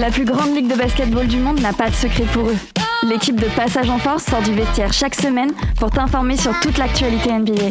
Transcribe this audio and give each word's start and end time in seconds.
La 0.00 0.10
plus 0.10 0.24
grande 0.24 0.56
ligue 0.56 0.66
de 0.66 0.76
basketball 0.76 1.26
du 1.26 1.36
monde 1.36 1.60
n'a 1.60 1.74
pas 1.74 1.90
de 1.90 1.94
secret 1.94 2.24
pour 2.32 2.48
eux. 2.48 2.56
L'équipe 3.02 3.38
de 3.38 3.44
Passage 3.48 3.90
en 3.90 3.98
Force 3.98 4.24
sort 4.24 4.40
du 4.40 4.54
vestiaire 4.54 4.94
chaque 4.94 5.14
semaine 5.14 5.52
pour 5.78 5.90
t'informer 5.90 6.38
sur 6.38 6.58
toute 6.60 6.78
l'actualité 6.78 7.30
NBA. 7.30 7.68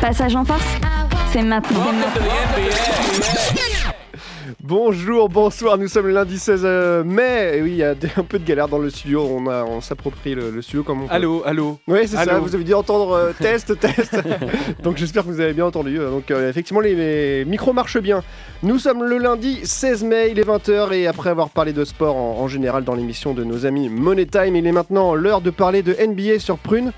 Passage 0.00 0.36
en 0.36 0.44
Force, 0.44 0.62
c'est 1.32 1.42
maintenant. 1.42 1.82
Bonjour, 4.66 5.28
bonsoir, 5.28 5.76
nous 5.76 5.88
sommes 5.88 6.06
le 6.06 6.14
lundi 6.14 6.38
16 6.38 6.62
euh, 6.64 7.04
mai. 7.04 7.58
Et 7.58 7.60
oui, 7.60 7.70
il 7.72 7.76
y 7.76 7.84
a 7.84 7.90
un 7.90 8.22
peu 8.22 8.38
de 8.38 8.46
galère 8.46 8.66
dans 8.66 8.78
le 8.78 8.88
studio, 8.88 9.20
on, 9.22 9.46
a- 9.46 9.62
on 9.62 9.82
s'approprie 9.82 10.34
le, 10.34 10.50
le 10.50 10.62
studio 10.62 10.82
comme 10.82 11.02
on 11.02 11.06
peut. 11.06 11.12
Allô, 11.12 11.42
allô. 11.44 11.78
Oui, 11.86 11.98
c'est 12.06 12.16
ça, 12.16 12.38
vous 12.38 12.54
avez 12.54 12.64
dû 12.64 12.72
entendre 12.72 13.10
euh, 13.12 13.32
test, 13.38 13.78
test. 13.78 14.16
Donc 14.82 14.96
j'espère 14.96 15.24
que 15.24 15.28
vous 15.28 15.40
avez 15.40 15.52
bien 15.52 15.66
entendu. 15.66 15.98
Donc 15.98 16.30
euh, 16.30 16.48
effectivement, 16.48 16.80
les, 16.80 16.94
les 16.94 17.44
micros 17.44 17.74
marchent 17.74 18.00
bien. 18.00 18.22
Nous 18.62 18.78
sommes 18.78 19.04
le 19.04 19.18
lundi 19.18 19.60
16 19.64 20.02
mai, 20.04 20.28
il 20.30 20.38
est 20.38 20.48
20h 20.48 20.94
et 20.94 21.06
après 21.08 21.28
avoir 21.28 21.50
parlé 21.50 21.74
de 21.74 21.84
sport 21.84 22.16
en, 22.16 22.40
en 22.40 22.48
général 22.48 22.84
dans 22.84 22.94
l'émission 22.94 23.34
de 23.34 23.44
nos 23.44 23.66
amis 23.66 23.90
Money 23.90 24.24
Time, 24.24 24.56
il 24.56 24.66
est 24.66 24.72
maintenant 24.72 25.14
l'heure 25.14 25.42
de 25.42 25.50
parler 25.50 25.82
de 25.82 25.92
NBA 25.92 26.38
sur 26.38 26.56
Prune. 26.56 26.92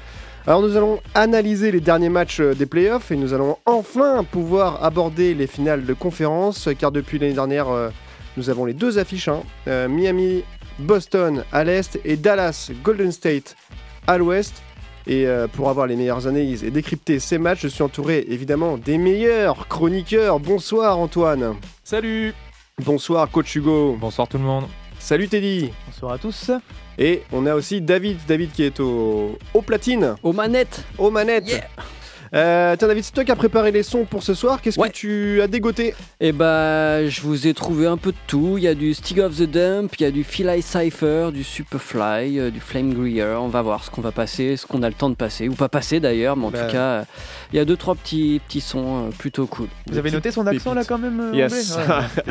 Alors 0.46 0.62
nous 0.62 0.76
allons 0.76 1.00
analyser 1.14 1.72
les 1.72 1.80
derniers 1.80 2.08
matchs 2.08 2.38
euh, 2.40 2.54
des 2.54 2.66
playoffs 2.66 3.10
et 3.10 3.16
nous 3.16 3.34
allons 3.34 3.58
enfin 3.66 4.22
pouvoir 4.22 4.84
aborder 4.84 5.34
les 5.34 5.48
finales 5.48 5.84
de 5.84 5.92
conférence 5.92 6.68
car 6.78 6.92
depuis 6.92 7.18
l'année 7.18 7.32
dernière 7.32 7.68
euh, 7.68 7.90
nous 8.36 8.50
avons 8.50 8.64
les 8.64 8.74
deux 8.74 8.98
affiches, 8.98 9.28
hein. 9.28 9.42
Euh, 9.66 9.88
Miami, 9.88 10.44
Boston 10.78 11.44
à 11.52 11.64
l'est 11.64 11.98
et 12.04 12.16
Dallas, 12.16 12.70
Golden 12.84 13.10
State 13.10 13.56
à 14.06 14.18
l'ouest. 14.18 14.62
Et 15.08 15.26
euh, 15.26 15.46
pour 15.46 15.68
avoir 15.68 15.86
les 15.86 15.96
meilleures 15.96 16.26
analyses 16.26 16.64
et 16.64 16.70
décrypter 16.70 17.18
ces 17.20 17.38
matchs, 17.38 17.62
je 17.62 17.68
suis 17.68 17.82
entouré 17.82 18.26
évidemment 18.28 18.76
des 18.76 18.98
meilleurs 18.98 19.68
chroniqueurs. 19.68 20.40
Bonsoir 20.40 20.98
Antoine. 20.98 21.54
Salut. 21.84 22.34
Bonsoir 22.84 23.30
coach 23.30 23.54
Hugo. 23.54 23.96
Bonsoir 23.98 24.28
tout 24.28 24.38
le 24.38 24.44
monde. 24.44 24.64
Salut 24.98 25.28
Teddy. 25.28 25.70
Bonsoir 25.86 26.12
à 26.12 26.18
tous. 26.18 26.50
Et 26.98 27.22
on 27.32 27.44
a 27.46 27.54
aussi 27.54 27.80
David. 27.80 28.18
David 28.26 28.52
qui 28.52 28.62
est 28.62 28.80
au, 28.80 29.38
au 29.54 29.62
platine, 29.62 30.14
Aux 30.22 30.32
manettes. 30.32 30.82
aux 30.98 31.10
manettes. 31.10 31.46
Yeah. 31.48 31.64
Euh, 32.34 32.74
tiens 32.76 32.88
David, 32.88 33.04
c'est 33.04 33.12
toi 33.12 33.24
qui 33.24 33.30
as 33.32 33.36
préparé 33.36 33.70
les 33.72 33.82
sons 33.82 34.04
pour 34.04 34.22
ce 34.22 34.34
soir. 34.34 34.60
Qu'est-ce 34.60 34.78
Ouais. 34.80 34.88
que 34.88 34.94
tu 34.94 35.40
as 35.42 35.46
dégoté 35.48 35.94
Et 36.20 36.32
bah, 36.32 37.06
je 37.08 37.20
vous 37.22 37.46
ai 37.46 37.54
trouvé 37.54 37.86
un 37.86 37.96
peu 37.96 38.12
de 38.12 38.16
tout. 38.26 38.54
Il 38.58 38.64
y 38.64 38.68
a 38.68 38.74
du 38.74 38.94
Stig 38.94 39.20
of 39.20 39.36
the 39.36 39.42
Dump, 39.44 39.94
il 39.98 40.02
y 40.02 40.06
a 40.06 40.10
du 40.10 40.24
Phili 40.24 40.62
Cypher, 40.62 41.30
du 41.32 41.44
Superfly, 41.44 42.38
euh, 42.38 42.50
du 42.50 42.60
Flame 42.60 42.92
Greer. 42.94 43.40
On 43.40 43.48
va 43.48 43.62
voir 43.62 43.84
ce 43.84 43.90
qu'on 43.90 44.00
va 44.00 44.12
passer, 44.12 44.56
ce 44.56 44.66
qu'on 44.66 44.82
a 44.82 44.88
le 44.88 44.94
temps 44.94 45.10
de 45.10 45.14
passer, 45.14 45.48
ou 45.48 45.54
pas 45.54 45.68
passer 45.68 46.00
d'ailleurs, 46.00 46.36
mais 46.36 46.46
en 46.46 46.50
Bah. 46.50 46.64
tout 46.66 46.72
cas, 46.72 46.78
euh, 46.78 47.02
il 47.52 47.56
y 47.56 47.60
a 47.60 47.64
deux 47.64 47.76
trois 47.76 47.94
petits 47.94 48.40
petits 48.46 48.60
sons 48.60 49.06
euh, 49.06 49.10
plutôt 49.16 49.46
cool. 49.46 49.68
Vous 49.90 49.98
avez 49.98 50.10
noté 50.10 50.30
son 50.30 50.46
accent 50.46 50.74
là 50.74 50.84
quand 50.84 50.98
même 50.98 51.20
euh, 51.20 51.36
Yes. 51.36 51.76
Ouais. 51.76 51.82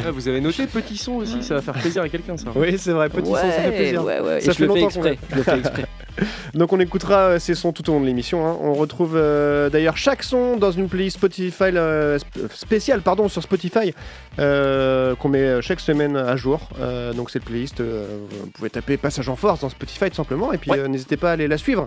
Ah, 0.05 0.11
vous 0.11 0.27
avez 0.27 0.41
noté 0.41 0.65
petit 0.67 0.97
son 0.97 1.13
aussi, 1.13 1.41
ça 1.43 1.55
va 1.55 1.61
faire 1.61 1.73
plaisir 1.75 2.01
à 2.03 2.09
quelqu'un 2.09 2.35
ça. 2.37 2.47
oui, 2.55 2.77
c'est 2.77 2.91
vrai. 2.91 3.09
Petit 3.09 3.25
son, 3.27 3.35
ça 3.35 3.49
fait 3.49 3.71
plaisir. 3.71 4.03
Ouais, 4.03 4.19
ouais. 4.19 4.41
Ça 4.41 4.51
Et 4.51 4.53
fait 4.53 4.53
je 4.53 4.65
le 4.65 4.73
fais 4.73 4.79
longtemps 4.81 4.99
qu'on 4.99 5.05
exprès. 5.05 5.17
Je 5.31 5.35
le 5.35 5.43
fais 5.43 5.59
exprès. 5.59 5.85
Donc 6.53 6.71
on 6.73 6.79
écoutera 6.79 7.17
euh, 7.31 7.39
ces 7.39 7.55
sons 7.55 7.71
tout 7.73 7.89
au 7.89 7.93
long 7.93 8.01
de 8.01 8.05
l'émission. 8.05 8.45
hein. 8.47 8.57
On 8.61 8.73
retrouve 8.73 9.13
euh, 9.15 9.69
d'ailleurs 9.69 9.97
chaque 9.97 10.23
son 10.23 10.57
dans 10.57 10.71
une 10.71 10.87
playlist 10.89 11.17
Spotify 11.17 11.63
euh, 11.75 12.17
sp- 12.17 12.49
spéciale 12.53 13.01
pardon, 13.01 13.27
sur 13.29 13.41
Spotify 13.43 13.93
euh, 14.39 15.15
qu'on 15.15 15.29
met 15.29 15.61
chaque 15.61 15.79
semaine 15.79 16.15
à 16.17 16.35
jour. 16.35 16.69
Donc 17.15 17.29
cette 17.31 17.43
playlist, 17.45 17.81
vous 17.81 18.47
pouvez 18.53 18.69
taper 18.69 18.97
Passage 18.97 19.29
en 19.29 19.35
Force 19.35 19.61
dans 19.61 19.69
Spotify 19.69 20.09
tout 20.09 20.15
simplement. 20.15 20.51
Et 20.53 20.57
puis 20.57 20.71
Ouais. 20.71 20.87
n'hésitez 20.87 21.17
pas 21.17 21.29
à 21.29 21.33
aller 21.33 21.47
la 21.47 21.57
suivre 21.57 21.85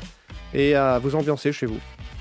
et 0.54 0.74
à 0.74 0.98
vous 0.98 1.14
ambiancer 1.14 1.52
chez 1.52 1.66
vous. 1.66 1.78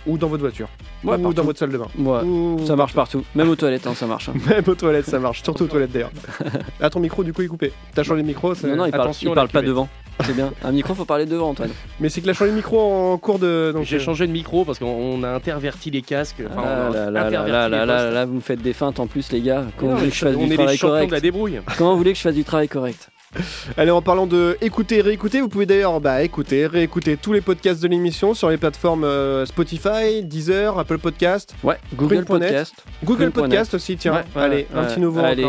Ou 0.08 0.18
dans 0.18 0.28
votre 0.28 0.42
voiture. 0.42 0.68
Ouais, 1.04 1.16
ou 1.16 1.18
partout. 1.22 1.34
dans 1.34 1.44
votre 1.44 1.60
salle 1.60 1.70
de 1.72 1.78
bain. 1.78 1.88
Ouais. 1.98 2.22
Ou- 2.24 2.66
Ça 2.66 2.76
marche 2.76 2.94
partout, 2.94 3.24
même 3.36 3.50
aux 3.50 3.56
toilettes, 3.56 3.86
hein, 3.88 3.94
ça 3.96 4.08
marche. 4.08 4.30
hein. 4.30 4.34
Même 4.50 4.64
aux 4.66 4.76
toilettes, 4.76 5.06
ça 5.06 5.20
marche. 5.20 5.44
Surtout 5.44 5.66
aux 5.66 5.68
toilettes 5.68 5.92
d'ailleurs. 5.92 6.12
Ah, 6.82 6.90
ton 6.90 7.00
micro 7.00 7.24
du 7.24 7.34
coup 7.34 7.42
est 7.42 7.48
coupé. 7.48 7.72
T'as 7.94 8.04
changé 8.04 8.22
de 8.22 8.28
micro 8.28 8.54
c'est- 8.56 8.68
Non, 8.68 8.76
non, 8.78 8.86
il 8.86 8.92
parle, 8.92 9.04
attention 9.04 9.32
il 9.32 9.36
parle 9.36 9.50
pas 9.50 9.62
devant. 9.62 9.90
C'est 10.26 10.36
bien. 10.36 10.52
Un 10.64 10.72
micro, 10.72 10.96
faut 10.96 11.06
parler 11.06 11.26
devant, 11.26 11.50
Antoine. 11.50 11.70
Mais 12.00 12.10
c'est 12.10 12.22
qu'il 12.22 12.30
a 12.30 12.34
changé 12.34 12.50
de 12.52 12.56
micro 12.56 12.80
en 13.14 13.18
cours 13.18 13.38
de. 13.40 13.76
J'ai 13.84 13.98
euh, 13.98 14.00
changé 14.00 14.26
de 14.26 14.32
micro 14.32 14.66
parce 14.66 14.80
qu'on 14.80 15.24
a 15.24 15.30
interverti 15.30 15.92
les 15.92 16.02
casques. 16.02 16.42
Enfin, 16.50 16.64
Ah 16.66 16.88
on 16.90 16.94
a 16.94 16.96
là 16.96 17.06
là 17.06 17.12
là 17.12 17.20
interverti 17.28 17.52
là 17.52 17.70
les 17.70 17.86
là 17.86 18.12
là 18.12 18.26
vous 18.26 18.34
me 18.36 18.40
faites 18.42 18.62
des 18.62 18.74
feintes 18.74 19.00
en 19.00 19.08
plus, 19.08 19.32
les 19.32 19.42
gars. 19.42 19.66
Comment 19.78 19.92
Non, 19.92 19.98
vous 19.98 20.00
voulez 20.00 20.10
que 20.12 20.16
je 20.16 20.26
fasse 20.26 20.36
on 20.36 20.48
du 20.48 20.56
travail 20.56 20.78
champions 20.78 20.90
correct 20.94 21.08
de 21.10 21.14
la 21.16 21.20
débrouille. 21.22 21.60
Comment 21.78 21.92
vous 21.92 21.98
voulez 21.98 22.12
que 22.14 22.18
je 22.18 22.24
fasse 22.24 22.36
du 22.36 22.44
travail 22.44 22.68
correct 22.68 23.10
Allez, 23.78 23.92
en 23.92 24.02
parlant 24.02 24.26
de 24.26 24.58
écouter 24.62 24.98
et 25.00 25.02
réécouter, 25.02 25.42
vous 25.42 25.50
pouvez 25.50 25.66
d'ailleurs 25.66 26.00
bah, 26.00 26.24
écouter, 26.24 26.66
réécouter 26.66 27.18
tous 27.18 27.34
les 27.34 27.42
podcasts 27.42 27.84
de 27.84 27.88
l'émission 27.88 28.34
sur 28.34 28.50
les 28.50 28.58
plateformes 28.58 29.04
euh, 29.04 29.46
Spotify, 29.46 29.97
Deezer, 30.24 30.78
Apple 30.80 30.98
Podcast, 30.98 31.54
Ouais, 31.64 31.78
Google. 31.96 32.26
Podcast. 32.26 32.74
Google. 33.04 33.32
Podcast 33.32 33.74
aussi, 33.74 33.98
tiens. 33.98 34.24
Ouais, 34.36 34.42
Allez, 34.42 34.68
un 34.76 34.84
petit 34.86 35.00
nouveau 35.00 35.20
Allez, 35.20 35.48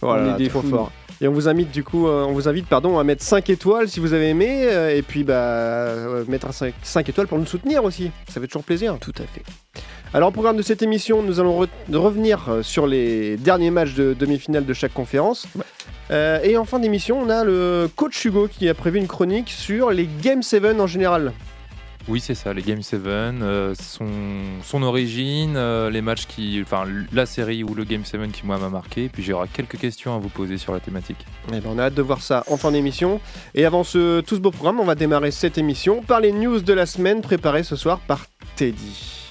Voilà, 0.00 0.34
on 0.36 0.38
est 0.38 0.48
trop 0.48 0.60
fous, 0.62 0.68
fort. 0.70 0.92
Et 1.20 1.28
on 1.28 1.32
vous 1.32 1.48
invite 1.48 1.70
du 1.70 1.84
coup, 1.84 2.08
euh, 2.08 2.24
on 2.24 2.32
vous 2.32 2.48
invite 2.48 2.66
pardon 2.66 2.98
à 2.98 3.04
mettre 3.04 3.22
5 3.22 3.48
étoiles 3.48 3.88
si 3.88 4.00
vous 4.00 4.12
avez 4.14 4.28
aimé, 4.30 4.64
euh, 4.64 4.94
et 4.96 5.00
puis 5.02 5.22
bah 5.22 5.34
euh, 5.34 6.24
mettre 6.28 6.48
5, 6.52 7.08
étoiles 7.08 7.28
pour 7.28 7.38
nous 7.38 7.46
soutenir 7.46 7.84
aussi. 7.84 8.10
Ça 8.28 8.40
fait 8.40 8.46
toujours 8.48 8.64
plaisir. 8.64 8.96
Tout 9.00 9.12
à 9.18 9.22
fait. 9.22 9.42
Alors, 10.12 10.28
au 10.28 10.32
programme 10.32 10.56
de 10.56 10.62
cette 10.62 10.82
émission, 10.82 11.22
nous 11.22 11.40
allons 11.40 11.60
re- 11.64 11.68
revenir 11.96 12.58
sur 12.62 12.86
les 12.86 13.36
derniers 13.36 13.70
matchs 13.70 13.94
de 13.94 14.14
demi-finale 14.14 14.64
de 14.66 14.72
chaque 14.72 14.92
conférence. 14.94 15.46
Euh, 16.10 16.38
et 16.42 16.56
en 16.56 16.64
fin 16.64 16.78
d'émission, 16.78 17.18
on 17.20 17.30
a 17.30 17.42
le 17.44 17.88
coach 17.96 18.24
Hugo 18.24 18.46
qui 18.48 18.68
a 18.68 18.74
prévu 18.74 18.98
une 18.98 19.06
chronique 19.08 19.50
sur 19.50 19.90
les 19.90 20.08
Game 20.22 20.42
7 20.42 20.78
en 20.78 20.86
général. 20.86 21.32
Oui, 22.06 22.20
c'est 22.20 22.34
ça, 22.34 22.52
les 22.52 22.60
Game 22.60 22.82
7, 22.82 23.00
euh, 23.06 23.74
son, 23.80 24.06
son 24.62 24.82
origine, 24.82 25.54
euh, 25.56 25.88
les 25.88 26.02
matchs 26.02 26.26
qui. 26.26 26.60
Enfin, 26.62 26.84
la 27.12 27.24
série 27.24 27.64
ou 27.64 27.74
le 27.74 27.84
Game 27.84 28.04
7 28.04 28.30
qui, 28.30 28.44
moi, 28.44 28.58
m'a 28.58 28.68
marqué. 28.68 29.08
Puis 29.08 29.22
j'aurai 29.22 29.48
quelques 29.48 29.78
questions 29.78 30.14
à 30.14 30.18
vous 30.18 30.28
poser 30.28 30.58
sur 30.58 30.74
la 30.74 30.80
thématique. 30.80 31.24
Eh 31.48 31.60
ben, 31.60 31.62
on 31.66 31.78
a 31.78 31.84
hâte 31.84 31.94
de 31.94 32.02
voir 32.02 32.20
ça 32.20 32.44
en 32.50 32.58
fin 32.58 32.72
d'émission. 32.72 33.20
Et 33.54 33.64
avant 33.64 33.84
ce, 33.84 34.20
tout 34.20 34.36
ce 34.36 34.40
beau 34.40 34.50
programme, 34.50 34.80
on 34.80 34.84
va 34.84 34.94
démarrer 34.94 35.30
cette 35.30 35.56
émission 35.56 36.02
par 36.02 36.20
les 36.20 36.32
news 36.32 36.60
de 36.60 36.72
la 36.74 36.84
semaine 36.84 37.22
préparées 37.22 37.62
ce 37.64 37.76
soir 37.76 37.98
par 38.00 38.26
Teddy. 38.56 39.30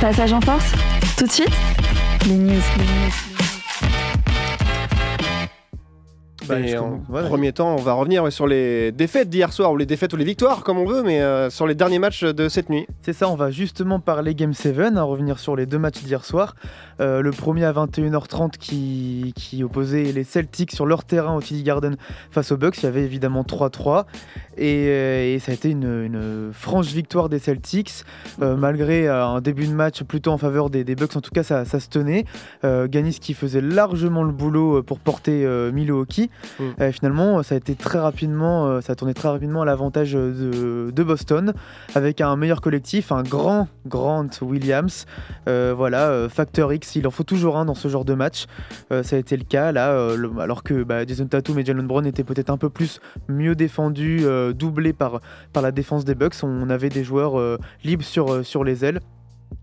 Passage 0.00 0.32
en 0.32 0.40
Force, 0.40 0.72
tout 1.18 1.26
de 1.26 1.30
suite, 1.30 1.52
les 2.26 2.34
news. 2.34 2.60
Bah, 2.76 2.84
Et 2.84 3.29
je 6.50 6.76
en. 6.76 7.02
Ouais, 7.08 7.22
premier 7.22 7.52
temps, 7.52 7.74
on 7.74 7.82
va 7.82 7.92
revenir 7.92 8.30
sur 8.32 8.46
les 8.46 8.92
défaites 8.92 9.28
d'hier 9.28 9.52
soir, 9.52 9.72
ou 9.72 9.76
les 9.76 9.86
défaites 9.86 10.12
ou 10.12 10.16
les 10.16 10.24
victoires, 10.24 10.62
comme 10.62 10.78
on 10.78 10.84
veut, 10.84 11.02
mais 11.02 11.20
euh, 11.20 11.50
sur 11.50 11.66
les 11.66 11.74
derniers 11.74 11.98
matchs 11.98 12.24
de 12.24 12.48
cette 12.48 12.70
nuit. 12.70 12.86
C'est 13.02 13.12
ça, 13.12 13.28
on 13.28 13.34
va 13.34 13.50
justement 13.50 14.00
parler 14.00 14.34
Game 14.34 14.52
7, 14.52 14.96
à 14.96 15.02
revenir 15.02 15.38
sur 15.38 15.56
les 15.56 15.66
deux 15.66 15.78
matchs 15.78 16.02
d'hier 16.02 16.24
soir. 16.24 16.54
Euh, 17.00 17.22
le 17.22 17.30
premier 17.30 17.64
à 17.64 17.72
21h30 17.72 18.58
qui, 18.58 19.32
qui 19.34 19.64
opposait 19.64 20.12
les 20.12 20.24
Celtics 20.24 20.72
sur 20.72 20.84
leur 20.84 21.04
terrain 21.04 21.34
au 21.34 21.40
TD 21.40 21.62
Garden 21.62 21.96
face 22.30 22.52
aux 22.52 22.56
Bucks. 22.56 22.78
Il 22.78 22.84
y 22.84 22.86
avait 22.86 23.04
évidemment 23.04 23.42
3-3 23.42 24.04
et, 24.58 24.86
euh, 24.88 25.34
et 25.34 25.38
ça 25.38 25.52
a 25.52 25.54
été 25.54 25.70
une, 25.70 26.04
une 26.04 26.50
franche 26.52 26.88
victoire 26.88 27.30
des 27.30 27.38
Celtics 27.38 28.04
euh, 28.42 28.54
malgré 28.56 29.08
un 29.08 29.40
début 29.40 29.66
de 29.66 29.72
match 29.72 30.02
plutôt 30.02 30.30
en 30.32 30.38
faveur 30.38 30.68
des, 30.68 30.84
des 30.84 30.94
Bucks. 30.94 31.16
En 31.16 31.22
tout 31.22 31.30
cas, 31.30 31.42
ça, 31.42 31.64
ça 31.64 31.80
se 31.80 31.88
tenait. 31.88 32.24
Giannis 32.62 33.18
qui 33.20 33.34
faisait 33.34 33.62
largement 33.62 34.22
le 34.22 34.32
boulot 34.32 34.82
pour 34.82 34.98
porter 34.98 35.44
euh, 35.44 35.72
Milwaukee. 35.72 36.30
Mm. 36.58 36.64
Euh, 36.80 36.92
finalement, 36.92 37.42
ça 37.42 37.54
a 37.54 37.58
été 37.58 37.74
très 37.74 37.98
rapidement, 37.98 38.66
euh, 38.66 38.80
ça 38.80 38.92
a 38.92 38.96
tourné 38.96 39.14
très 39.14 39.28
rapidement 39.28 39.62
à 39.62 39.64
l'avantage 39.64 40.12
de, 40.12 40.90
de 40.94 41.02
Boston 41.02 41.52
avec 41.94 42.20
un 42.20 42.36
meilleur 42.36 42.60
collectif, 42.60 43.12
un 43.12 43.22
grand 43.22 43.68
Grant 43.86 44.28
Williams. 44.42 45.06
Euh, 45.48 45.74
voilà, 45.76 46.08
euh, 46.08 46.28
facteur 46.28 46.72
X, 46.72 46.96
il 46.96 47.06
en 47.06 47.10
faut 47.10 47.24
toujours 47.24 47.56
un 47.56 47.64
dans 47.64 47.74
ce 47.74 47.88
genre 47.88 48.04
de 48.04 48.14
match. 48.14 48.46
Euh, 48.92 49.02
ça 49.02 49.16
a 49.16 49.18
été 49.18 49.36
le 49.36 49.44
cas 49.44 49.72
là, 49.72 49.90
euh, 49.90 50.38
alors 50.38 50.62
que 50.62 50.82
bah, 50.82 51.06
Jason 51.06 51.26
Tatum 51.26 51.58
et 51.58 51.64
Jalen 51.64 51.86
Brown 51.86 52.06
étaient 52.06 52.24
peut-être 52.24 52.50
un 52.50 52.56
peu 52.56 52.70
plus 52.70 53.00
mieux 53.28 53.54
défendus, 53.54 54.20
euh, 54.22 54.52
doublés 54.52 54.92
par, 54.92 55.20
la 55.60 55.72
défense 55.72 56.04
des 56.04 56.14
Bucks. 56.14 56.42
On 56.42 56.70
avait 56.70 56.88
des 56.88 57.04
joueurs 57.04 57.38
euh, 57.38 57.58
libres 57.84 58.04
euh, 58.18 58.42
sur 58.42 58.64
les 58.64 58.84
ailes. 58.84 59.00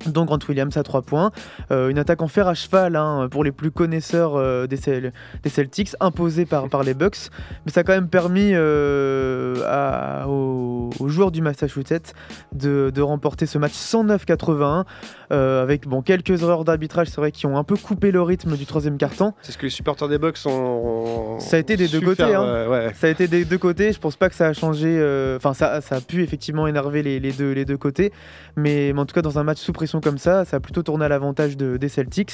Dont 0.05 0.25
Grant 0.25 0.39
Williams 0.47 0.77
à 0.77 0.83
3 0.83 1.01
points. 1.01 1.31
Euh, 1.71 1.89
une 1.89 1.97
attaque 1.97 2.21
en 2.21 2.27
fer 2.27 2.47
à 2.47 2.53
cheval 2.53 2.95
hein, 2.95 3.27
pour 3.31 3.44
les 3.44 3.51
plus 3.51 3.71
connaisseurs 3.71 4.35
euh, 4.35 4.67
des, 4.67 4.77
Cel- 4.77 5.11
des 5.44 5.49
Celtics, 5.49 5.95
imposée 5.99 6.45
par, 6.45 6.69
par 6.69 6.83
les 6.83 6.94
Bucks. 6.94 7.29
Mais 7.65 7.71
ça 7.71 7.79
a 7.81 7.83
quand 7.83 7.94
même 7.94 8.07
permis 8.09 8.51
euh, 8.53 9.55
à- 9.65 10.27
aux, 10.27 10.89
aux 10.99 11.07
joueurs 11.09 11.31
du 11.31 11.41
Massachusetts 11.41 12.13
de, 12.53 12.91
de 12.94 13.01
remporter 13.01 13.45
ce 13.45 13.57
match 13.57 13.73
109-81 13.73 14.83
euh, 15.31 15.61
avec 15.63 15.88
bon, 15.88 16.01
quelques 16.01 16.41
erreurs 16.43 16.63
d'arbitrage, 16.63 17.07
c'est 17.07 17.17
vrai, 17.19 17.31
qui 17.31 17.45
ont 17.47 17.57
un 17.57 17.63
peu 17.63 17.75
coupé 17.75 18.11
le 18.11 18.21
rythme 18.21 18.55
du 18.55 18.65
troisième 18.65 18.97
quart-temps. 18.97 19.35
C'est 19.41 19.51
ce 19.51 19.57
que 19.57 19.63
les 19.65 19.69
supporters 19.69 20.07
des 20.07 20.17
Bucks 20.17 20.38
ont. 20.45 21.38
Ça 21.39 21.57
a 21.57 21.59
été 21.59 21.75
des 21.75 21.88
deux 21.88 22.01
côtés, 22.01 22.23
faire, 22.23 22.41
hein. 22.41 22.67
ouais. 22.69 22.91
Ça 22.93 23.07
a 23.07 23.09
été 23.09 23.27
des 23.27 23.45
deux 23.45 23.57
côtés. 23.57 23.91
Je 23.91 24.00
pense 24.00 24.15
pas 24.15 24.29
que 24.29 24.35
ça 24.35 24.47
a 24.47 24.53
changé. 24.53 24.88
Enfin, 25.35 25.53
ça, 25.53 25.81
ça 25.81 25.95
a 25.95 26.01
pu 26.01 26.23
effectivement 26.23 26.67
énerver 26.67 27.03
les, 27.03 27.19
les 27.19 27.31
deux, 27.31 27.51
les 27.51 27.65
deux 27.65 27.77
côtés. 27.77 28.11
Mais, 28.55 28.91
mais 28.93 29.00
en 29.01 29.05
tout 29.05 29.13
cas, 29.13 29.21
dans 29.21 29.38
un 29.39 29.43
match 29.43 29.57
sous 29.59 29.73
pression 29.73 29.87
comme 30.01 30.18
ça, 30.18 30.45
ça 30.45 30.57
a 30.57 30.60
plutôt 30.60 30.84
tourné 30.84 31.06
à 31.06 31.07
l'avantage 31.10 31.57
de- 31.57 31.78
des 31.78 31.89
Celtics, 31.89 32.34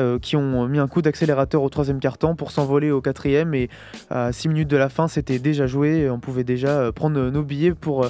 euh, 0.00 0.18
qui 0.18 0.36
ont 0.36 0.66
mis 0.68 0.78
un 0.78 0.88
coup 0.88 1.02
d'accélérateur 1.02 1.62
au 1.62 1.68
troisième 1.68 2.00
quart-temps 2.00 2.34
pour 2.34 2.50
s'envoler 2.50 2.90
au 2.90 3.00
quatrième. 3.00 3.54
Et 3.54 3.68
à 4.10 4.32
6 4.32 4.48
minutes 4.48 4.68
de 4.68 4.76
la 4.76 4.88
fin, 4.88 5.08
c'était 5.08 5.38
déjà 5.38 5.66
joué. 5.66 6.08
On 6.10 6.20
pouvait 6.20 6.44
déjà 6.44 6.68
euh, 6.80 6.92
prendre 6.92 7.20
nos 7.30 7.42
billets 7.42 7.74
pour. 7.74 8.04
euh, 8.04 8.08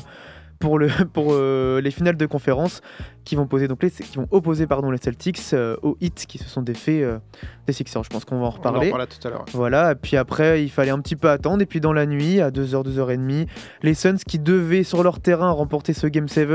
pour, 0.61 0.79
le, 0.79 0.87
pour 1.13 1.31
euh, 1.33 1.81
les 1.83 1.91
finales 1.91 2.17
de 2.17 2.25
conférence 2.25 2.81
qui 3.25 3.35
vont, 3.37 3.47
poser, 3.47 3.69
donc 3.69 3.83
les, 3.83 3.91
qui 3.91 4.17
vont 4.17 4.29
opposer 4.31 4.67
pardon, 4.67 4.91
les 4.91 4.99
Celtics 4.99 5.39
euh, 5.53 5.77
aux 5.83 5.99
Heat 6.01 6.25
qui 6.27 6.39
se 6.39 6.49
sont 6.49 6.63
défaits 6.63 7.03
euh, 7.03 7.19
des 7.67 7.73
Sixers. 7.75 8.03
Je 8.05 8.09
pense 8.09 8.25
qu'on 8.25 8.37
va 8.39 8.43
en 8.43 8.47
On 8.47 8.49
en 8.49 8.51
reparler. 8.53 8.91
tout 8.91 9.29
à 9.29 9.31
l'heure. 9.31 9.45
Voilà, 9.53 9.93
et 9.93 9.95
puis 9.95 10.17
après, 10.17 10.63
il 10.63 10.71
fallait 10.71 10.93
un 10.93 11.01
petit 11.01 11.17
peu 11.17 11.29
attendre. 11.29 11.61
Et 11.61 11.67
puis 11.67 11.81
dans 11.81 11.93
la 11.93 12.07
nuit, 12.07 12.41
à 12.41 12.51
2h, 12.51 12.83
2h30, 12.85 13.47
les 13.83 13.95
Suns 13.95 14.17
qui 14.27 14.39
devaient 14.39 14.85
sur 14.85 15.03
leur 15.03 15.21
terrain 15.21 15.51
remporter 15.51 15.93
ce 15.93 16.07
Game 16.07 16.29
7, 16.29 16.49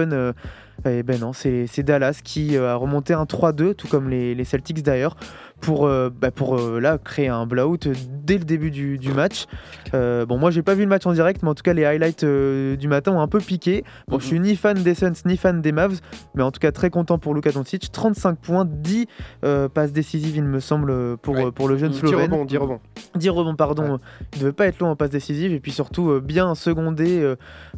euh, 0.85 0.99
eh 0.99 1.03
ben 1.03 1.19
non, 1.19 1.33
c'est 1.33 1.67
c'est 1.67 1.83
Dallas 1.83 2.19
qui 2.23 2.55
euh, 2.55 2.71
a 2.71 2.75
remonté 2.75 3.13
un 3.13 3.23
3-2, 3.23 3.73
tout 3.73 3.87
comme 3.87 4.09
les, 4.09 4.35
les 4.35 4.43
Celtics 4.43 4.83
d'ailleurs, 4.83 5.15
pour, 5.61 5.85
euh, 5.85 6.09
bah, 6.09 6.31
pour 6.31 6.57
euh, 6.57 6.79
là, 6.79 6.97
créer 6.97 7.27
un 7.27 7.45
blowout 7.45 7.77
dès 8.23 8.37
le 8.37 8.45
début 8.45 8.71
du, 8.71 8.97
du 8.97 9.11
match. 9.13 9.45
Euh, 9.93 10.25
bon, 10.25 10.37
moi 10.37 10.51
j'ai 10.51 10.61
pas 10.61 10.73
vu 10.75 10.83
le 10.83 10.87
match 10.89 11.05
en 11.05 11.13
direct, 11.13 11.41
mais 11.43 11.49
en 11.49 11.55
tout 11.55 11.63
cas, 11.63 11.73
les 11.73 11.83
highlights 11.85 12.23
euh, 12.23 12.75
du 12.75 12.87
matin 12.87 13.11
ont 13.13 13.21
un 13.21 13.27
peu 13.27 13.39
piqué. 13.39 13.83
Bon, 14.07 14.19
je 14.19 14.25
suis 14.25 14.39
ni 14.39 14.55
fan 14.55 14.81
des 14.81 14.93
Suns 14.93 15.13
ni 15.25 15.35
fan 15.37 15.61
des 15.61 15.71
Mavs, 15.71 15.99
mais 16.35 16.43
en 16.43 16.51
tout 16.51 16.59
cas 16.59 16.71
très 16.71 16.89
content 16.89 17.17
pour 17.17 17.33
Luka 17.33 17.51
Doncic. 17.51 17.91
35 17.91 18.37
points, 18.39 18.65
10 18.65 19.07
euh, 19.43 19.67
passes 19.67 19.91
décisives, 19.91 20.35
il 20.37 20.43
me 20.43 20.59
semble, 20.59 21.17
pour, 21.17 21.35
Ouais. 21.35 21.51
pour 21.51 21.67
le 21.67 21.77
jeune 21.77 21.91
10 21.91 21.99
Slovène. 21.99 22.31
rebonds, 22.31 22.45
10 22.45 22.57
rebonds. 22.57 22.79
10 23.15 23.29
rebonds, 23.29 23.55
pardon. 23.55 23.99
Il 24.35 24.39
devait 24.41 24.51
pas 24.53 24.67
être 24.67 24.79
long 24.79 24.89
en 24.89 24.95
passe 24.95 25.09
décisive. 25.09 25.51
Et 25.53 25.59
puis 25.59 25.71
surtout, 25.71 26.19
bien 26.21 26.53
secondé 26.55 27.33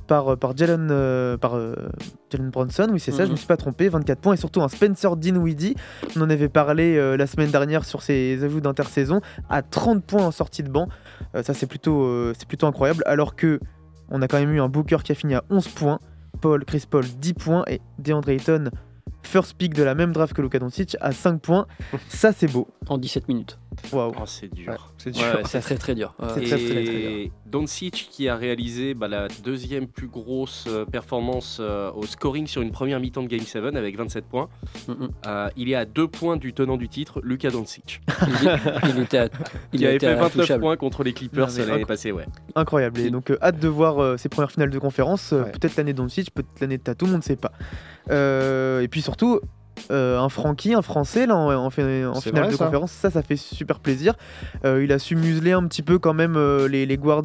par, 0.08 0.38
par 0.38 0.56
Jalen 0.58 0.88
par, 1.40 1.58
Jalen 2.32 2.50
Bronson. 2.50 2.88
Oui, 2.92 3.00
c'est 3.00 3.12
ça, 3.12 3.20
je 3.24 3.28
Mhm. 3.28 3.32
me 3.32 3.38
suis 3.38 3.48
pas 3.48 3.58
trompé. 3.58 3.88
24 3.90 4.20
points. 4.20 4.34
Et 4.34 4.38
surtout 4.38 4.62
un 4.62 4.68
Spencer 4.68 5.16
Dinwiddie. 5.16 5.76
On 6.18 6.22
en 6.22 6.30
avait 6.30 6.50
parlé 6.50 7.16
la 7.18 7.28
semaine 7.28 7.50
dernière 7.52 7.71
sur 7.80 8.02
ses 8.02 8.44
ajouts 8.44 8.62
d'intersaison. 8.62 9.22
À 9.50 9.62
30 9.62 10.04
points 10.04 10.26
en 10.26 10.32
sortie 10.32 10.64
de 10.64 10.70
banc. 10.70 10.88
Euh, 11.36 11.44
ça, 11.44 11.54
c'est 11.54 11.68
plutôt, 11.68 12.04
euh, 12.04 12.34
c'est 12.38 12.48
plutôt 12.48 12.68
incroyable. 12.68 13.04
Alors 13.06 13.36
que 13.36 13.60
on 14.10 14.22
a 14.22 14.28
quand 14.28 14.40
même 14.40 14.52
eu 14.54 14.62
un 14.62 14.68
Booker 14.68 14.98
qui 15.04 15.12
a 15.12 15.16
fini 15.16 15.36
à 15.36 15.44
11 15.50 15.68
points. 15.70 16.00
Paul, 16.42 16.66
Chris 16.66 16.84
Paul, 16.90 17.06
10 17.06 17.34
points. 17.34 17.64
Et 17.68 17.82
DeAndre 18.00 18.30
Ayton, 18.30 18.70
first 19.24 19.56
pick 19.58 19.74
de 19.74 19.84
la 19.84 19.96
même 19.96 20.12
draft 20.12 20.34
que 20.34 20.42
Luka 20.42 20.60
Doncic, 20.60 20.98
à 21.00 21.12
5 21.12 21.42
points. 21.42 21.68
Ça, 22.10 22.34
c'est 22.34 22.52
beau. 22.52 22.68
En 22.90 22.98
17 22.98 23.28
minutes. 23.28 23.61
Waouh. 23.94 24.12
Oh, 24.20 24.24
c'est 24.26 24.54
dur. 24.54 24.94
C'est 24.98 25.12
dur. 25.12 25.24
ouais, 25.24 25.42
c'est 25.46 25.60
très 25.62 25.76
très 25.78 25.96
dur. 25.96 26.14
Ouais. 26.20 26.28
C'est 26.36 26.42
très, 26.42 26.58
très, 26.58 26.66
très 26.66 26.84
dur. 26.84 26.92
Et 26.94 27.32
Doncic 27.46 28.10
qui 28.12 28.28
a 28.28 28.36
réalisé 28.36 28.94
bah, 28.94 29.08
la 29.08 29.28
deuxième 29.44 29.88
plus 29.88 30.08
grosse 30.08 30.66
euh, 30.68 30.86
performance 30.86 31.58
euh, 31.62 31.92
au 31.94 32.06
scoring 32.06 32.48
sur 32.48 32.62
une 32.62 32.72
première 32.72 33.00
mi-temps 33.00 33.24
de 33.24 33.28
Game 33.28 33.40
7 33.42 33.64
avec 33.76 33.98
27 33.98 34.26
points. 34.26 34.50
Mm. 34.88 34.94
Euh, 35.28 35.50
il 35.56 35.70
est 35.70 35.76
à 35.76 35.86
deux 35.86 36.08
points 36.08 36.38
du 36.38 36.54
tenant 36.54 36.78
du 36.78 36.90
titre, 36.90 37.22
Luka 37.24 37.50
Doncic. 37.50 38.02
Il, 38.44 38.60
il 38.96 39.00
était, 39.04 39.18
à- 39.18 39.30
il 39.74 39.82
Il 39.82 39.86
a 39.86 39.90
avait 39.90 40.00
fait 40.00 40.14
29 40.16 40.26
intouchable. 40.36 40.62
points 40.62 40.78
contre 40.78 41.04
les 41.04 41.14
Clippers 41.14 41.50
l'année 41.58 41.86
passée, 41.86 42.12
ouais. 42.12 42.26
Incroyable. 42.56 43.00
Et 43.00 43.10
donc, 43.10 43.32
euh, 43.32 43.38
hâte 43.42 43.60
de 43.60 43.68
voir 43.68 44.00
euh, 44.02 44.18
ces 44.18 44.30
premières 44.30 44.52
finales 44.52 44.70
de 44.70 44.80
conférence. 44.80 45.32
Ouais. 45.32 45.50
Peut-être 45.52 45.76
l'année 45.78 45.94
d'Oncic, 45.94 46.34
peut-être 46.34 46.60
l'année 46.60 46.78
de 46.78 46.84
Tatum, 46.84 47.14
on 47.14 47.18
ne 47.18 47.22
sait 47.22 47.36
pas. 47.36 47.52
Euh, 48.10 48.82
et 48.82 48.88
puis 48.88 49.02
surtout, 49.02 49.40
euh, 49.90 50.20
un 50.20 50.30
Francky, 50.30 50.74
un 50.74 50.82
Français, 50.82 51.26
là, 51.26 51.36
en, 51.36 51.70
finale 51.70 52.12
vrai, 52.26 52.48
de 52.48 52.56
ça. 52.56 52.66
conférence, 52.66 52.92
ça, 52.92 53.10
ça 53.10 53.22
fait 53.22 53.36
super 53.36 53.80
plaisir. 53.80 54.14
Euh, 54.66 54.84
il 54.84 54.92
a 54.92 55.00
su 55.00 55.16
museler 55.16 55.52
un 55.52 55.66
petit 55.68 55.82
peu 55.82 56.00
quand 56.00 56.14
même 56.14 56.36
euh, 56.36 56.68
les, 56.68 56.86
les 56.86 56.98
guards 56.98 57.24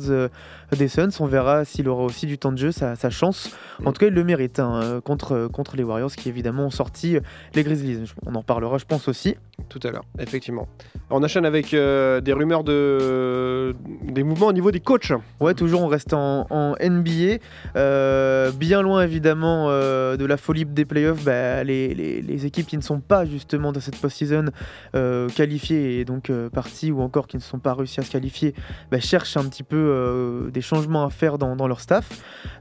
des 0.77 0.89
Suns. 0.89 1.09
On 1.21 1.27
verra 1.27 1.65
s'il 1.65 1.89
aura 1.89 2.03
aussi 2.05 2.27
du 2.27 2.39
temps 2.39 2.53
de 2.53 2.59
jeu, 2.59 2.73
sa, 2.73 2.97
sa 2.97 3.11
chance. 3.11 3.51
En 3.85 3.93
tout 3.93 4.01
cas, 4.01 4.07
il 4.07 4.15
le 4.15 4.25
mérite 4.25 4.59
hein, 4.59 4.81
euh, 4.83 5.01
contre, 5.01 5.49
contre 5.53 5.77
les 5.77 5.83
Warriors 5.85 6.13
qui, 6.13 6.29
évidemment, 6.29 6.65
ont 6.67 6.71
sorti 6.71 7.17
euh, 7.17 7.21
les 7.55 7.63
Grizzlies. 7.63 8.05
On 8.27 8.35
en 8.35 8.43
parlera, 8.43 8.79
je 8.79 8.85
pense 8.85 9.09
aussi. 9.09 9.37
Tout 9.69 9.81
à 9.85 9.91
l'heure, 9.91 10.05
effectivement. 10.19 10.69
On 11.11 11.23
enchaîne 11.25 11.47
avec 11.47 11.73
euh, 11.75 12.21
des 12.21 12.33
rumeurs 12.33 12.63
de 12.65 13.75
des 14.03 14.23
mouvements 14.23 14.49
au 14.49 14.53
niveau 14.53 14.71
des 14.71 14.81
coachs. 14.81 15.13
Ouais, 15.41 15.55
toujours 15.55 15.83
on 15.83 15.87
reste 15.87 16.13
en, 16.13 16.47
en 16.51 16.75
NBA. 16.81 17.39
Euh, 17.77 18.51
bien 18.53 18.83
loin 18.83 19.03
évidemment 19.03 19.67
euh, 19.71 20.17
de 20.17 20.25
la 20.25 20.37
folie 20.37 20.65
des 20.65 20.85
playoffs, 20.85 21.25
bah, 21.25 21.65
les, 21.65 21.95
les- 21.95 22.23
les 22.23 22.47
équipes 22.47 22.67
qui 22.67 22.77
ne 22.77 22.83
sont 22.83 23.01
pas 23.01 23.25
justement 23.25 23.73
dans 23.73 23.81
cette 23.81 23.97
post-season 24.01 24.47
euh, 24.95 25.29
qualifiées 25.31 26.01
et 26.01 26.05
donc 26.05 26.31
euh, 26.31 26.49
parties 26.51 26.91
ou 26.93 27.01
encore 27.01 27.27
qui 27.27 27.37
ne 27.37 27.43
sont 27.43 27.59
pas 27.59 27.75
réussi 27.75 28.01
à 28.01 28.03
se 28.03 28.11
qualifier 28.11 28.55
bah, 28.91 29.01
cherchent 29.01 29.37
un 29.37 29.45
petit 29.45 29.63
peu 29.63 29.77
euh, 29.77 30.51
changements 30.63 31.05
à 31.05 31.11
faire 31.11 31.39
dans, 31.39 31.57
dans 31.57 31.69
leur 31.69 31.81
staff. 31.81 32.09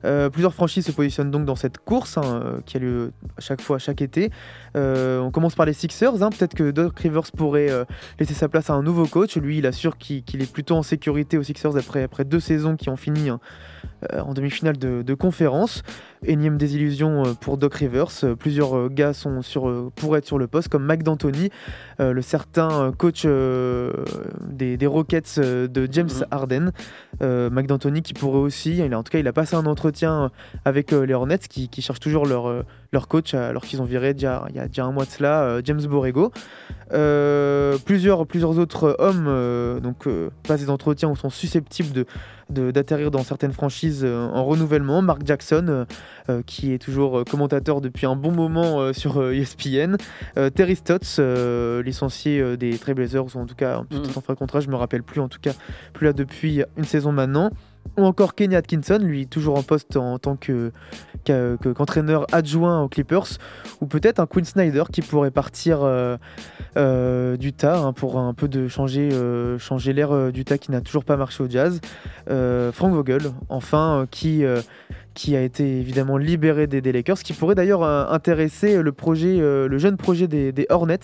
Euh, 0.03 0.29
plusieurs 0.29 0.53
franchises 0.53 0.85
se 0.85 0.91
positionnent 0.91 1.31
donc 1.31 1.45
dans 1.45 1.55
cette 1.55 1.77
course 1.77 2.17
hein, 2.17 2.23
euh, 2.25 2.59
qui 2.65 2.77
a 2.77 2.79
lieu 2.79 3.11
à 3.37 3.41
chaque 3.41 3.61
fois, 3.61 3.79
chaque 3.79 4.01
été. 4.01 4.31
Euh, 4.75 5.19
on 5.19 5.31
commence 5.31 5.55
par 5.55 5.65
les 5.65 5.73
Sixers. 5.73 6.21
hein. 6.21 6.29
Peut-être 6.29 6.53
que 6.53 6.71
Doc 6.71 6.99
Rivers 6.99 7.31
pourrait 7.35 7.71
euh, 7.71 7.85
laisser 8.19 8.33
sa 8.33 8.49
place 8.49 8.69
à 8.69 8.73
un 8.73 8.83
nouveau 8.83 9.05
coach. 9.05 9.37
Lui, 9.37 9.57
il 9.59 9.65
assure 9.65 9.97
qu'il 9.97 10.41
est 10.41 10.51
plutôt 10.51 10.75
en 10.75 10.83
sécurité 10.83 11.37
aux 11.37 11.43
Sixers 11.43 11.77
après, 11.77 12.03
après 12.03 12.25
deux 12.25 12.39
saisons 12.39 12.75
qui 12.75 12.89
ont 12.89 12.95
fini 12.97 13.29
hein, 13.29 13.39
euh, 14.13 14.19
en 14.21 14.33
demi-finale 14.33 14.77
de, 14.77 15.01
de 15.01 15.13
conférence. 15.13 15.81
Énième 16.25 16.57
désillusion 16.57 17.35
pour 17.39 17.57
Doc 17.57 17.75
Rivers. 17.75 18.07
Plusieurs 18.39 18.89
gars 18.89 19.13
sont 19.13 19.41
sur, 19.43 19.91
pourraient 19.95 20.19
être 20.19 20.25
sur 20.25 20.39
le 20.39 20.47
poste, 20.47 20.69
comme 20.69 20.83
Mike 20.83 21.03
D'Antoni, 21.03 21.51
euh, 21.99 22.13
le 22.13 22.21
certain 22.23 22.91
coach 22.97 23.23
euh, 23.25 23.93
des, 24.49 24.75
des 24.75 24.87
Rockets 24.87 25.39
de 25.39 25.87
James 25.91 26.09
Mhm. 26.15 26.25
Harden. 26.31 26.71
Euh, 27.21 27.49
Mike 27.51 27.67
D'Antoni 27.67 28.01
qui 28.01 28.13
pourrait 28.13 28.39
aussi, 28.39 28.77
il 28.77 28.93
a- 28.93 28.97
en 28.99 29.03
tout 29.03 29.11
cas, 29.11 29.19
il 29.19 29.27
a 29.27 29.33
passé 29.33 29.55
un 29.55 29.65
entretien 29.67 30.31
avec 30.65 30.91
les 30.91 31.13
Hornets 31.13 31.37
qui, 31.47 31.69
qui 31.69 31.81
cherchent 31.83 31.99
toujours 31.99 32.25
leur, 32.25 32.47
leur 32.95 33.07
coach 33.07 33.33
alors 33.35 33.63
qu'ils 33.63 33.81
ont 33.81 33.85
viré 33.85 34.13
déjà, 34.13 34.43
il 34.49 34.55
y 34.55 34.59
a 34.59 34.67
déjà 34.67 34.85
un 34.85 34.91
mois 34.91 35.05
de 35.05 35.09
cela 35.11 35.43
euh, 35.43 35.61
James 35.63 35.81
Borrego. 35.85 36.31
Euh, 36.93 37.77
plusieurs, 37.83 38.25
plusieurs 38.27 38.57
autres 38.59 38.95
hommes 38.99 39.25
euh, 39.27 39.79
donc, 39.79 40.07
euh, 40.07 40.29
passent 40.47 40.61
des 40.61 40.69
entretiens 40.69 41.09
ou 41.09 41.15
sont 41.15 41.29
susceptibles 41.31 41.91
de, 41.91 42.05
de- 42.49 42.71
d'atterrir 42.71 43.09
dans 43.11 43.23
certaines 43.23 43.51
franchises 43.53 44.03
euh, 44.05 44.27
en 44.27 44.45
renouvellement. 44.45 45.01
Mark 45.01 45.21
Jackson, 45.25 45.65
euh, 45.67 45.85
euh, 46.29 46.41
qui 46.45 46.73
est 46.73 46.77
toujours 46.77 47.19
euh, 47.19 47.23
commentateur 47.23 47.81
depuis 47.81 48.05
un 48.05 48.15
bon 48.15 48.31
moment 48.31 48.79
euh, 48.81 48.93
sur 48.93 49.19
euh, 49.19 49.33
ESPN. 49.33 49.95
Euh, 50.37 50.49
Terry 50.51 50.75
Stotts, 50.75 51.17
euh, 51.19 51.81
licencié 51.81 52.39
euh, 52.39 52.55
des 52.55 52.77
Trailblazers, 52.77 53.35
ou 53.35 53.39
en 53.39 53.45
tout 53.45 53.55
cas 53.55 53.81
peut-être 53.89 54.09
Mhm. 54.11 54.17
en 54.17 54.21
fin 54.21 54.33
de 54.33 54.37
contrat, 54.39 54.59
je 54.59 54.69
me 54.69 54.75
rappelle 54.75 55.03
plus, 55.03 55.21
en 55.21 55.27
tout 55.27 55.39
cas 55.41 55.53
plus 55.93 56.05
là 56.05 56.13
depuis 56.13 56.61
une 56.77 56.83
saison 56.85 57.11
maintenant. 57.11 57.49
Ou 57.97 58.03
encore 58.03 58.35
Kenny 58.35 58.55
Atkinson, 58.55 58.99
lui 59.01 59.27
toujours 59.27 59.57
en 59.57 59.63
poste 59.63 59.95
en 59.95 60.19
tant 60.19 60.37
qu'entraîneur 61.25 62.25
adjoint 62.31 62.81
aux 62.81 62.89
Clippers, 62.89 63.37
ou 63.79 63.85
peut-être 63.85 64.19
un 64.19 64.25
Quinn 64.25 64.43
Snyder 64.43 64.83
qui 64.91 65.01
pourrait 65.01 65.31
partir 65.31 65.79
euh, 65.83 66.17
euh, 66.77 67.37
d'Utah 67.37 67.77
hein, 67.77 67.93
pour 67.93 68.19
un 68.19 68.33
peu 68.33 68.49
de 68.49 68.67
changer, 68.67 69.09
euh, 69.13 69.57
changer 69.57 69.93
l'air 69.93 70.11
euh, 70.11 70.31
d'Utah 70.31 70.57
qui 70.57 70.71
n'a 70.71 70.81
toujours 70.81 71.05
pas 71.05 71.15
marché 71.15 71.41
au 71.41 71.49
Jazz. 71.49 71.79
Frank 72.27 72.93
Vogel, 72.93 73.31
enfin, 73.49 74.07
qui, 74.11 74.43
qui 75.15 75.35
a 75.35 75.41
été 75.41 75.79
évidemment 75.79 76.17
libéré 76.17 76.67
des, 76.67 76.81
des 76.81 76.91
Lakers, 76.91 77.19
qui 77.19 77.33
pourrait 77.33 77.55
d'ailleurs 77.55 77.81
euh, 77.83 78.05
intéresser 78.09 78.81
le 78.83 78.91
projet, 78.91 79.37
euh, 79.39 79.67
le 79.67 79.77
jeune 79.79 79.97
projet 79.97 80.27
des, 80.27 80.51
des 80.51 80.67
Hornets, 80.69 80.99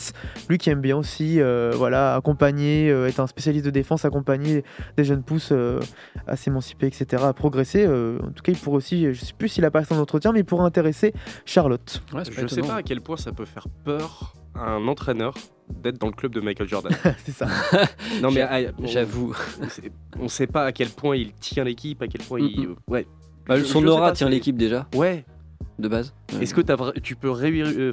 lui 0.50 0.58
qui 0.60 0.70
aime 0.70 0.82
bien 0.82 0.96
aussi, 0.98 1.42
euh, 1.42 1.72
voilà, 1.76 2.14
accompagner, 2.16 2.90
euh, 2.92 3.08
être 3.08 3.20
un 3.20 3.28
spécialiste 3.28 3.66
de 3.66 3.72
défense, 3.72 4.06
accompagner 4.06 4.64
des 4.98 5.04
jeunes 5.04 5.24
pousses 5.24 5.50
euh, 5.52 5.80
à 6.28 6.36
s'émanciper, 6.36 6.86
etc., 6.88 7.24
à 7.26 7.34
progresser. 7.34 7.86
Euh, 7.88 8.20
en 8.22 8.32
tout 8.32 8.44
cas, 8.44 8.52
il 8.52 8.58
pourrait 8.60 8.78
aussi, 8.78 9.14
je 9.14 9.20
sais 9.26 9.34
plus 9.36 9.48
s'il 9.48 9.66
a 9.66 9.72
passé 9.72 9.96
un 9.96 10.00
entretien, 10.00 10.32
mais 10.32 10.42
il 10.42 10.46
pourrait 10.46 10.66
intéresser 10.66 11.14
Charlotte. 11.46 12.04
Ouais, 12.14 12.24
Je 12.26 12.32
sais 12.48 12.56
étonnant. 12.58 12.68
pas 12.68 12.76
à 12.76 12.84
quel 12.84 13.02
point 13.02 13.18
ça 13.18 13.32
peut 13.32 13.46
faire 13.46 13.68
peur 13.84 14.34
à 14.54 14.72
un 14.72 14.86
entraîneur 14.90 15.34
d'être 15.82 15.98
dans 15.98 16.08
le 16.08 16.14
club 16.14 16.34
de 16.34 16.42
Michael 16.42 16.68
Jordan. 16.68 16.92
C'est 17.24 17.32
ça. 17.32 17.48
non 18.22 18.30
mais 18.32 18.46
on- 18.78 18.86
J'avoue. 18.86 19.34
on 20.20 20.28
sait 20.28 20.48
pas 20.48 20.66
à 20.66 20.72
quel 20.74 20.90
point 20.90 21.16
il 21.16 21.32
tient 21.36 21.64
l'équipe, 21.64 22.02
à 22.02 22.08
quel 22.08 22.22
point 22.22 22.42
il. 22.42 22.68
Mm, 22.68 22.76
Ouais. 22.90 23.08
Bah, 23.52 23.60
Je- 23.60 23.66
son 23.66 23.82
je 23.82 23.88
aura 23.88 24.12
tient 24.14 24.30
l'équipe 24.30 24.56
déjà, 24.58 24.88
Ouais. 24.96 25.26
de 25.78 25.88
base. 25.90 26.14
Est-ce 26.40 26.54
que 26.54 26.62
tu 27.00 27.16
peux 27.18 27.30
euh, 27.30 27.92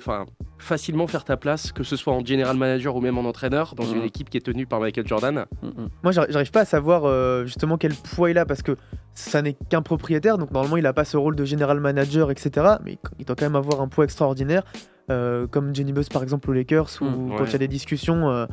facilement 0.59 1.07
faire 1.09 1.25
ta 1.25 1.37
place, 1.37 1.73
que 1.73 1.83
ce 1.83 1.97
soit 1.97 2.13
en 2.13 2.25
general 2.25 2.57
manager 2.57 2.95
ou 2.95 3.01
même 3.01 3.19
en 3.19 3.25
entraîneur, 3.25 3.75
dans 3.75 3.85
une 3.85 3.99
Mhm. 3.99 4.05
équipe 4.05 4.31
qui 4.31 4.37
est 4.37 4.41
tenue 4.41 4.67
par 4.67 4.79
Michael 4.81 5.07
Jordan? 5.07 5.47
Mm, 5.63 5.67
mm. 5.67 5.89
Moi, 6.05 6.13
j'arri- 6.13 6.31
j'arrive 6.31 6.51
pas 6.53 6.61
à 6.61 6.65
savoir 6.65 7.07
euh, 7.07 7.45
justement 7.45 7.77
quel 7.77 7.93
poids 7.95 8.31
il 8.31 8.39
a 8.39 8.47
parce 8.47 8.63
que 8.63 8.77
ça 9.15 9.43
n'est 9.43 9.55
qu'un 9.69 9.83
propriétaire, 9.83 10.39
donc 10.39 10.53
normalement 10.53 10.77
il 10.77 10.87
a 10.87 10.93
pas 10.93 11.05
ce 11.05 11.17
rôle 11.17 11.35
de 11.35 11.45
général 11.45 11.81
manager, 11.81 12.31
etc. 12.31 12.77
Mais 12.85 12.99
il 13.19 13.25
doit 13.25 13.35
quand 13.35 13.47
même 13.47 13.57
avoir 13.57 13.81
un 13.81 13.89
poids 13.89 14.05
extraordinaire, 14.05 14.63
euh, 15.11 15.47
comme 15.47 15.75
Jenny 15.75 15.93
Buss 15.93 16.09
par 16.09 16.23
exemple 16.23 16.51
aux 16.51 16.53
Lakers, 16.53 16.89
où 17.01 17.05
Mm, 17.05 17.37
quand 17.37 17.45
il 17.47 17.53
y 17.53 17.55
a 17.55 17.59
des 17.59 17.69
discussions, 17.69 18.29
euh, 18.31 18.47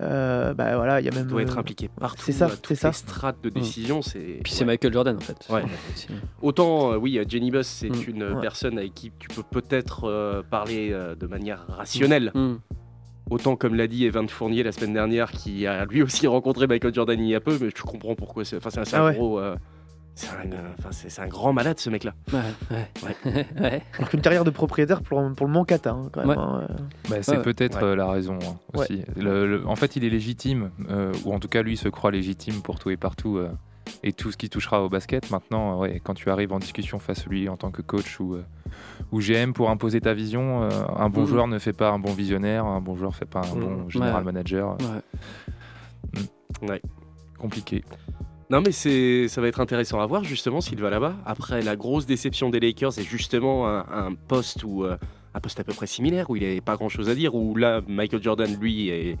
euh, 0.00 0.54
bah 0.54 0.76
voilà, 0.76 1.00
il 1.00 1.06
y 1.06 1.08
a 1.08 1.12
même. 1.14 1.26
doit 1.26 1.42
être 1.42 1.56
euh, 1.56 1.60
impliqué 1.60 1.88
partout, 1.88 2.22
c'est 2.24 2.32
ça, 2.32 2.48
c'est 2.48 2.62
toutes 2.62 2.76
ça. 2.76 2.88
les 2.88 2.94
strates 2.94 3.42
de 3.42 3.48
décision. 3.50 4.02
C'est 4.02 4.40
Puis 4.42 4.52
c'est 4.52 4.60
ouais. 4.60 4.66
Michael 4.72 4.92
Jordan 4.92 5.16
en 5.16 5.20
fait. 5.20 5.46
Ouais. 5.50 5.62
C'est- 5.94 6.08
Autant, 6.42 6.92
euh, 6.92 6.96
oui, 6.96 7.20
Jenny 7.28 7.50
Buss, 7.50 7.66
c'est 7.66 7.90
Mm. 7.90 8.04
une 8.08 8.22
Ouais. 8.24 8.40
personne 8.40 8.78
avec 8.78 8.94
qui 8.94 9.12
tu 9.18 9.28
peux 9.28 9.42
peut-être 9.42 10.04
euh, 10.04 10.42
parler 10.48 10.90
euh, 10.92 11.14
de 11.14 11.26
manière 11.26 11.64
rationnelle. 11.68 12.30
Mm. 12.34 12.54
Autant, 13.30 13.54
comme 13.54 13.74
l'a 13.76 13.86
dit 13.86 14.06
Evan 14.06 14.28
Fournier 14.28 14.62
la 14.64 14.72
semaine 14.72 14.92
dernière, 14.94 15.30
qui 15.30 15.66
a 15.66 15.84
lui 15.84 16.02
aussi 16.02 16.26
rencontré 16.26 16.66
Michael 16.66 16.92
Jordan 16.94 17.20
il 17.20 17.28
y 17.28 17.34
a 17.34 17.40
peu, 17.40 17.56
mais 17.60 17.68
je 17.74 17.82
comprends 17.82 18.14
pourquoi. 18.16 18.44
C'est 18.44 18.56
enfin, 18.56 18.70
c'est 18.70 18.80
un, 18.96 19.00
Ah 19.00 19.04
ouais. 19.06 19.14
gros. 19.14 19.38
C'est 20.14 20.28
un, 20.28 20.52
euh, 20.52 20.68
enfin, 20.78 20.90
c'est- 20.92 21.08
c'est 21.08 21.22
un 21.22 21.28
grand 21.28 21.52
malade 21.52 21.78
ce 21.78 21.88
mec-là. 21.90 22.12
Ouais, 22.32 22.38
ouais. 22.70 23.46
Ouais. 23.60 23.82
Donc 24.00 24.12
une 24.12 24.20
carrière 24.20 24.44
de 24.44 24.50
propriétaire 24.50 25.02
pour, 25.02 25.22
pour 25.34 25.46
le 25.46 25.52
Mancata, 25.52 25.90
hein, 25.92 26.08
quand 26.12 26.20
même. 26.20 26.28
Ouais. 26.30 26.36
hein, 26.38 26.66
euh. 26.70 26.74
Bah, 27.08 27.16
c'est 27.22 27.36
Ouais. 27.38 27.42
peut-être 27.42 27.78
Ouais. 27.78 27.84
euh, 27.88 27.96
la 27.96 28.10
raison 28.10 28.38
hein, 28.42 28.56
aussi. 28.74 29.02
Le- 29.16 29.46
le- 29.46 29.66
en 29.66 29.76
fait, 29.76 29.96
il 29.96 30.04
est 30.04 30.10
légitime, 30.10 30.70
euh, 30.90 31.12
ou 31.24 31.32
en 31.32 31.38
tout 31.40 31.48
cas, 31.48 31.62
lui 31.62 31.76
se 31.76 31.88
croit 31.88 32.10
légitime 32.10 32.60
pour 32.62 32.78
tout 32.78 32.90
et 32.90 32.96
partout 32.96 33.38
euh, 33.38 33.50
et 34.02 34.12
tout 34.12 34.30
ce 34.30 34.36
qui 34.36 34.48
touchera 34.50 34.82
au 34.84 34.88
basket. 34.88 35.30
Maintenant, 35.30 35.74
euh, 35.74 35.78
ouais, 35.78 36.00
quand 36.04 36.14
tu 36.14 36.30
arrives 36.30 36.52
en 36.52 36.58
discussion 36.58 36.98
face 36.98 37.26
à 37.26 37.30
lui 37.30 37.48
en 37.48 37.56
tant 37.56 37.70
que 37.70 37.82
coach 37.82 38.20
ou, 38.20 38.34
euh, 38.34 38.44
ou 39.12 39.20
GM 39.20 39.52
pour 39.52 39.70
imposer 39.70 40.00
ta 40.00 40.12
vision, 40.14 40.62
euh, 40.64 40.68
un 40.96 41.08
bon 41.08 41.22
Mhm. 41.22 41.26
joueur 41.26 41.46
ne 41.48 41.58
fait 41.58 41.72
pas 41.72 41.90
un 41.90 41.98
bon 41.98 42.12
visionnaire, 42.12 42.66
un 42.66 42.80
bon 42.80 42.94
joueur 42.94 43.14
fait 43.16 43.24
pas 43.26 43.40
un 43.40 43.54
Mhm. 43.54 43.60
bon 43.60 43.88
général 43.88 44.18
Ouais. 44.18 44.24
manager. 44.32 44.76
Ouais. 44.80 46.68
Ouais. 46.68 46.82
Compliqué. 47.38 47.84
Non 48.50 48.60
mais 48.60 48.72
c'est 48.72 49.28
ça 49.28 49.40
va 49.40 49.46
être 49.46 49.60
intéressant 49.60 50.00
à 50.00 50.06
voir 50.06 50.24
justement 50.24 50.60
s'il 50.60 50.80
va 50.80 50.90
là-bas. 50.90 51.14
Après 51.24 51.62
la 51.62 51.76
grosse 51.76 52.04
déception 52.06 52.50
des 52.50 52.58
Lakers 52.58 52.92
c'est 52.94 53.04
justement 53.04 53.68
un, 53.68 53.86
un 53.88 54.14
poste 54.14 54.64
où 54.64 54.84
euh, 54.84 54.96
un 55.34 55.40
poste 55.40 55.60
à 55.60 55.64
peu 55.64 55.72
près 55.72 55.86
similaire 55.86 56.30
où 56.30 56.36
il 56.36 56.42
n'avait 56.42 56.60
pas 56.60 56.76
grand-chose 56.76 57.08
à 57.08 57.14
dire 57.14 57.34
où 57.34 57.54
là 57.54 57.80
Michael 57.86 58.22
Jordan 58.22 58.52
lui 58.58 58.88
est, 58.88 59.16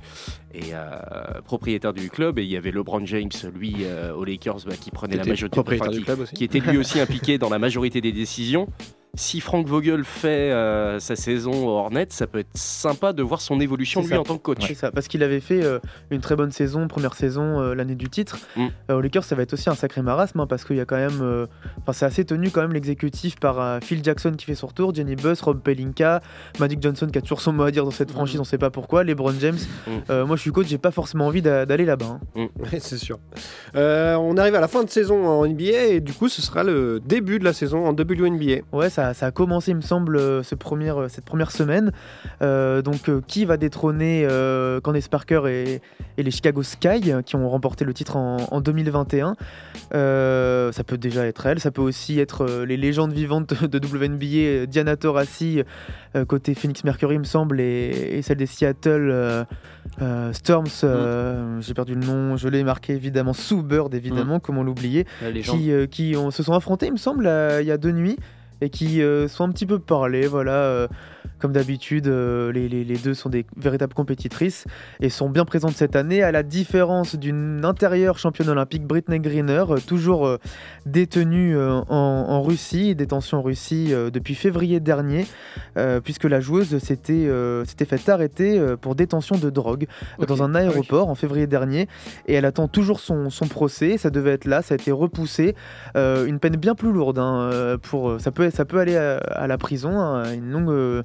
est, 0.52 0.72
euh, 0.72 1.40
propriétaire 1.44 1.92
du 1.92 2.10
club 2.10 2.38
et 2.38 2.42
il 2.42 2.50
y 2.50 2.56
avait 2.56 2.72
LeBron 2.72 3.04
James 3.06 3.30
lui 3.54 3.76
euh, 3.82 4.12
aux 4.14 4.24
Lakers 4.24 4.58
bah, 4.66 4.74
qui 4.80 4.90
prenait 4.90 5.16
la 5.16 5.24
majorité 5.24 5.60
du 5.90 6.00
club 6.02 6.20
aussi. 6.20 6.34
qui 6.34 6.44
était 6.44 6.60
lui 6.60 6.78
aussi 6.78 7.00
impliqué 7.00 7.38
dans 7.38 7.50
la 7.50 7.58
majorité 7.58 8.00
des 8.00 8.12
décisions. 8.12 8.68
Si 9.14 9.40
Frank 9.40 9.66
Vogel 9.66 10.04
fait 10.04 10.52
euh, 10.52 11.00
sa 11.00 11.16
saison 11.16 11.50
au 11.52 11.70
Hornets, 11.70 12.06
ça 12.10 12.26
peut 12.28 12.38
être 12.38 12.56
sympa 12.56 13.12
de 13.12 13.22
voir 13.24 13.40
son 13.40 13.60
évolution 13.60 14.02
lui 14.02 14.08
ça. 14.08 14.20
en 14.20 14.22
tant 14.22 14.36
que 14.38 14.42
coach. 14.42 14.64
C'est 14.66 14.74
ça, 14.74 14.92
parce 14.92 15.08
qu'il 15.08 15.22
avait 15.24 15.40
fait 15.40 15.64
euh, 15.64 15.80
une 16.10 16.20
très 16.20 16.36
bonne 16.36 16.52
saison, 16.52 16.86
première 16.86 17.14
saison, 17.14 17.60
euh, 17.60 17.74
l'année 17.74 17.96
du 17.96 18.08
titre. 18.08 18.38
Mm. 18.56 18.66
Euh, 18.90 18.94
aux 18.94 19.00
Lakers, 19.00 19.24
ça 19.24 19.34
va 19.34 19.42
être 19.42 19.52
aussi 19.52 19.68
un 19.68 19.74
sacré 19.74 20.00
marasme, 20.02 20.38
hein, 20.40 20.46
parce 20.46 20.64
qu'il 20.64 20.76
y 20.76 20.80
a 20.80 20.84
quand 20.84 20.96
même. 20.96 21.20
euh, 21.22 21.46
Enfin, 21.82 21.92
c'est 21.92 22.04
assez 22.06 22.24
tenu 22.24 22.50
quand 22.50 22.60
même 22.62 22.72
l'exécutif 22.72 23.36
par 23.40 23.60
euh, 23.60 23.78
Phil 23.82 24.02
Jackson 24.04 24.32
qui 24.38 24.46
fait 24.46 24.54
son 24.54 24.68
retour, 24.68 24.94
Jenny 24.94 25.16
Buss, 25.16 25.40
Rob 25.42 25.60
Pelinka, 25.60 26.20
Magic 26.60 26.80
Johnson 26.80 27.08
qui 27.12 27.18
a 27.18 27.20
toujours 27.20 27.40
son 27.40 27.52
mot 27.52 27.64
à 27.64 27.70
dire 27.72 27.84
dans 27.84 27.90
cette 27.90 28.12
franchise, 28.12 28.38
on 28.38 28.44
sait 28.44 28.58
pas 28.58 28.70
pourquoi, 28.70 29.02
LeBron 29.02 29.34
James. 29.40 29.58
Mm. 29.88 29.90
Euh, 30.10 30.24
moi, 30.26 30.36
je 30.36 30.42
suis 30.42 30.52
coach, 30.52 30.68
j'ai 30.68 30.78
pas 30.78 30.92
forcément 30.92 31.26
envie 31.26 31.42
d'a- 31.42 31.66
d'aller 31.66 31.84
là-bas. 31.84 32.20
hein. 32.36 32.46
Ouais, 32.60 32.78
c'est 32.78 32.98
sûr. 32.98 33.18
Euh, 33.74 34.14
on 34.14 34.36
arrive 34.36 34.54
à 34.54 34.60
la 34.60 34.68
fin 34.68 34.84
de 34.84 34.90
saison 34.90 35.26
en 35.26 35.46
NBA 35.46 35.86
et 35.88 36.00
du 36.00 36.12
coup, 36.12 36.28
ce 36.28 36.40
sera 36.42 36.62
le 36.62 37.00
début 37.04 37.38
de 37.40 37.44
la 37.44 37.52
saison 37.52 37.86
en 37.86 37.92
WNBA. 37.92 38.60
Ouais, 38.72 38.88
ça, 38.90 38.99
ça 39.14 39.26
a 39.26 39.30
commencé, 39.30 39.70
il 39.72 39.76
me 39.76 39.80
semble, 39.80 40.16
euh, 40.16 40.42
ce 40.42 40.54
premier, 40.54 40.90
euh, 40.90 41.08
cette 41.08 41.24
première 41.24 41.50
semaine. 41.50 41.92
Euh, 42.42 42.82
donc, 42.82 43.08
euh, 43.08 43.20
qui 43.26 43.44
va 43.44 43.56
détrôner 43.56 44.26
euh, 44.28 44.80
Candace 44.80 45.08
Parker 45.08 45.42
et, 45.48 45.80
et 46.18 46.22
les 46.22 46.30
Chicago 46.30 46.62
Sky, 46.62 47.12
qui 47.24 47.36
ont 47.36 47.48
remporté 47.48 47.84
le 47.84 47.92
titre 47.94 48.16
en, 48.16 48.36
en 48.50 48.60
2021 48.60 49.34
Euh, 49.94 50.72
Ça 50.72 50.84
peut 50.84 50.98
déjà 50.98 51.26
être 51.26 51.46
elle, 51.46 51.58
ça 51.60 51.70
peut 51.70 51.82
aussi 51.82 52.20
être 52.20 52.64
les 52.64 52.76
légendes 52.76 53.12
vivantes 53.12 53.64
de 53.64 53.78
WNBA, 53.78 54.66
Diana 54.66 54.96
Taurasi, 54.96 55.62
côté 56.28 56.54
Phoenix 56.54 56.84
Mercury, 56.84 57.14
il 57.16 57.20
me 57.20 57.24
semble, 57.24 57.60
et, 57.60 58.16
et 58.18 58.22
celle 58.22 58.36
des 58.38 58.46
Seattle 58.46 59.46
Storms. 60.32 60.66
euh, 60.84 61.60
J'ai 61.60 61.74
perdu 61.74 61.94
le 61.94 62.04
nom, 62.04 62.36
je 62.36 62.48
l'ai 62.48 62.64
marqué 62.64 62.94
évidemment, 62.94 63.32
Sue 63.32 63.62
Bird, 63.62 63.94
évidemment, 63.94 64.40
comment 64.40 64.62
l'oublier 64.62 65.06
qui, 65.56 65.88
qui 65.90 66.16
ont- 66.16 66.30
se 66.30 66.42
sont 66.42 66.52
affrontés, 66.52 66.86
il 66.86 66.92
me 66.92 66.96
semble, 66.98 67.24
il 67.60 67.66
y 67.66 67.70
a 67.72 67.76
deux 67.78 67.92
nuits, 67.92 68.16
et 68.60 68.70
qui 68.70 69.02
euh, 69.02 69.28
sont 69.28 69.44
un 69.44 69.52
petit 69.52 69.66
peu 69.66 69.78
parlés. 69.78 70.26
Voilà, 70.26 70.52
euh, 70.52 70.88
comme 71.38 71.52
d'habitude, 71.52 72.06
euh, 72.08 72.52
les, 72.52 72.68
les- 72.68 72.84
les 72.84 72.96
deux 72.96 73.14
sont 73.14 73.28
des 73.28 73.46
véritables 73.56 73.94
compétitrices 73.94 74.64
et 75.00 75.08
sont 75.08 75.30
bien 75.30 75.44
présentes 75.44 75.74
cette 75.74 75.96
année, 75.96 76.22
à 76.22 76.32
la 76.32 76.42
différence 76.42 77.16
d'une 77.16 77.64
intérieure 77.64 78.18
championne 78.18 78.48
olympique, 78.48 78.84
Britney 78.86 79.20
Greener, 79.20 79.64
euh, 79.70 79.78
toujours 79.86 80.26
euh, 80.26 80.38
détenue 80.86 81.56
euh, 81.56 81.80
en, 81.88 82.26
en 82.28 82.42
Russie, 82.42 82.94
détention 82.94 83.38
en 83.38 83.42
Russie 83.42 83.92
depuis 84.12 84.34
février 84.34 84.80
dernier, 84.80 85.26
puisque 86.04 86.24
la 86.24 86.40
joueuse 86.40 86.78
s'était 86.78 87.26
euh, 87.28 87.64
s'était 87.64 87.84
fait 87.84 88.08
arrêter 88.08 88.60
pour 88.80 88.94
détention 88.94 89.36
de 89.36 89.50
drogue 89.50 89.86
dans 90.26 90.42
un 90.42 90.54
aéroport 90.54 91.08
en 91.08 91.14
février 91.14 91.46
dernier 91.46 91.88
et 92.26 92.34
elle 92.34 92.44
attend 92.44 92.68
toujours 92.68 93.00
son, 93.00 93.30
son 93.30 93.46
procès. 93.46 93.96
Ça 93.98 94.10
devait 94.10 94.32
être 94.32 94.44
là, 94.44 94.62
ça 94.62 94.74
a 94.74 94.76
été 94.76 94.92
repoussé. 94.92 95.54
Une 95.96 96.38
peine 96.38 96.56
bien 96.56 96.74
plus 96.74 96.92
lourde. 96.92 97.18
hein, 97.18 97.76
pour, 97.82 98.20
ça, 98.20 98.30
peut, 98.30 98.50
ça 98.50 98.64
peut 98.64 98.78
aller 98.78 98.96
à, 98.96 99.16
à 99.18 99.46
la 99.46 99.58
prison, 99.58 99.98
hein, 99.98 100.32
une 100.34 100.50
longue. 100.50 101.04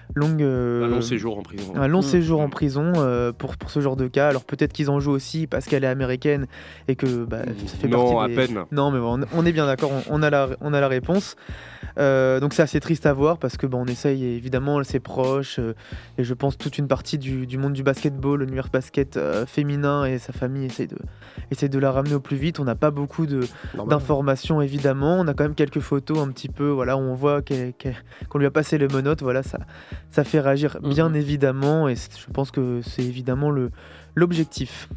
euh, 0.17 0.83
Un 0.83 0.87
long 0.87 1.01
séjour 1.01 1.37
en 1.37 1.41
prison. 1.43 1.73
un 1.75 1.87
long 1.87 1.99
Mm. 1.99 2.03
séjour 2.03 2.41
en 2.41 2.49
prison 2.49 2.93
euh, 2.97 3.31
pour, 3.31 3.57
pour 3.57 3.69
ce 3.69 3.79
genre 3.79 3.95
de 3.95 4.07
cas. 4.07 4.27
Alors 4.27 4.43
peut-être 4.43 4.73
qu'ils 4.73 4.89
en 4.89 4.99
jouent 4.99 5.11
aussi 5.11 5.47
parce 5.47 5.65
qu'elle 5.65 5.83
est 5.83 5.87
américaine 5.87 6.47
et 6.87 6.95
que 6.95 7.23
bah, 7.25 7.39
ça 7.67 7.77
fait 7.77 7.87
non, 7.87 8.15
partie 8.15 8.23
à 8.23 8.27
des- 8.27 8.47
peine. 8.47 8.63
non, 8.71 8.91
mais 8.91 8.99
bon, 8.99 9.19
on 9.33 9.45
est 9.45 9.51
bien 9.51 9.65
d'accord, 9.65 9.91
on, 10.09 10.19
on 10.19 10.23
a 10.23 10.29
la, 10.29 10.49
on 10.61 10.73
a 10.73 10.81
la 10.81 10.87
réponse. 10.87 11.35
Euh, 11.97 12.39
donc 12.39 12.53
c'est 12.53 12.61
assez 12.61 12.79
triste 12.79 13.05
à 13.05 13.11
voir 13.11 13.37
parce 13.37 13.57
que 13.57 13.67
bon, 13.67 13.81
on 13.81 13.85
essaye 13.85 14.23
évidemment 14.23 14.81
ses 14.83 15.01
proches 15.01 15.59
euh, 15.59 15.73
et 16.17 16.23
je 16.23 16.33
pense 16.33 16.57
toute 16.57 16.77
une 16.77 16.87
partie 16.87 17.17
du, 17.17 17.45
du 17.45 17.57
monde 17.57 17.73
du 17.73 17.83
basketball, 17.83 18.39
l'univers 18.41 18.69
basket 18.71 19.17
euh, 19.17 19.45
féminin 19.45 20.05
et 20.05 20.17
sa 20.17 20.31
famille 20.31 20.65
essaye 20.65 20.87
de, 20.87 20.97
essaye 21.51 21.69
de 21.69 21.79
la 21.79 21.91
ramener 21.91 22.15
au 22.15 22.19
plus 22.21 22.37
vite. 22.37 22.59
On 22.59 22.63
n'a 22.63 22.75
pas 22.75 22.91
beaucoup 22.91 23.25
d'informations 23.87 24.61
évidemment. 24.61 25.19
On 25.19 25.27
a 25.27 25.33
quand 25.33 25.43
même 25.43 25.55
quelques 25.55 25.79
photos 25.79 26.19
un 26.19 26.29
petit 26.29 26.49
peu, 26.49 26.69
voilà, 26.69 26.95
où 26.97 27.01
on 27.01 27.13
voit 27.13 27.41
qu'on 27.41 28.37
lui 28.39 28.45
a 28.45 28.51
passé 28.51 28.77
les 28.77 28.87
menottes. 28.87 29.21
Voilà, 29.21 29.43
ça, 29.43 29.59
ça 30.09 30.23
fait 30.23 30.39
réagir 30.39 30.77
bien 30.81 31.09
Mhm. 31.09 31.15
évidemment 31.15 31.87
et 31.87 31.95
je 31.95 32.31
pense 32.33 32.51
que 32.51 32.81
c'est 32.83 33.03
évidemment 33.03 33.49
le 33.51 33.69
l'objectif. 34.15 34.89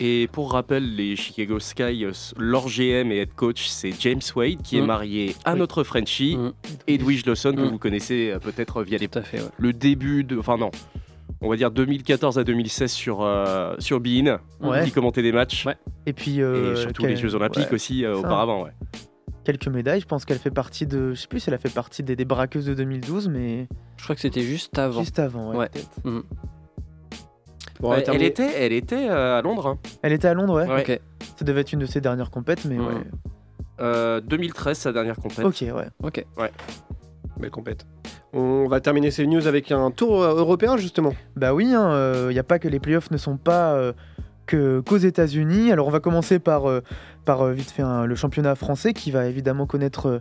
Et 0.00 0.28
pour 0.32 0.52
rappel, 0.52 0.96
les 0.96 1.16
Chicago 1.16 1.58
Sky, 1.60 2.04
euh, 2.04 2.12
leur 2.38 2.66
GM 2.68 3.12
et 3.12 3.18
head 3.18 3.34
coach, 3.34 3.66
c'est 3.68 3.92
James 4.00 4.20
Wade, 4.34 4.62
qui 4.62 4.78
est 4.78 4.80
Mm. 4.80 4.86
marié 4.86 5.36
à 5.44 5.52
Oui. 5.52 5.58
notre 5.58 5.84
Frenchie, 5.84 6.36
Mm. 6.36 6.52
Edwige 6.88 7.26
Lawson, 7.26 7.52
que 7.52 7.60
Mm. 7.60 7.68
vous 7.68 7.78
connaissez 7.78 8.30
euh, 8.30 8.38
peut-être 8.38 8.82
via 8.82 8.98
les- 8.98 9.08
Tout 9.08 9.18
à 9.18 9.22
fait, 9.22 9.40
ouais. 9.40 9.48
le 9.58 9.72
début 9.72 10.24
de. 10.24 10.38
Enfin, 10.38 10.56
non. 10.56 10.70
On 11.40 11.48
va 11.48 11.56
dire 11.56 11.70
2014 11.70 12.38
à 12.38 12.44
2016 12.44 12.90
sur, 12.92 13.22
euh, 13.22 13.74
sur 13.80 14.00
Bein, 14.00 14.38
Ouais. 14.60 14.84
qui 14.84 14.92
commentait 14.92 15.22
des 15.22 15.32
matchs. 15.32 15.66
Ouais. 15.66 15.76
Et 16.06 16.12
puis 16.12 16.40
euh, 16.40 16.72
et 16.74 16.76
surtout 16.76 17.04
les 17.06 17.16
Jeux 17.16 17.34
Olympiques 17.34 17.64
ouais, 17.68 17.74
aussi 17.74 18.04
euh, 18.04 18.16
auparavant. 18.16 18.66
Ouais. 19.42 19.52
quelques 19.58 19.68
médailles. 19.68 20.00
Je 20.00 20.06
pense 20.06 20.24
qu'elle 20.24 20.38
fait 20.38 20.50
partie 20.50 20.86
de, 20.86 21.12
je 21.14 21.20
sais 21.20 21.26
plus 21.28 21.40
si 21.40 21.50
elle 21.50 21.54
a 21.54 21.58
fait 21.58 21.72
partie 21.72 22.02
des, 22.02 22.16
des 22.16 22.24
braqueuses 22.24 22.66
de 22.66 22.74
2012, 22.74 23.28
mais 23.28 23.66
Je 23.96 24.04
crois 24.04 24.14
que 24.14 24.20
c'était 24.20 24.42
juste 24.42 24.78
avant. 24.78 25.00
juste 25.00 25.18
avant. 25.18 25.50
ouais, 25.50 25.56
Ouais. 25.56 25.68
peut-être. 25.68 26.24
Bon, 27.80 27.92
elle, 27.94 28.22
était, 28.22 28.48
elle 28.64 28.72
était 28.72 29.08
euh, 29.10 29.38
à 29.38 29.42
Londres. 29.42 29.66
hein. 29.66 29.78
Elle 30.02 30.12
était 30.12 30.28
à 30.28 30.34
Londres, 30.34 30.54
ouais. 30.54 30.68
Ouais. 30.72 30.80
Ok. 30.82 31.00
Ça 31.38 31.44
devait 31.44 31.62
être 31.62 31.72
une 31.72 31.80
de 31.80 31.86
ses 31.86 32.00
dernières 32.00 32.30
compètes, 32.30 32.64
mais 32.64 32.78
Ouais. 32.78 32.86
ouais. 32.86 33.02
Euh, 33.80 34.20
2013, 34.20 34.78
sa 34.78 34.92
dernière 34.92 35.16
compète. 35.16 35.44
Ok, 35.44 35.62
ouais. 35.62 35.88
Ok. 36.02 36.24
Belle 37.40 37.50
compète. 37.50 37.86
On 38.32 38.68
va 38.68 38.80
terminer 38.80 39.10
ces 39.10 39.26
news 39.26 39.46
avec 39.48 39.72
un 39.72 39.90
tour 39.90 40.22
euh, 40.22 40.36
européen 40.36 40.76
justement. 40.76 41.12
Bah 41.34 41.52
oui, 41.54 41.64
il 41.72 42.28
n'y 42.28 42.38
a 42.38 42.44
pas 42.44 42.58
que 42.60 42.68
les 42.68 42.78
playoffs 42.78 43.10
ne 43.10 43.16
sont 43.16 43.36
pas 43.36 43.72
euh, 43.74 43.92
que 44.46 44.80
qu'aux 44.80 44.98
États-Unis. 44.98 45.72
Alors 45.72 45.88
on 45.88 45.90
va 45.90 45.98
commencer 46.00 46.38
par, 46.38 46.66
euh, 46.70 46.82
par 47.24 47.42
euh, 47.42 47.52
vite 47.52 47.70
fait 47.70 47.82
le 47.82 48.14
championnat 48.14 48.54
français 48.54 48.92
qui 48.92 49.10
va 49.10 49.26
évidemment 49.26 49.66
connaître, 49.66 50.06
euh, 50.08 50.18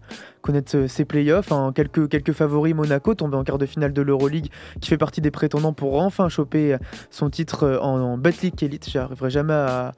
euh, 0.76 0.88
ses 0.88 1.06
playoffs. 1.06 1.52
hein. 1.52 1.72
Quelques, 1.74 2.10
quelques 2.10 2.34
favoris 2.34 2.76
Monaco 2.76 3.14
tombé 3.16 3.38
en 3.38 3.44
quart 3.44 3.58
de 3.58 3.66
finale 3.66 3.94
de 3.94 4.02
l'Euroleague 4.02 4.50
qui 4.80 4.90
fait 4.90 4.98
partie 4.98 5.22
des 5.22 5.32
prétendants 5.32 5.74
pour 5.74 6.00
enfin 6.02 6.30
choper 6.30 6.78
son 7.10 7.30
titre 7.30 7.80
en, 7.82 8.00
en 8.00 8.18
Elite. 8.62 8.90
J'arriverai 8.90 9.30
jamais 9.30 9.54
à. 9.54 9.94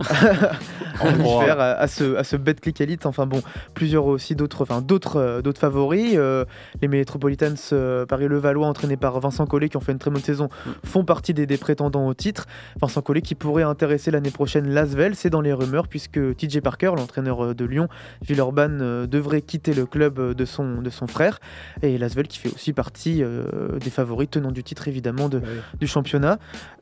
faire 1.40 1.60
à, 1.60 1.72
à 1.72 1.86
ce, 1.88 2.16
à 2.16 2.24
ce 2.24 2.36
Elite. 2.80 3.06
Enfin 3.06 3.26
bon, 3.26 3.42
plusieurs 3.74 4.06
aussi 4.06 4.34
d'autres 4.34 4.62
enfin, 4.62 4.80
d'autres, 4.80 5.16
euh, 5.16 5.42
d'autres 5.42 5.60
favoris. 5.60 6.14
Euh, 6.16 6.44
les 6.80 6.88
Metropolitans 6.88 7.54
euh, 7.72 8.06
Paris-Levallois, 8.06 8.66
entraînés 8.66 8.96
par 8.96 9.18
Vincent 9.20 9.46
Collet, 9.46 9.68
qui 9.68 9.76
ont 9.76 9.80
fait 9.80 9.92
une 9.92 9.98
très 9.98 10.10
bonne 10.10 10.22
saison, 10.22 10.48
font 10.84 11.04
partie 11.04 11.34
des, 11.34 11.46
des 11.46 11.56
prétendants 11.56 12.06
au 12.06 12.14
titre. 12.14 12.46
Vincent 12.80 13.02
Collet 13.02 13.22
qui 13.22 13.34
pourrait 13.34 13.62
intéresser 13.62 14.10
l'année 14.10 14.30
prochaine 14.30 14.68
Lasvel, 14.68 15.14
c'est 15.14 15.30
dans 15.30 15.40
les 15.40 15.52
rumeurs, 15.52 15.88
puisque 15.88 16.18
TJ 16.36 16.60
Parker, 16.60 16.92
l'entraîneur 16.96 17.44
euh, 17.44 17.54
de 17.54 17.64
Lyon, 17.64 17.88
Villeurbanne, 18.22 18.80
euh, 18.82 19.06
devrait 19.06 19.42
quitter 19.42 19.74
le 19.74 19.86
club 19.86 20.18
euh, 20.18 20.34
de 20.34 20.44
son, 20.44 20.82
de 20.82 20.90
son 20.90 21.06
frère. 21.06 21.38
Et 21.82 21.98
Lasvel 21.98 22.28
qui 22.28 22.38
fait 22.38 22.52
aussi 22.52 22.72
partie 22.72 23.22
euh, 23.22 23.78
des 23.78 23.90
favoris 23.90 24.28
tenants 24.30 24.52
du 24.52 24.62
titre, 24.62 24.88
évidemment, 24.88 25.28
de, 25.28 25.40
du 25.78 25.86
championnat. 25.86 26.38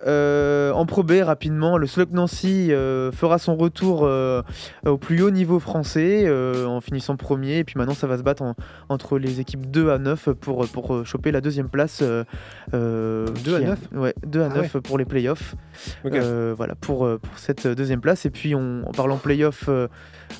Euh, 0.06 0.72
en 0.72 0.86
Pro 0.86 1.02
B, 1.02 1.22
rapidement, 1.22 1.78
le 1.78 1.86
Slug 1.86 2.12
Nancy 2.12 2.68
euh, 2.70 2.95
fera 3.12 3.38
son 3.38 3.56
retour 3.56 4.00
euh, 4.04 4.42
au 4.86 4.96
plus 4.98 5.22
haut 5.22 5.30
niveau 5.30 5.58
français 5.58 6.24
euh, 6.26 6.66
en 6.66 6.80
finissant 6.80 7.16
premier. 7.16 7.58
Et 7.58 7.64
puis 7.64 7.74
maintenant, 7.78 7.94
ça 7.94 8.06
va 8.06 8.18
se 8.18 8.22
battre 8.22 8.42
en- 8.42 8.54
entre 8.88 9.18
les 9.18 9.40
équipes 9.40 9.70
2 9.70 9.90
à 9.90 9.98
9 9.98 10.30
pour, 10.32 10.66
pour 10.68 10.94
euh, 10.94 11.04
choper 11.04 11.32
la 11.32 11.40
deuxième 11.40 11.68
place. 11.68 12.00
euh, 12.02 12.24
euh, 12.74 13.26
2 13.44 13.54
à 13.56 13.58
qui 13.58 13.64
a- 13.64 13.68
9? 13.70 13.78
Ouais, 13.94 14.14
2 14.26 14.42
à 14.42 14.48
Ah 14.50 14.56
9 14.56 14.76
pour 14.78 14.98
les 14.98 15.04
playoffs. 15.04 15.54
Ok. 16.04 16.14
Euh, 16.14 16.54
voilà, 16.56 16.74
pour, 16.74 17.04
euh, 17.06 17.18
pour 17.18 17.38
cette 17.38 17.66
deuxième 17.66 18.00
place. 18.00 18.26
Et 18.26 18.30
puis, 18.30 18.54
on, 18.54 18.82
en 18.86 18.92
parlant 18.92 19.16
playoff 19.16 19.64
euh, 19.68 19.88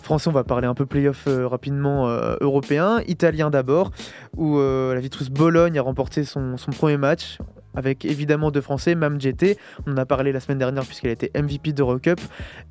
français, 0.03 0.29
on 0.29 0.33
va 0.33 0.45
parler 0.45 0.67
un 0.67 0.75
peu 0.75 0.87
playoff 0.87 1.25
euh, 1.29 1.47
rapidement 1.47 2.09
euh, 2.09 2.37
européen. 2.41 3.01
Italien 3.07 3.51
d'abord, 3.51 3.91
où 4.37 4.59
euh, 4.59 4.95
la 4.95 5.01
Vitrus 5.01 5.31
Bologne 5.31 5.79
a 5.79 5.83
remporté 5.83 6.25
son, 6.25 6.57
son 6.57 6.71
premier 6.71 6.97
match. 6.97 7.39
Avec 7.77 8.05
évidemment 8.05 8.51
deux 8.51 8.61
Français, 8.61 8.95
Mam 8.95 9.21
GT, 9.21 9.57
on 9.87 9.93
en 9.93 9.97
a 9.97 10.07
parlé 10.07 10.33
la 10.33 10.41
semaine 10.41 10.59
dernière 10.59 10.85
puisqu'elle 10.85 11.13
était 11.13 11.31
MVP 11.41 11.73
d'Eurocup, 11.73 12.21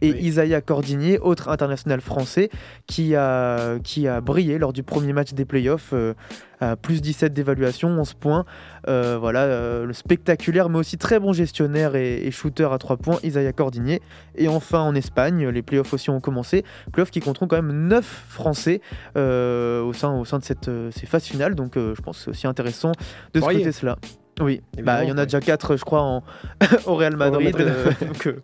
et 0.02 0.12
Oui. 0.12 0.20
Isaiah 0.22 0.62
Cordinier, 0.62 1.20
autre 1.20 1.50
international 1.50 2.02
français, 2.02 2.50
qui 2.88 3.16
a, 3.16 3.80
qui 3.80 4.08
a 4.08 4.22
brillé 4.22 4.58
lors 4.58 4.74
du 4.74 4.84
premier 4.84 5.14
match 5.14 5.34
des 5.34 5.46
playoffs, 5.46 5.92
euh, 5.94 6.14
à 6.60 6.76
plus 6.76 7.02
17 7.02 7.34
d'évaluation, 7.34 7.90
11 7.90 8.14
points. 8.14 8.46
Euh, 8.88 9.18
voilà, 9.20 9.44
euh, 9.44 9.86
le 9.86 9.94
spectaculaire, 9.94 10.70
mais 10.70 10.78
aussi 10.78 10.98
très 10.98 11.20
bon 11.20 11.34
gestionnaire 11.34 11.96
et, 11.96 12.26
et 12.26 12.32
shooter 12.32 12.68
à 12.72 12.78
3 12.78 12.98
points, 12.98 13.20
Isaiah 13.24 13.54
Cordinier. 13.54 14.02
Et 14.36 14.48
enfin 14.48 14.80
en 14.80 14.96
Espagne, 14.96 15.48
les 15.48 15.62
playoffs 15.62 15.94
aussi 15.94 16.10
ont 16.10 16.22
commencé. 16.22 16.64
Playoffs 16.92 17.12
qui 17.12 17.20
compteront 17.20 17.48
quand 17.48 17.62
même 17.62 17.88
9 17.88 18.26
Français 18.30 18.82
euh, 19.18 19.82
au, 19.84 19.94
sein, 19.94 20.14
au 20.14 20.26
sein 20.26 20.40
de 20.40 20.44
cette, 20.44 20.70
ces 20.92 21.06
phases 21.06 21.26
finales. 21.26 21.56
Donc 21.56 21.74
je 21.76 22.02
pense 22.02 22.18
que 22.18 22.24
c'est 22.26 22.30
aussi 22.32 22.48
intéressant 22.48 22.92
de 23.34 23.40
Poirier. 23.40 23.60
scruter 23.60 23.72
cela. 23.72 23.98
Oui, 24.42 24.62
bah, 24.82 25.04
il 25.04 25.10
y 25.10 25.12
en 25.12 25.18
a 25.18 25.22
ouais. 25.22 25.25
déjà 25.25 25.39
4 25.39 25.77
je 25.77 25.84
crois 25.84 26.01
en... 26.01 26.24
au 26.86 26.96
Real 26.96 27.15
Madrid. 27.15 27.54
Madrid. 27.56 27.68
euh, 27.68 27.92
donc 28.06 28.27
euh, 28.27 28.42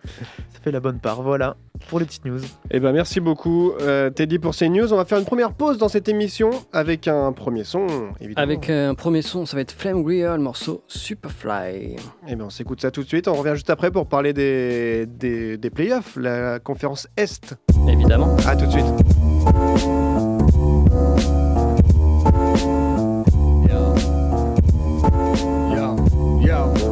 ça 0.50 0.60
fait 0.63 0.71
la 0.71 0.79
bonne 0.79 1.00
part. 1.00 1.21
Voilà 1.21 1.55
pour 1.88 2.00
les 2.00 2.05
petites 2.05 2.25
news. 2.25 2.39
Eh 2.69 2.79
ben 2.79 2.91
merci 2.91 3.19
beaucoup 3.19 3.74
euh, 3.81 4.10
Teddy 4.10 4.39
pour 4.39 4.53
ces 4.53 4.69
news. 4.69 4.93
On 4.93 4.98
va 4.98 5.05
faire 5.05 5.17
une 5.17 5.25
première 5.25 5.51
pause 5.53 5.77
dans 5.77 5.89
cette 5.89 6.07
émission 6.07 6.51
avec 6.74 7.07
un 7.07 7.31
premier 7.33 7.63
son, 7.63 7.88
évidemment. 8.19 8.43
Avec 8.43 8.69
euh, 8.69 8.89
un 8.89 8.95
premier 8.95 9.21
son, 9.21 9.45
ça 9.45 9.55
va 9.57 9.62
être 9.62 9.71
Flame 9.71 10.03
Greer, 10.03 10.38
le 10.38 10.43
morceau 10.43 10.83
Superfly. 10.88 11.95
Eh 12.27 12.36
ben 12.36 12.45
on 12.45 12.50
s'écoute 12.50 12.81
ça 12.81 12.91
tout 12.91 13.03
de 13.03 13.07
suite. 13.07 13.27
On 13.27 13.33
revient 13.33 13.55
juste 13.55 13.69
après 13.69 13.91
pour 13.91 14.07
parler 14.07 14.33
des, 14.33 15.05
des, 15.07 15.57
des 15.57 15.69
playoffs, 15.69 16.15
la 16.15 16.60
conférence 16.60 17.07
Est. 17.17 17.55
Évidemment. 17.88 18.36
À 18.48 18.55
tout 18.55 18.65
de 18.65 18.71
suite. 18.71 20.40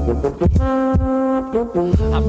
I'm 0.09 0.17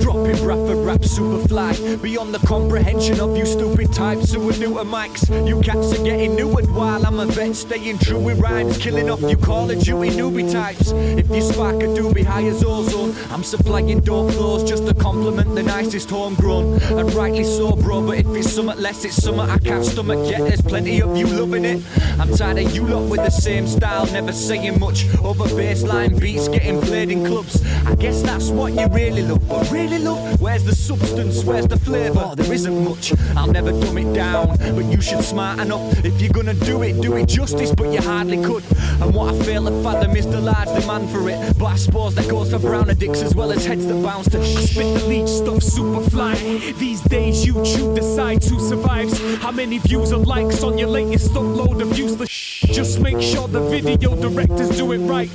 dropping 0.01 0.45
rap 0.45 0.59
for 0.59 0.77
rap 0.83 1.03
super 1.03 1.49
fly 1.49 1.73
Beyond 2.03 2.35
the 2.35 2.47
comprehension 2.47 3.21
of 3.21 3.39
you 3.39 3.47
stupid 3.47 3.91
types 3.93 4.35
who 4.35 4.51
are 4.51 4.57
new 4.59 4.75
to 4.75 4.85
mics. 4.85 5.31
You 5.49 5.63
cats 5.63 5.99
are 5.99 6.05
getting 6.05 6.35
new 6.35 6.59
and 6.59 6.75
while 6.75 6.90
I'm 7.11 7.19
a 7.19 7.27
vet 7.27 7.57
staying 7.57 7.99
true 7.99 8.21
with 8.21 8.39
rhymes 8.39 8.79
Killing 8.79 9.11
off 9.11 9.21
you 9.21 9.37
Call 9.37 9.69
of 9.69 9.81
Duty 9.81 10.11
newbie 10.11 10.49
types. 10.53 10.93
If 10.93 11.29
you 11.29 11.43
spark 11.43 11.83
a 11.83 11.87
doobie 11.87 12.25
high 12.25 12.45
as 12.45 12.63
ozone 12.63 13.17
I'm 13.31 13.43
supplying 13.43 13.99
dope 13.99 14.31
flows 14.31 14.63
just 14.63 14.87
to 14.87 14.95
compliment 14.95 15.57
the 15.57 15.65
nicest 15.65 16.09
homegrown. 16.09 16.81
And 16.83 17.13
rightly 17.13 17.43
so 17.43 17.75
bro 17.75 18.07
but 18.07 18.19
if 18.19 18.29
it's 18.29 18.53
somewhat 18.53 18.79
less 18.79 19.05
it's 19.05 19.17
somewhat 19.17 19.51
I 19.51 19.59
can't 19.59 19.85
stomach 19.85 20.31
yet. 20.31 20.39
There's 20.43 20.63
plenty 20.63 21.03
of 21.03 21.17
you 21.17 21.27
loving 21.27 21.65
it. 21.65 21.83
I'm 22.21 22.33
tired 22.33 22.59
of 22.59 22.77
you 22.77 22.87
lot 22.87 23.11
with 23.11 23.25
the 23.25 23.31
same 23.31 23.67
style 23.67 24.07
Never 24.13 24.31
saying 24.31 24.79
much. 24.79 25.13
Over 25.19 25.47
baseline 25.47 26.21
beats 26.21 26.47
getting 26.47 26.81
played 26.81 27.11
in 27.11 27.27
clubs. 27.27 27.61
I 27.87 27.97
guess 27.97 28.23
that's 28.23 28.51
what 28.51 28.75
you 28.75 28.87
really 28.87 29.23
love 29.23 29.49
But 29.49 29.69
really 29.73 29.99
love, 29.99 30.41
where's 30.41 30.63
the 30.63 30.77
substance, 30.77 31.43
where's 31.43 31.67
the 31.67 31.77
flavour? 31.77 32.35
There 32.37 32.53
isn't 32.53 32.85
much, 32.85 33.13
I'll 33.37 33.51
never 33.51 33.73
dumb 33.73 33.99
it 33.99 34.15
down 34.15 34.57
But 34.59 34.85
you 34.85 35.01
should 35.01 35.25
smarten 35.25 35.73
up. 35.73 35.81
If 36.05 36.21
you're 36.21 36.33
gonna 36.33 36.55
do 36.55 36.83
it, 36.85 37.00
do 37.01 37.17
it 37.17 37.27
justice 37.27 37.75
But 37.75 37.93
you 37.93 38.01
hardly 38.01 38.43
could 38.43 38.65
And 39.01 39.15
what 39.15 39.35
I 39.35 39.39
fail 39.45 39.65
to 39.65 39.83
fathom 39.83 40.17
is 40.17 40.27
the 40.27 40.41
large 40.41 40.69
demand 40.79 41.11
for 41.11 41.29
it 41.29 41.59
But 41.59 41.67
I 41.67 41.77
suppose 41.77 42.15
that 42.15 42.29
goes 42.29 42.51
for 42.51 42.59
brown 42.59 42.91
addicts 42.91 43.23
as 43.23 43.35
well 43.35 43.53
as 43.53 43.65
heads 43.65 43.87
that 43.87 44.03
bounce 44.03 44.29
to 44.31 44.45
Spit 44.45 44.99
the 44.99 45.07
leech 45.07 45.29
stuff 45.29 45.63
super 45.63 46.09
fly. 46.11 46.35
These 46.79 47.01
days 47.03 47.45
YouTube 47.45 47.95
decides 47.95 48.49
who 48.49 48.61
survives. 48.61 49.19
How 49.39 49.51
many 49.51 49.79
views 49.79 50.13
and 50.13 50.27
likes 50.27 50.63
on 50.63 50.79
your 50.79 50.89
latest 50.89 51.33
upload 51.33 51.81
of 51.83 51.99
useless 51.99 52.31
Just 52.31 53.01
make 53.01 53.21
sure 53.21 53.49
the 53.49 53.61
video 53.61 54.15
directors 54.17 54.77
do 54.77 54.93
it 54.93 54.99
right. 54.99 55.31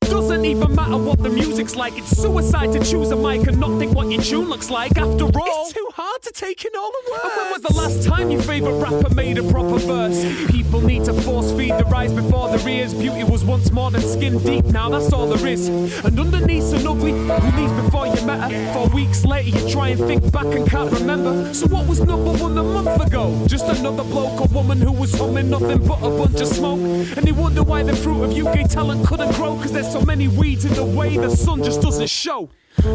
Doesn't 0.00 0.44
even 0.44 0.74
matter 0.74 0.96
what 0.96 1.22
the 1.22 1.28
music's 1.28 1.76
like. 1.76 1.96
It's 1.96 2.16
suicide 2.20 2.72
to 2.72 2.80
choose 2.80 3.12
a 3.12 3.16
mic 3.16 3.46
and 3.46 3.60
not 3.60 3.78
think 3.78 3.94
what 3.94 4.10
your 4.10 4.20
tune 4.20 4.48
looks 4.48 4.68
like. 4.68 4.98
After 4.98 5.24
all, 5.24 5.62
it's 5.62 5.72
too 5.72 5.88
hard 5.94 6.09
to 6.22 6.32
take 6.32 6.64
in 6.64 6.70
all 6.76 6.90
the 6.90 7.10
words. 7.10 7.24
And 7.24 7.36
when 7.36 7.52
was 7.52 7.62
the 7.62 7.74
last 7.74 8.06
time 8.06 8.30
your 8.30 8.42
favorite 8.42 8.74
rapper 8.74 9.14
made 9.14 9.38
a 9.38 9.42
proper 9.50 9.78
verse? 9.78 10.22
People 10.50 10.80
need 10.80 11.04
to 11.04 11.14
force 11.14 11.52
feed 11.52 11.72
the 11.78 11.84
rise 11.84 12.12
before 12.12 12.54
their 12.54 12.68
ears. 12.68 12.92
Beauty 12.94 13.24
was 13.24 13.44
once 13.44 13.70
more 13.72 13.90
than 13.90 14.02
skin 14.02 14.38
deep. 14.42 14.64
Now 14.66 14.90
that's 14.90 15.12
all 15.12 15.28
there 15.28 15.46
is. 15.46 15.68
And 15.68 16.18
underneath 16.18 16.72
an 16.74 16.86
ugly 16.86 17.12
who 17.12 17.60
leaves 17.60 17.72
before 17.82 18.06
you 18.06 18.20
met 18.26 18.50
her. 18.50 18.72
Four 18.74 18.88
weeks 18.88 19.24
later, 19.24 19.58
you 19.58 19.70
try 19.70 19.88
and 19.88 20.00
think 20.00 20.32
back 20.32 20.46
and 20.46 20.68
can't 20.68 20.92
remember. 20.92 21.54
So 21.54 21.66
what 21.68 21.86
was 21.86 22.00
number 22.00 22.32
one 22.32 22.58
a 22.58 22.62
month 22.62 23.06
ago? 23.06 23.46
Just 23.46 23.66
another 23.66 24.04
bloke 24.04 24.40
or 24.40 24.46
woman 24.48 24.80
who 24.80 24.92
was 24.92 25.14
humming 25.14 25.48
nothing 25.48 25.86
but 25.86 25.98
a 26.02 26.10
bunch 26.10 26.40
of 26.40 26.48
smoke. 26.48 26.80
And 26.80 27.26
they 27.26 27.32
wonder 27.32 27.62
why 27.62 27.82
the 27.82 27.96
fruit 27.96 28.24
of 28.24 28.36
UK 28.36 28.68
talent 28.68 29.06
couldn't 29.06 29.32
grow. 29.36 29.56
Cause 29.56 29.72
there's 29.72 29.90
so 29.90 30.02
many 30.02 30.28
weeds 30.28 30.64
in 30.64 30.74
the 30.74 30.84
way 30.84 31.16
the 31.16 31.30
sun 31.30 31.62
just 31.62 31.80
doesn't 31.80 32.10
show. 32.10 32.50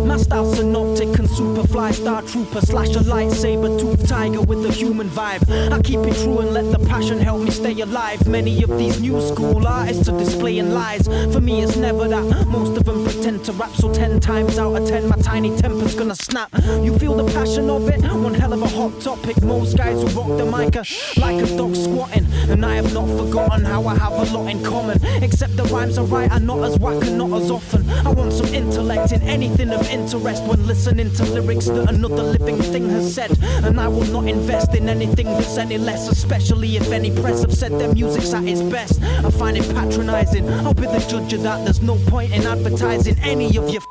Masked 0.06 0.32
out 0.34 0.54
synoptic 0.56 1.08
and 1.20 1.28
superfly 1.30 1.94
star 1.94 2.22
trooper 2.24 2.62
slash 2.62 2.90
a 2.96 3.00
lightsaber 3.00 3.80
tooth 3.80 4.08
tiger 4.08 4.42
with 4.42 4.66
a 4.66 4.72
human 4.72 5.10
vibe. 5.10 5.44
I 5.72 5.82
keep 5.82 6.00
it 6.00 6.16
true 6.16 6.40
and 6.40 6.54
let 6.54 6.72
the 6.72 6.80
passion 6.88 7.20
help 7.20 7.42
me 7.42 7.52
stay 7.52 7.80
alive. 7.82 8.28
Many 8.28 8.64
of 8.64 8.78
these 8.78 9.00
new 9.00 9.22
school 9.22 9.66
artists 9.68 10.10
are 10.10 10.18
displaying 10.18 10.72
lies. 10.72 11.08
For 11.34 11.40
me, 11.40 11.62
it's 11.62 11.76
never 11.76 12.08
that. 12.08 12.48
Most 12.48 12.78
of 12.78 12.86
them 12.86 13.04
pretend 13.06 13.46
to 13.46 13.52
rap, 13.54 13.74
so 13.76 13.94
ten 13.94 14.20
times 14.20 14.58
out 14.58 14.76
of 14.76 14.88
ten, 14.88 15.08
my 15.08 15.18
tiny 15.18 15.56
temper's 15.56 15.96
gonna 15.96 16.16
snap. 16.16 16.50
You 16.82 16.98
feel 16.98 17.16
the 17.16 17.32
passion 17.32 17.70
of 17.70 17.88
it? 17.88 18.02
One 18.02 18.34
hell 18.34 18.54
of 18.54 18.62
a 18.62 18.68
hot 18.68 19.00
topic. 19.00 19.42
Most 19.44 19.78
guys 19.78 20.02
who 20.02 20.08
rock 20.20 20.38
the 20.38 20.46
mic 20.46 20.76
like 21.18 21.42
a 21.42 21.58
dog 21.58 21.76
squatting, 21.76 22.26
and 22.50 22.66
I 22.66 22.76
have 22.76 22.94
not 22.94 23.08
forgotten 23.18 23.64
how 23.64 23.86
I 23.86 23.96
have 23.96 24.14
a 24.14 24.38
lot 24.38 24.50
in 24.50 24.64
common. 24.64 25.00
Except 25.22 25.56
the 25.56 25.64
rhymes 25.66 25.98
are 25.98 26.06
right, 26.06 26.16
I 26.16 26.28
write 26.28 26.32
are 26.32 26.40
not 26.46 26.64
as 26.64 26.80
whack 26.80 27.04
and 27.04 27.18
not 27.18 27.42
as 27.42 27.52
often. 27.52 27.90
I 27.90 28.10
want 28.10 28.34
some 28.34 28.48
intellect 28.54 29.12
in 29.12 29.22
anything 29.24 29.72
of 29.76 29.88
interest 29.90 30.44
when 30.44 30.66
listening 30.66 31.12
to 31.14 31.24
lyrics 31.26 31.66
that 31.66 31.90
another 31.90 32.24
living 32.24 32.58
thing 32.58 32.90
has 32.90 33.14
said. 33.14 33.32
And 33.64 33.80
I 33.80 33.88
will 33.88 34.06
not 34.06 34.28
invest 34.28 34.74
in 34.76 34.90
anything 34.90 35.28
that's 35.28 35.58
any 35.58 35.78
less, 35.78 36.08
especially 36.10 36.78
if 36.78 36.92
any 36.92 37.12
press 37.22 37.42
have 37.42 37.54
said 37.54 37.72
their 37.74 37.94
music's 37.94 38.34
at 38.34 38.44
its 38.46 38.62
best. 38.62 39.02
I 39.04 39.30
find 39.30 39.58
it 39.58 39.68
patronizing. 39.74 40.50
I'll 40.66 40.74
be 40.74 40.88
the 40.88 41.06
judge 41.08 41.34
of 41.34 41.44
that. 41.44 41.64
There's 41.66 41.82
no 41.82 41.98
point 42.08 42.34
in 42.34 42.46
advertising 42.46 43.18
any 43.22 43.48
of 43.58 43.70
your 43.70 43.82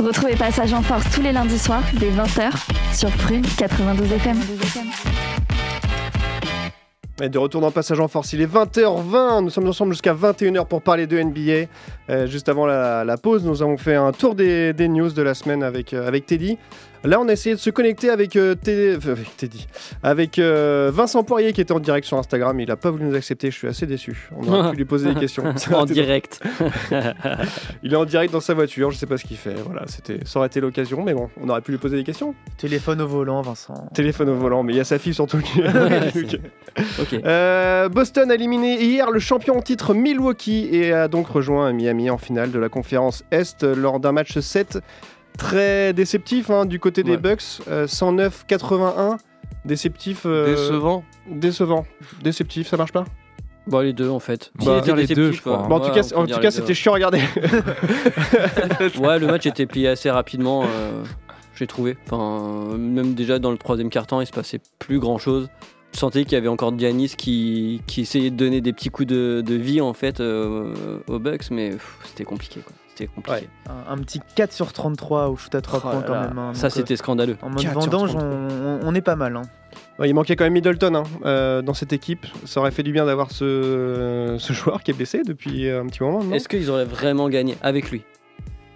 Retrouvez 0.00 0.36
Passage 0.36 0.72
en 0.74 0.82
Force 0.82 1.04
tous 1.14 1.22
les 1.22 1.32
lundis 1.32 1.58
soirs 1.58 1.84
dès 1.94 2.10
20h 2.10 2.50
sur 2.92 3.10
Prune 3.10 3.44
92 3.56 4.12
FM. 4.12 4.38
Et 7.22 7.28
de 7.28 7.38
retour 7.38 7.60
dans 7.60 7.70
Passage 7.70 8.00
en 8.00 8.08
Force, 8.08 8.32
il 8.32 8.40
est 8.40 8.52
20h20, 8.52 9.44
nous 9.44 9.50
sommes 9.50 9.68
ensemble 9.68 9.92
jusqu'à 9.92 10.12
21h 10.12 10.66
pour 10.66 10.82
parler 10.82 11.06
de 11.06 11.22
NBA. 11.22 11.68
Euh, 12.10 12.26
juste 12.26 12.48
avant 12.48 12.66
la, 12.66 13.16
pause, 13.16 13.44
nous 13.44 13.62
avons 13.62 13.76
fait 13.76 13.94
un 13.94 14.10
tour 14.10 14.34
des, 14.34 14.74
news 14.88 15.08
de 15.08 15.22
la 15.22 15.34
semaine 15.34 15.62
avec, 15.62 15.94
euh, 15.94 16.08
avec 16.08 16.26
Teddy. 16.26 16.58
Là, 17.04 17.20
on 17.20 17.28
a 17.28 17.32
essayé 17.32 17.54
de 17.54 17.60
se 17.60 17.70
connecter 17.70 18.10
avec, 18.10 18.36
euh, 18.36 18.54
avec 19.06 19.36
Teddy, 19.36 19.66
avec 20.02 20.38
euh, 20.38 20.90
Vincent 20.92 21.22
Poirier 21.24 21.52
qui 21.52 21.60
était 21.60 21.72
en 21.72 21.80
direct 21.80 22.06
sur 22.06 22.16
Instagram. 22.18 22.58
Il 22.60 22.68
n'a 22.68 22.76
pas 22.76 22.90
voulu 22.90 23.04
nous 23.04 23.14
accepter, 23.14 23.50
je 23.50 23.56
suis 23.56 23.66
assez 23.68 23.86
déçu. 23.86 24.28
On 24.36 24.46
aurait 24.48 24.70
pu 24.70 24.76
lui 24.78 24.84
poser 24.84 25.12
des 25.12 25.20
questions. 25.20 25.44
En 25.72 25.84
direct. 25.86 26.40
Il 27.82 27.92
est 27.92 27.96
en 27.96 28.04
direct 28.04 28.32
dans 28.32 28.40
sa 28.40 28.54
voiture, 28.54 28.90
je 28.90 28.98
sais 28.98 29.06
pas 29.06 29.16
ce 29.16 29.24
qu'il 29.24 29.36
fait. 29.36 29.54
Voilà, 29.64 29.82
c'était, 29.86 30.18
ça 30.24 30.38
aurait 30.38 30.46
été 30.48 30.60
l'occasion, 30.60 31.02
mais 31.02 31.14
bon, 31.14 31.28
on 31.42 31.48
aurait 31.48 31.60
pu 31.60 31.72
lui 31.72 31.78
poser 31.78 31.96
des 31.96 32.04
questions. 32.04 32.34
Téléphone 32.58 33.00
au 33.00 33.06
volant, 33.06 33.42
Vincent. 33.42 33.88
Téléphone 33.94 34.28
au 34.28 34.34
volant, 34.36 34.62
mais 34.62 34.72
il 34.72 34.76
y 34.76 34.80
a 34.80 34.84
sa 34.84 34.98
fille 34.98 35.14
surtout. 35.14 35.38
qui- 35.38 35.60
c'est- 36.12 36.40
Ok. 37.00 37.20
Euh, 37.24 37.88
Boston 37.88 38.30
a 38.30 38.34
éliminé 38.34 38.82
hier 38.82 39.10
le 39.10 39.18
champion 39.18 39.56
en 39.58 39.62
titre 39.62 39.92
Milwaukee 39.94 40.68
et 40.72 40.92
a 40.92 41.08
donc 41.08 41.26
rejoint 41.28 41.72
Miami 41.72 42.08
en 42.10 42.18
finale 42.18 42.50
de 42.50 42.58
la 42.58 42.68
conférence 42.68 43.24
Est 43.30 43.62
lors 43.62 44.00
d'un 44.00 44.12
match 44.12 44.38
7 44.38 44.78
très 45.38 45.92
déceptif 45.92 46.50
hein, 46.50 46.64
du 46.66 46.78
côté 46.78 47.02
des 47.02 47.12
Ouais. 47.12 47.16
Bucks. 47.16 47.42
euh, 47.68 47.86
109-81. 47.86 49.18
Déceptif. 49.64 50.22
euh, 50.26 50.46
Décevant. 50.54 51.04
Décevant. 51.28 51.86
Déceptif, 52.22 52.68
ça 52.68 52.76
marche 52.76 52.92
pas 52.92 53.04
Bon, 53.68 53.78
les 53.78 53.92
deux 53.92 54.08
en 54.08 54.18
fait. 54.18 54.50
Bah, 54.64 54.78
était 54.78 54.92
les 54.96 55.06
deux, 55.06 55.30
je 55.30 55.40
crois. 55.40 55.58
Bon, 55.68 55.76
En 55.76 55.80
tout 55.80 55.86
Ouais, 55.90 56.00
cas, 56.00 56.16
en 56.16 56.26
tout 56.26 56.50
c'était 56.50 56.74
chiant 56.74 56.92
à 56.92 56.94
regarder. 56.96 57.20
Ouais, 59.00 59.18
le 59.20 59.26
match 59.26 59.46
était 59.46 59.66
plié 59.66 59.88
assez 59.88 60.10
rapidement, 60.10 60.64
euh, 60.64 61.04
j'ai 61.54 61.66
trouvé. 61.68 61.96
Enfin, 62.10 62.76
même 62.76 63.14
déjà 63.14 63.38
dans 63.38 63.50
le 63.52 63.58
troisième 63.58 63.88
quart-temps, 63.90 64.20
il 64.20 64.26
se 64.26 64.32
passait 64.32 64.60
plus 64.80 64.98
grand-chose. 64.98 65.48
Je 65.94 65.98
sentais 65.98 66.24
qu'il 66.24 66.32
y 66.32 66.36
avait 66.36 66.48
encore 66.48 66.76
Giannis 66.78 67.14
qui, 67.16 67.82
qui 67.86 68.00
essayait 68.00 68.30
de 68.30 68.36
donner 68.36 68.60
des 68.62 68.72
petits 68.72 68.88
coups 68.88 69.06
de, 69.08 69.42
de 69.46 69.54
vie 69.54 69.80
en 69.80 69.92
fait 69.92 70.20
euh, 70.20 70.72
aux 71.06 71.18
Bucks, 71.18 71.50
mais 71.50 71.72
c'était 72.04 72.24
compliqué. 72.24 72.60
quoi. 72.60 72.72
C'était 73.06 73.14
compliqué. 73.14 73.48
Un, 73.68 73.92
un 73.94 73.98
petit 73.98 74.20
4 74.34 74.52
sur 74.52 74.72
33 74.72 75.28
au 75.28 75.36
shoot 75.36 75.54
à 75.54 75.60
3 75.60 75.78
Oh 75.78 75.82
points 75.82 76.00
là 76.00 76.04
quand 76.06 76.12
là. 76.14 76.28
même. 76.28 76.38
hein. 76.38 76.54
Ça, 76.54 76.70
c'était 76.70 76.96
scandaleux. 76.96 77.36
euh, 77.42 77.46
En 77.46 77.50
mode 77.50 77.62
4 77.62 77.82
sur 77.82 77.90
vendange, 77.90 78.10
33. 78.10 78.28
on, 78.30 78.66
on- 78.66 78.80
on 78.88 78.94
est 78.94 79.00
pas 79.00 79.16
mal. 79.16 79.36
hein. 79.36 79.42
Ouais, 79.98 80.08
il 80.08 80.14
manquait 80.14 80.36
quand 80.36 80.44
même 80.44 80.52
Middleton 80.54 80.94
hein, 80.94 81.02
euh, 81.24 81.62
dans 81.62 81.74
cette 81.74 81.92
équipe. 81.92 82.26
Ça 82.44 82.60
aurait 82.60 82.70
fait 82.70 82.82
du 82.82 82.92
bien 82.92 83.04
d'avoir 83.06 83.30
ce, 83.30 84.36
ce 84.38 84.52
joueur 84.52 84.82
qui 84.82 84.90
est 84.90 84.94
blessé 84.94 85.22
depuis 85.24 85.68
un 85.68 85.86
petit 85.86 86.02
moment. 86.02 86.20
Est-ce 86.34 86.48
qu'ils 86.48 86.70
auraient 86.70 86.84
vraiment 86.84 87.28
gagné 87.28 87.56
avec 87.62 87.90
lui? 87.90 88.02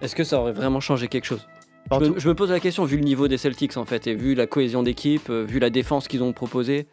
Est-ce 0.02 0.14
que 0.14 0.24
ça 0.24 0.38
aurait 0.40 0.52
vraiment 0.52 0.80
changé 0.80 1.08
quelque 1.08 1.24
chose? 1.24 1.46
Je 1.90 1.96
me, 1.98 2.06
tout- 2.08 2.14
je 2.18 2.28
me 2.28 2.34
pose 2.34 2.50
la 2.50 2.60
question, 2.60 2.84
vu 2.84 2.96
le 2.96 3.04
niveau 3.04 3.28
des 3.28 3.38
Celtics 3.38 3.76
en 3.76 3.84
fait, 3.84 4.06
et 4.08 4.14
vu 4.14 4.34
la 4.34 4.46
cohésion 4.46 4.82
d'équipe, 4.82 5.30
euh, 5.30 5.44
vu 5.48 5.58
la 5.58 5.70
défense 5.70 6.08
qu'ils 6.08 6.22
ont 6.22 6.32
proposée, 6.32 6.88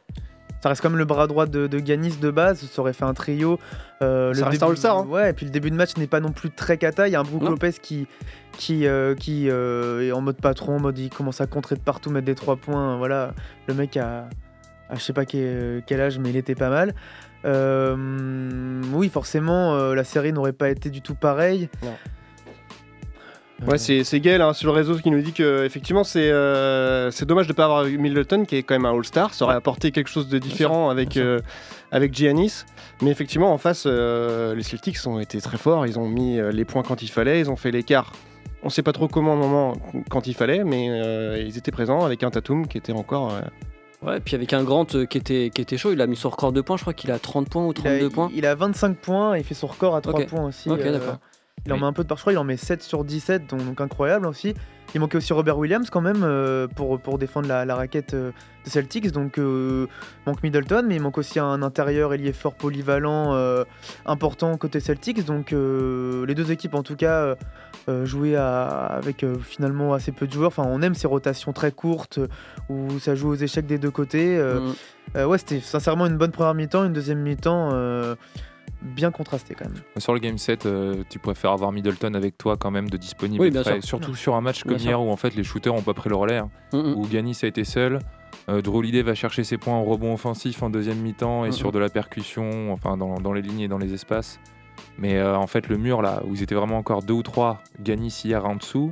ça 0.62 0.70
reste 0.70 0.82
comme 0.82 0.96
le 0.98 1.04
bras 1.06 1.28
droit 1.28 1.46
de, 1.46 1.68
de 1.68 1.80
Giannis 1.80 2.18
de 2.22 2.32
base, 2.32 2.62
ça 2.62 2.82
aurait 2.82 2.94
fait 2.94 3.04
un 3.04 3.14
trio. 3.14 3.60
Euh, 4.02 4.34
Ça 4.34 4.40
le 4.42 4.46
reste 4.46 4.64
un 4.64 4.66
début- 4.68 4.72
All-Star, 4.72 4.98
hein. 5.00 5.06
Ouais, 5.10 5.30
et 5.32 5.34
puis 5.34 5.46
le 5.46 5.52
début 5.52 5.70
de 5.72 5.76
match 5.76 5.98
n'est 5.98 6.08
pas 6.08 6.20
non 6.22 6.32
plus 6.32 6.52
très 6.52 6.78
cata. 6.78 7.08
Il 7.08 7.12
y 7.12 7.16
a 7.16 7.20
un 7.20 7.24
Brook 7.24 7.42
Non. 7.44 7.50
Lopez 7.52 7.74
qui, 7.82 8.08
qui, 8.58 8.88
euh, 8.88 9.14
qui 9.14 9.50
euh, 9.50 10.08
est 10.08 10.12
en 10.14 10.22
mode 10.22 10.38
patron, 10.38 10.78
en 10.78 10.80
mode 10.80 10.98
il 11.00 11.10
commence 11.10 11.42
à 11.42 11.48
contrer 11.48 11.76
de 11.76 11.82
partout, 11.82 12.10
mettre 12.12 12.26
des 12.26 12.36
trois 12.36 12.56
points. 12.56 12.96
Voilà, 12.98 13.34
le 13.68 13.74
mec 13.74 13.98
a, 13.98 14.30
a 14.90 14.96
je 14.96 15.00
sais 15.02 15.14
pas 15.14 15.26
quel, 15.26 15.84
quel 15.86 16.00
âge, 16.00 16.18
mais 16.20 16.30
il 16.30 16.38
était 16.38 16.56
pas 16.56 16.70
mal. 16.70 16.94
Euh, 17.46 18.82
oui, 18.94 19.10
forcément, 19.10 19.76
la 19.94 20.04
série 20.06 20.32
n'aurait 20.34 20.54
pas 20.54 20.70
été 20.70 20.90
du 20.90 21.02
tout 21.02 21.16
pareille. 21.16 21.70
Non. 21.84 21.94
Euh, 23.68 23.72
Ouais, 23.72 23.78
c'est 23.78 24.04
c'est 24.04 24.20
Gaël 24.20 24.42
hein, 24.42 24.54
sur 24.54 24.68
le 24.72 24.74
réseau 24.78 24.96
qui 24.98 25.10
nous 25.12 25.22
dit 25.22 25.32
que 25.34 25.64
effectivement 25.66 26.04
c'est 26.04 26.30
euh, 26.32 27.12
c'est 27.12 27.26
dommage 27.26 27.48
de 27.48 27.54
ne 27.54 27.56
pas 27.56 27.66
avoir 27.66 27.86
Middleton 27.86 28.46
qui 28.46 28.58
est 28.58 28.64
quand 28.64 28.76
même 28.76 28.86
un 28.86 28.94
All-Star. 28.96 29.34
Ça 29.34 29.46
aurait 29.46 29.56
apporté 29.56 29.92
quelque 29.92 30.10
chose 30.10 30.28
de 30.28 30.38
différent 30.38 30.90
avec, 30.90 31.18
euh, 31.18 31.40
avec 31.92 32.14
Giannis. 32.14 32.64
Mais 33.02 33.10
effectivement, 33.10 33.52
en 33.54 33.58
face, 33.58 33.84
euh, 33.88 34.54
les 34.56 34.64
Celtics 34.64 34.98
ont 35.08 35.20
été 35.20 35.40
très 35.42 35.58
forts. 35.58 35.86
Ils 35.88 35.98
ont 36.00 36.08
mis 36.08 36.40
euh, 36.40 36.52
les 36.52 36.66
points 36.66 36.84
quand 36.84 37.02
il 37.02 37.10
fallait. 37.10 37.40
Ils 37.40 37.50
ont 37.50 37.56
fait 37.56 37.72
l'écart. 37.72 38.12
On 38.64 38.70
sait 38.70 38.84
pas 38.84 38.94
trop 38.94 39.08
comment 39.10 39.34
au 39.34 39.38
moment 39.38 39.74
quand 40.10 40.26
il 40.28 40.34
fallait, 40.34 40.64
mais 40.64 40.88
euh, 40.90 41.44
ils 41.46 41.58
étaient 41.58 41.72
présents 41.72 42.06
avec 42.06 42.24
un 42.24 42.30
Tatum 42.32 42.68
qui 42.68 42.78
était 42.78 42.94
encore. 42.94 43.34
euh, 43.34 43.42
Ouais, 44.06 44.20
puis 44.20 44.36
avec 44.36 44.52
un 44.52 44.64
Grant 44.64 44.86
euh, 44.96 45.06
qui 45.06 45.18
était, 45.18 45.50
qui 45.54 45.62
était 45.62 45.78
chaud, 45.78 45.94
il 45.94 46.02
a 46.02 46.08
mis 46.08 46.18
son 46.18 46.30
record 46.30 46.52
de 46.52 46.60
points, 46.60 46.76
je 46.76 46.82
crois 46.82 46.94
qu'il 46.94 47.10
a 47.12 47.20
30 47.20 47.48
points 47.50 47.66
ou 47.66 47.72
il, 47.74 47.88
a, 47.88 47.92
32 47.92 48.10
points. 48.10 48.30
il 48.36 48.46
a 48.46 48.54
25 48.54 48.98
points 48.98 49.36
et 49.36 49.40
il 49.40 49.44
fait 49.46 49.54
son 49.54 49.68
record 49.68 49.96
à 49.96 50.02
3 50.02 50.20
Ok. 50.20 50.28
points 50.28 50.44
aussi. 50.48 50.70
Ok, 50.70 50.82
euh, 50.82 50.92
d'accord. 50.92 51.20
Il 51.66 51.72
en 51.74 51.78
met 51.78 51.86
un 51.86 51.94
peu 51.94 52.04
de 52.04 52.08
par, 52.10 52.18
je 52.18 52.24
crois, 52.24 52.34
il 52.34 52.38
en 52.38 52.44
met 52.44 52.58
7 52.58 52.84
sur 52.84 53.04
17, 53.06 53.50
donc, 53.50 53.66
donc 53.66 53.80
incroyable 53.80 54.26
aussi. 54.28 54.54
Il 54.96 55.00
manquait 55.00 55.18
aussi 55.18 55.32
Robert 55.34 55.58
Williams 55.58 55.90
quand 55.90 56.02
même 56.02 56.22
euh, 56.24 56.68
pour, 56.68 57.00
pour 57.00 57.18
défendre 57.18 57.48
la, 57.48 57.64
la 57.66 57.76
raquette 57.76 58.14
euh, 58.14 58.32
des 58.66 58.70
Celtics. 58.70 59.12
Donc 59.12 59.38
euh, 59.40 59.88
manque 60.28 60.44
Middleton, 60.44 60.84
mais 60.88 60.98
il 60.98 61.02
manque 61.02 61.18
aussi 61.18 61.40
un 61.40 61.64
intérieur 61.64 62.14
ailier 62.14 62.34
fort 62.34 62.54
polyvalent 62.54 63.34
euh, 63.34 63.64
important 64.06 64.56
côté 64.58 64.80
Celtics. 64.82 65.24
Donc 65.26 65.52
les 65.52 66.36
deux 66.36 66.52
équipes 66.52 66.76
en 66.76 66.84
tout 66.84 66.96
cas 66.96 67.36
jouaient 68.04 68.36
à- 68.36 68.66
avec 68.68 69.26
finalement 69.42 69.94
assez 69.94 70.12
peu 70.12 70.28
de 70.28 70.34
joueurs. 70.34 70.50
Enfin 70.50 70.64
on 70.68 70.82
aime 70.82 70.96
ces 70.96 71.08
rotations 71.08 71.54
très 71.54 71.72
courtes 71.72 72.20
où 72.70 73.00
ça 73.00 73.16
joue 73.16 73.30
aux 73.30 73.36
échecs 73.36 73.66
des 73.66 73.78
deux 73.80 73.92
côtés. 73.92 74.38
Mm. 75.16 75.20
ouais 75.26 75.38
c'était 75.38 75.60
sincèrement 75.62 76.06
une 76.08 76.18
bonne 76.18 76.32
première 76.32 76.54
mi-temps, 76.54 76.84
une 76.86 76.94
deuxième 76.94 77.20
mi-temps 77.20 77.72
bien 78.84 79.12
contrastée 79.12 79.56
quand 79.56 79.66
même. 79.66 79.82
Sur 79.98 80.14
le 80.14 80.20
game 80.20 80.38
set, 80.38 80.66
euh, 80.66 81.04
tu 81.10 81.18
préfères 81.20 81.52
avoir 81.52 81.72
Middleton 81.72 82.14
avec 82.14 82.38
toi 82.38 82.58
quand 82.58 82.72
même 82.72 82.90
de 82.90 82.98
disponible. 82.98 83.42
Oui, 83.42 83.48
et 83.48 83.52
bien 83.52 83.64
frais. 83.64 83.74
sûr. 83.82 83.84
Surtout 84.00 84.14
sur 84.16 84.36
un 84.36 84.42
match 84.42 84.64
Bien 84.64 84.70
comme 84.74 84.80
sûr. 84.80 84.90
hier 84.90 85.02
où 85.02 85.10
en 85.12 85.16
fait 85.18 85.36
les 85.36 85.44
shooters 85.44 85.74
ont 85.74 85.82
pas 85.82 85.94
pris 85.94 86.10
le 86.10 86.16
relais, 86.16 86.38
hein, 86.38 86.50
Mm, 86.74 86.78
mm. 86.78 86.94
où 86.98 87.08
Giannis 87.10 87.40
a 87.44 87.48
été 87.48 87.64
seul. 87.64 88.00
Euh, 88.50 88.62
va 89.06 89.16
chercher 89.16 89.44
ses 89.46 89.58
points 89.58 89.74
en 89.76 89.84
rebond 89.86 90.14
offensif 90.14 90.62
en 90.64 90.70
deuxième 90.70 90.98
mi-temps 90.98 91.46
et 91.46 91.50
Mhm. 91.50 91.54
sur 91.54 91.72
de 91.72 91.80
la 91.80 91.90
percussion, 91.90 92.74
enfin 92.74 92.98
dans, 92.98 93.16
dans 93.22 93.32
les 93.34 93.42
lignes 93.42 93.62
et 93.62 93.68
dans 93.70 93.78
les 93.78 93.94
espaces. 93.94 94.40
Mais 94.98 95.16
euh, 95.18 95.38
en 95.38 95.48
fait, 95.48 95.70
le 95.70 95.78
mur 95.78 96.02
là, 96.02 96.22
où 96.26 96.34
ils 96.36 96.44
étaient 96.44 96.56
vraiment 96.56 96.78
encore 96.78 97.04
deux 97.04 97.14
ou 97.14 97.24
trois, 97.24 97.62
Giannis 97.84 98.22
hier 98.26 98.46
en 98.46 98.56
dessous, 98.58 98.92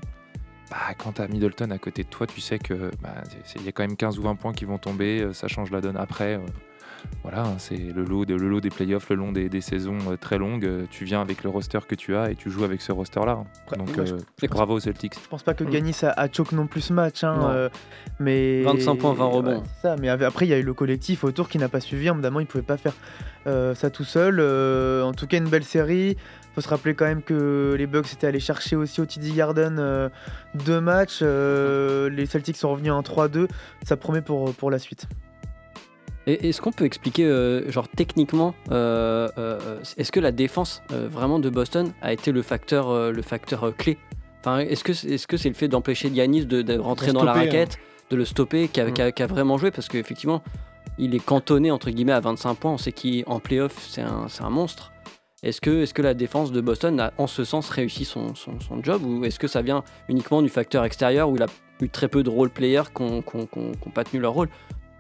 bah, 0.69 0.77
quand 0.97 1.13
t'as 1.13 1.27
Middleton 1.27 1.69
à 1.71 1.77
côté 1.77 2.03
de 2.03 2.07
toi, 2.07 2.27
tu 2.27 2.39
sais 2.39 2.59
que 2.59 2.91
bah, 3.01 3.15
il 3.57 3.65
y 3.65 3.67
a 3.67 3.71
quand 3.73 3.83
même 3.83 3.97
15 3.97 4.17
ou 4.19 4.21
20 4.21 4.35
points 4.35 4.53
qui 4.53 4.63
vont 4.65 4.77
tomber, 4.77 5.21
euh, 5.21 5.33
ça 5.33 5.47
change 5.49 5.69
la 5.71 5.81
donne 5.81 5.97
après. 5.97 6.35
euh, 6.35 6.39
voilà, 7.23 7.43
hein, 7.43 7.55
c'est 7.57 7.77
le 7.77 8.03
lot, 8.03 8.25
de- 8.25 8.35
le 8.35 8.49
lot 8.49 8.61
des 8.61 8.69
playoffs, 8.69 9.09
le 9.09 9.15
long 9.15 9.31
des, 9.31 9.49
des 9.49 9.61
saisons 9.61 9.97
euh, 10.09 10.17
très 10.17 10.37
longues. 10.37 10.65
euh, 10.65 10.85
tu 10.89 11.05
viens 11.05 11.21
avec 11.21 11.43
le 11.43 11.49
roster 11.49 11.79
que 11.87 11.95
tu 11.95 12.15
as 12.15 12.31
et 12.31 12.35
tu 12.35 12.49
joues 12.49 12.63
avec 12.63 12.81
ce 12.81 12.91
roster-là. 12.91 13.43
hein. 13.43 13.77
Donc 13.77 13.97
euh, 13.97 14.05
je- 14.41 14.47
bravo 14.47 14.73
aux 14.75 14.79
Celtics. 14.79 15.13
Je 15.21 15.27
pense 15.27 15.43
pas 15.43 15.53
que 15.53 15.63
Mm. 15.63 15.69
Ganis 15.69 15.97
a, 16.03 16.09
a 16.11 16.31
choke 16.31 16.51
non 16.53 16.67
plus 16.67 16.81
ce 16.81 16.93
match, 16.93 17.23
hein, 17.23 17.49
euh, 17.51 17.69
mais 18.19 18.63
25 18.63 18.95
points, 18.95 19.13
20 19.13 19.25
rebonds. 19.25 19.57
Ouais, 19.59 19.63
ça. 19.81 19.95
Mais 19.99 20.09
après, 20.09 20.45
il 20.45 20.49
y 20.49 20.53
a 20.53 20.57
eu 20.57 20.63
le 20.63 20.73
collectif 20.73 21.23
autour 21.23 21.47
qui 21.49 21.57
n'a 21.57 21.69
pas 21.69 21.79
suivi. 21.79 22.07
Évidemment, 22.07 22.39
il 22.39 22.45
pouvait 22.47 22.63
pas 22.63 22.77
faire 22.77 22.93
euh, 23.47 23.73
ça 23.75 23.89
tout 23.89 24.03
seul. 24.03 24.37
Euh, 24.39 25.03
en 25.03 25.13
tout 25.13 25.27
cas, 25.27 25.37
une 25.37 25.49
belle 25.49 25.63
série. 25.63 26.17
Faut 26.53 26.59
se 26.61 26.67
rappeler 26.67 26.95
quand 26.95 27.05
même 27.05 27.21
que 27.21 27.75
les 27.77 27.87
Bucks 27.87 28.11
étaient 28.11 28.27
allés 28.27 28.41
chercher 28.41 28.75
aussi 28.75 28.99
au 28.99 29.05
TD 29.05 29.31
Garden 29.31 29.77
euh, 29.79 30.09
deux 30.53 30.81
matchs. 30.81 31.19
Euh, 31.21 32.09
les 32.09 32.25
Celtics 32.25 32.57
sont 32.57 32.69
revenus 32.71 32.91
en 32.91 33.01
3-2. 33.01 33.47
Ça 33.85 33.95
promet 33.95 34.21
pour, 34.21 34.53
pour 34.55 34.69
la 34.69 34.77
suite. 34.77 35.07
Et 36.27 36.49
est-ce 36.49 36.61
qu'on 36.61 36.71
peut 36.71 36.85
expliquer, 36.85 37.25
euh, 37.25 37.69
genre 37.71 37.87
techniquement, 37.87 38.53
euh, 38.71 39.27
euh, 39.37 39.79
est-ce 39.97 40.11
que 40.11 40.19
la 40.19 40.31
défense 40.31 40.83
vraiment 40.89 41.39
de 41.39 41.49
Boston 41.49 41.91
a 42.01 42.13
été 42.13 42.31
le 42.31 42.41
facteur, 42.43 43.11
le 43.11 43.21
facteur 43.21 43.73
clé? 43.75 43.97
Enfin, 44.41 44.59
est-ce 44.59 44.83
que 44.83 44.93
c'est 44.93 45.09
est 45.09 45.27
-ce 45.27 45.47
le 45.47 45.53
fait 45.55 45.67
d'empêcher 45.67 46.11
Giannis 46.13 46.45
de, 46.45 46.61
de 46.61 46.77
rentrer 46.77 47.07
De 47.07 47.13
dans 47.13 47.23
la 47.23 47.33
raquette, 47.33 47.77
de 48.09 48.15
le 48.15 48.25
stopper, 48.25 48.67
qui 48.67 48.81
a, 48.81 48.85
Mm. 48.85 48.93
a- 48.99 49.23
a 49.23 49.27
vraiment 49.27 49.57
joué? 49.57 49.71
Parce 49.71 49.87
qu'effectivement, 49.87 50.41
il 50.97 51.15
est 51.15 51.23
cantonné 51.23 51.71
entre 51.71 51.89
guillemets 51.89 52.11
à 52.13 52.19
25 52.19 52.55
points. 52.55 52.71
On 52.73 52.77
sait 52.77 52.91
qu'en 52.91 53.39
playoff, 53.39 53.73
c'est 53.89 54.01
un, 54.01 54.49
monstre. 54.49 54.91
Est-ce 55.43 55.59
que, 55.61 55.81
est 55.83 55.93
que 55.93 56.01
la 56.03 56.13
défense 56.13 56.51
de 56.51 56.61
Boston 56.61 56.99
a 56.99 57.13
en 57.17 57.25
ce 57.27 57.43
sens 57.43 57.69
réussi 57.69 58.05
son, 58.05 58.35
son- 58.35 58.59
son 58.59 58.83
job? 58.83 59.03
Ou 59.05 59.25
est-ce 59.25 59.39
que 59.39 59.47
ça 59.47 59.61
vient 59.63 59.83
uniquement 60.07 60.41
du 60.43 60.49
facteur 60.49 60.83
extérieur 60.85 61.29
où 61.29 61.35
il 61.35 61.41
a 61.43 61.47
eu 61.81 61.89
très 61.89 62.07
peu 62.07 62.21
de 62.21 62.29
role 62.29 62.51
players 62.51 62.83
qui 62.95 63.01
n'ont 63.03 63.21
pas 63.93 64.03
tenu 64.03 64.21
leur 64.21 64.33
rôle? 64.33 64.49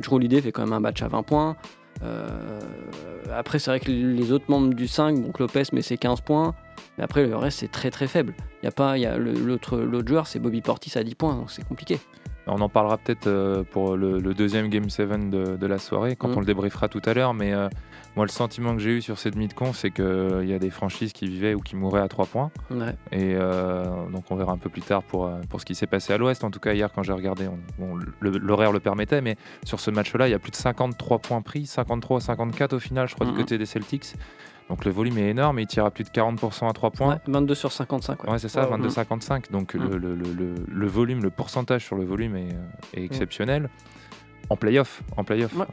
Drew 0.01 0.19
fait 0.41 0.51
quand 0.51 0.63
même 0.63 0.73
un 0.73 0.79
match 0.79 1.01
à 1.01 1.07
20 1.07 1.23
points. 1.23 1.55
Euh, 2.03 2.59
après, 3.33 3.59
c'est 3.59 3.71
vrai 3.71 3.79
que 3.79 3.91
les 3.91 4.31
autres 4.31 4.45
membres 4.49 4.73
du 4.73 4.87
5, 4.87 5.21
donc 5.21 5.39
Lopez 5.39 5.63
met 5.73 5.81
ses 5.81 5.97
15 5.97 6.21
points. 6.21 6.55
Mais 6.97 7.03
après, 7.03 7.25
le 7.25 7.35
reste, 7.35 7.59
c'est 7.59 7.71
très 7.71 7.91
très 7.91 8.07
faible. 8.07 8.33
Il 8.61 8.65
y 8.65 8.67
a 8.67 8.71
pas, 8.71 8.97
y 8.97 9.05
a 9.05 9.17
l'autre 9.17 9.77
l'autre 9.77 10.07
joueur, 10.07 10.27
c'est 10.27 10.39
Bobby 10.39 10.61
Portis 10.61 10.97
à 10.97 11.03
10 11.03 11.15
points, 11.15 11.35
donc 11.35 11.51
c'est 11.51 11.65
compliqué. 11.67 11.99
On 12.47 12.59
en 12.59 12.69
parlera 12.69 12.97
peut-être 12.97 13.27
euh, 13.27 13.63
pour 13.63 13.95
le, 13.95 14.19
le 14.19 14.33
deuxième 14.33 14.67
Game 14.69 14.89
7 14.89 15.29
de, 15.29 15.55
de 15.57 15.67
la 15.67 15.77
soirée, 15.77 16.15
quand 16.15 16.27
Mm. 16.29 16.37
on 16.37 16.39
le 16.39 16.45
débriefera 16.45 16.87
tout 16.89 17.01
à 17.05 17.13
l'heure. 17.13 17.33
Mais 17.33 17.53
euh, 17.53 17.69
moi, 18.15 18.25
le 18.25 18.31
sentiment 18.31 18.73
que 18.75 18.79
j'ai 18.81 18.97
eu 18.97 19.01
sur 19.01 19.17
cette 19.17 19.33
demi-de-con, 19.35 19.71
c'est 19.73 19.89
qu'il 19.91 20.43
y 20.45 20.53
a 20.53 20.59
des 20.59 20.69
franchises 20.69 21.13
qui 21.13 21.27
vivaient 21.27 21.53
ou 21.53 21.59
qui 21.61 21.75
mouraient 21.75 22.01
à 22.01 22.07
3 22.07 22.25
points. 22.25 22.51
Ouais. 22.69 22.95
Et 23.11 23.35
euh, 23.35 23.85
donc, 24.11 24.25
on 24.29 24.35
verra 24.35 24.51
un 24.51 24.57
peu 24.57 24.69
plus 24.69 24.81
tard 24.81 25.01
pour, 25.03 25.25
euh, 25.27 25.39
pour 25.49 25.61
ce 25.61 25.65
qui 25.65 25.75
s'est 25.75 25.87
passé 25.87 26.11
à 26.13 26.17
l'Ouest. 26.17 26.43
En 26.43 26.51
tout 26.51 26.59
cas, 26.59 26.73
hier, 26.73 26.91
quand 26.93 27.03
j'ai 27.03 27.13
regardé, 27.13 27.47
bon, 27.79 27.97
l'horaire 28.21 28.71
le 28.73 28.79
permettait. 28.81 29.21
Mais 29.21 29.37
sur 29.63 29.79
ce 29.79 29.91
match-là, 29.91 30.27
il 30.27 30.31
y 30.31 30.33
a 30.33 30.39
plus 30.39 30.51
de 30.51 30.55
53 30.57 31.19
points 31.19 31.41
pris, 31.41 31.65
53 31.65 32.17
à 32.17 32.19
54 32.21 32.73
au 32.73 32.79
final, 32.79 33.07
je 33.07 33.15
crois, 33.15 33.25
Mhm. 33.27 33.33
du 33.33 33.37
côté 33.39 33.57
des 33.57 33.65
Celtics. 33.65 34.13
Donc, 34.69 34.85
le 34.85 34.91
volume 34.91 35.17
est 35.17 35.29
énorme 35.29 35.59
et 35.59 35.63
il 35.63 35.67
tire 35.67 35.85
à 35.85 35.91
plus 35.91 36.03
de 36.05 36.09
40% 36.09 36.67
à 36.69 36.73
3 36.73 36.91
points. 36.91 37.15
Ouais, 37.15 37.19
22 37.27 37.55
sur 37.55 37.71
55. 37.71 38.23
ouais. 38.23 38.31
Ouais, 38.31 38.39
c'est 38.39 38.47
ça, 38.47 38.61
Ouais, 38.69 38.77
22-55. 38.77 39.51
Donc 39.51 39.73
Mm. 39.73 39.79
le, 39.83 39.97
le- 39.97 40.15
le- 40.15 40.33
le- 40.33 40.55
le 40.65 40.87
volume, 40.87 41.21
le 41.23 41.29
pourcentage 41.29 41.83
sur 41.85 41.95
le 41.97 42.05
volume 42.05 42.37
est, 42.37 42.53
euh, 42.53 42.97
est 42.99 43.03
exceptionnel. 43.03 43.69
En 44.51 44.57
playoff, 44.57 45.01
en 45.15 45.23
playoff. 45.23 45.55
Ouais. 45.55 45.65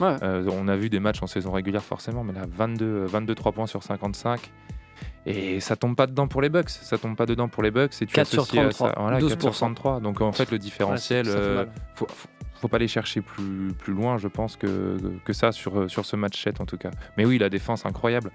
Ouais. 0.00 0.16
Euh, 0.24 0.44
on 0.52 0.66
a 0.66 0.74
vu 0.74 0.90
des 0.90 0.98
matchs 0.98 1.22
en 1.22 1.28
saison 1.28 1.52
régulière 1.52 1.84
forcément, 1.84 2.24
mais 2.24 2.32
là 2.32 2.42
22, 2.48 3.04
22 3.06 3.32
3 3.34 3.52
points 3.52 3.66
sur 3.68 3.82
55. 3.84 4.50
Et 5.26 5.60
ça 5.60 5.76
tombe 5.76 5.94
pas 5.94 6.06
dedans 6.08 6.26
pour 6.26 6.42
les 6.42 6.48
Bucks, 6.48 6.68
ça 6.70 6.98
tombe 6.98 7.16
pas 7.16 7.26
dedans 7.26 7.48
pour 7.48 7.62
les 7.62 7.70
Bucks. 7.70 7.92
Et 8.02 8.06
tu 8.06 8.12
4 8.14 8.26
sur 8.26 8.42
associes 8.42 8.58
à 8.58 8.70
ça- 8.72 8.90
33, 8.90 9.02
voilà, 9.02 9.20
4 9.20 9.28
sur 9.28 9.50
12%. 9.50 9.58
33. 9.74 10.00
Donc 10.00 10.20
en 10.20 10.32
fait 10.32 10.50
le 10.50 10.58
différentiel, 10.58 11.26
Ouais, 11.26 11.32
euh, 11.36 11.66
faut, 11.94 12.06
faut 12.60 12.66
pas 12.68 12.76
aller 12.78 12.88
chercher 12.88 13.20
plus, 13.20 13.68
plus 13.78 13.92
loin, 13.94 14.18
je 14.18 14.26
pense, 14.28 14.56
que, 14.56 14.96
que 15.24 15.32
ça 15.32 15.52
sur, 15.52 15.88
sur 15.88 16.04
ce 16.04 16.16
match 16.16 16.42
7 16.42 16.60
en 16.60 16.66
tout 16.66 16.76
cas. 16.76 16.90
Mais 17.16 17.24
oui, 17.24 17.38
la 17.38 17.48
défense 17.48 17.86
incroyable. 17.86 18.32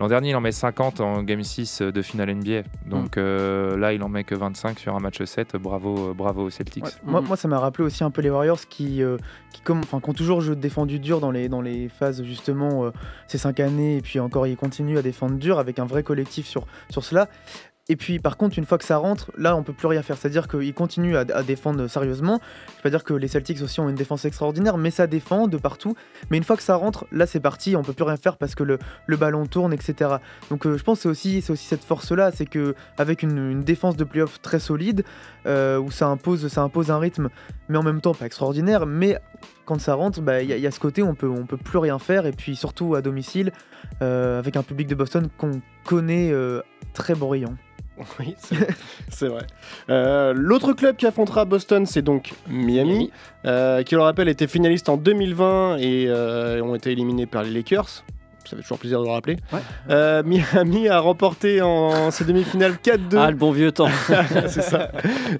L'an 0.00 0.08
dernier, 0.08 0.30
il 0.30 0.36
en 0.36 0.40
met 0.40 0.52
50 0.52 1.00
en 1.00 1.22
Game 1.22 1.42
6 1.42 1.82
de 1.82 2.02
finale 2.02 2.34
NBA. 2.34 2.62
Donc 2.86 3.16
euh, 3.16 3.76
là, 3.76 3.92
il 3.92 4.02
en 4.02 4.08
met 4.08 4.24
que 4.24 4.34
25 4.34 4.78
sur 4.78 4.94
un 4.94 5.00
match 5.00 5.22
7. 5.22 5.56
Bravo, 5.56 6.10
euh, 6.10 6.14
bravo 6.14 6.44
aux 6.44 6.50
Celtics. 6.50 6.84
Ouais, 6.84 6.90
moi, 7.04 7.20
moi, 7.20 7.36
ça 7.36 7.46
m'a 7.46 7.58
rappelé 7.58 7.84
aussi 7.84 8.02
un 8.02 8.10
peu 8.10 8.20
les 8.20 8.30
Warriors 8.30 8.66
qui, 8.68 9.02
euh, 9.02 9.16
qui, 9.52 9.60
comme, 9.60 9.78
enfin, 9.80 10.00
qui 10.00 10.10
ont 10.10 10.14
toujours 10.14 10.42
défendu 10.56 10.98
dur 10.98 11.20
dans 11.20 11.30
les, 11.30 11.48
dans 11.48 11.62
les 11.62 11.88
phases 11.88 12.22
justement 12.24 12.84
euh, 12.84 12.90
ces 13.28 13.38
cinq 13.38 13.60
années 13.60 13.98
et 13.98 14.00
puis 14.00 14.18
encore 14.18 14.46
ils 14.46 14.56
continuent 14.56 14.98
à 14.98 15.02
défendre 15.02 15.36
dur 15.36 15.58
avec 15.58 15.78
un 15.78 15.86
vrai 15.86 16.02
collectif 16.02 16.46
sur, 16.46 16.66
sur 16.90 17.04
cela. 17.04 17.28
Et 17.90 17.96
puis 17.96 18.18
par 18.18 18.38
contre 18.38 18.58
une 18.58 18.64
fois 18.64 18.78
que 18.78 18.84
ça 18.84 18.96
rentre, 18.96 19.30
là 19.36 19.54
on 19.56 19.62
peut 19.62 19.74
plus 19.74 19.88
rien 19.88 20.02
faire. 20.02 20.16
C'est-à-dire 20.16 20.48
qu'ils 20.48 20.72
continuent 20.72 21.16
à, 21.16 21.24
défendre 21.42 21.86
sérieusement. 21.86 22.40
Je 22.68 22.76
vais 22.76 22.82
pas 22.84 22.90
dire 22.90 23.04
que 23.04 23.12
les 23.12 23.28
Celtics 23.28 23.60
aussi 23.60 23.78
ont 23.80 23.90
une 23.90 23.94
défense 23.94 24.24
extraordinaire, 24.24 24.78
mais 24.78 24.90
ça 24.90 25.06
défend 25.06 25.48
de 25.48 25.58
partout. 25.58 25.94
Mais 26.30 26.38
une 26.38 26.44
fois 26.44 26.56
que 26.56 26.62
ça 26.62 26.76
rentre, 26.76 27.06
là 27.12 27.26
c'est 27.26 27.40
parti, 27.40 27.76
on 27.76 27.82
peut 27.82 27.92
plus 27.92 28.04
rien 28.04 28.16
faire 28.16 28.38
parce 28.38 28.54
que 28.54 28.62
le, 28.62 28.78
le 29.06 29.16
ballon 29.18 29.44
tourne, 29.44 29.74
etc. 29.74 30.12
Donc 30.48 30.66
euh, 30.66 30.78
je 30.78 30.82
pense 30.82 31.00
c'est 31.00 31.10
aussi, 31.10 31.42
c'est 31.42 31.52
aussi 31.52 31.66
cette 31.66 31.84
force-là, 31.84 32.30
c'est 32.32 32.46
que 32.46 32.74
avec 32.96 33.22
une, 33.22 33.62
défense 33.62 33.96
de 33.96 34.04
playoff 34.04 34.40
très 34.40 34.60
solide, 34.60 35.04
euh, 35.46 35.78
où 35.78 35.90
ça 35.90 36.06
impose, 36.06 36.48
ça 36.48 36.62
impose 36.62 36.90
un 36.90 36.98
rythme, 36.98 37.28
mais 37.68 37.76
en 37.76 37.82
même 37.82 38.00
temps 38.00 38.14
pas 38.14 38.24
extraordinaire. 38.24 38.86
Mais 38.86 39.18
quand 39.66 39.78
ça 39.78 39.94
rentre, 39.94 40.22
bah, 40.22 40.42
il 40.42 40.48
y, 40.48 40.52
a- 40.54 40.56
il 40.56 40.62
y 40.62 40.66
a 40.66 40.70
ce 40.70 40.80
côté, 40.80 41.02
on 41.02 41.14
peut, 41.14 41.28
on 41.28 41.44
peut 41.44 41.56
plus 41.58 41.78
rien 41.78 41.98
faire. 41.98 42.24
Et 42.24 42.32
puis 42.32 42.56
surtout 42.56 42.94
à 42.94 43.02
domicile, 43.02 43.52
euh, 44.00 44.38
avec 44.38 44.56
un 44.56 44.62
public 44.62 44.88
de 44.88 44.94
Boston 44.94 45.28
qu'on 45.36 45.60
connaît 45.84 46.32
très 46.94 47.14
bruyant. 47.14 47.54
Oui, 48.18 48.34
c'est 49.08 49.28
vrai. 49.28 49.46
Euh, 49.90 50.32
L'autre 50.34 50.72
club 50.72 50.96
qui 50.96 51.06
affrontera 51.06 51.44
Boston, 51.44 51.86
c'est 51.86 52.02
donc 52.02 52.32
Miami, 52.48 52.74
Miami. 52.74 53.10
euh, 53.46 53.82
qui, 53.82 53.92
je 53.92 53.96
le 53.96 54.02
rappelle, 54.02 54.28
était 54.28 54.46
finaliste 54.46 54.88
en 54.88 54.96
2020 54.96 55.76
et 55.78 56.06
euh, 56.08 56.62
ont 56.62 56.74
été 56.74 56.92
éliminés 56.92 57.26
par 57.26 57.42
les 57.44 57.50
Lakers. 57.50 57.88
ça 58.44 58.56
fait 58.56 58.62
toujours 58.62 58.78
plaisir 58.78 59.00
de 59.00 59.06
le 59.06 59.12
rappeler. 59.12 59.36
Ouais. 59.52 60.22
Miami 60.24 60.88
a 60.88 60.98
remporté 60.98 61.62
en 61.62 62.10
ses 62.10 62.24
demi-finales 62.24 62.74
4-2. 62.84 63.16
Ah, 63.16 63.30
le 63.30 63.36
bon 63.36 63.52
vieux 63.52 63.70
temps. 63.72 63.88
c'est 64.48 64.62
ça. 64.62 64.90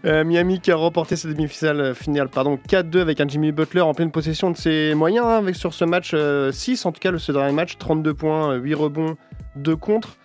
Miami 0.05 0.61
qui 0.61 0.71
a 0.71 0.77
remporté 0.77 1.17
ses 1.17 1.29
demi-finales 1.29 1.95
finales, 1.95 2.29
pardon, 2.29 2.59
4-2 2.69 3.01
avec 3.01 3.21
un 3.21 3.27
Jimmy 3.29 3.53
Butler 3.53 3.81
en 3.81 3.95
pleine 3.95 4.11
possession 4.11 4.51
de 4.51 4.57
ses 4.57 4.95
moyens 4.95 5.27
hein, 5.27 5.38
avec 5.38 5.57
sur 5.57 5.75
ce 5.75 5.85
match 5.85 6.14
6 6.53 6.87
en 6.87 6.93
tout 6.93 7.01
cas 7.01 7.11
le 7.11 7.19
ce 7.19 7.33
dernier 7.33 7.53
match, 7.53 7.79
32 7.79 8.14
points, 8.14 8.55
8 8.55 8.75
rebonds, 8.75 9.17
2 9.57 9.77
contre. 9.77 10.17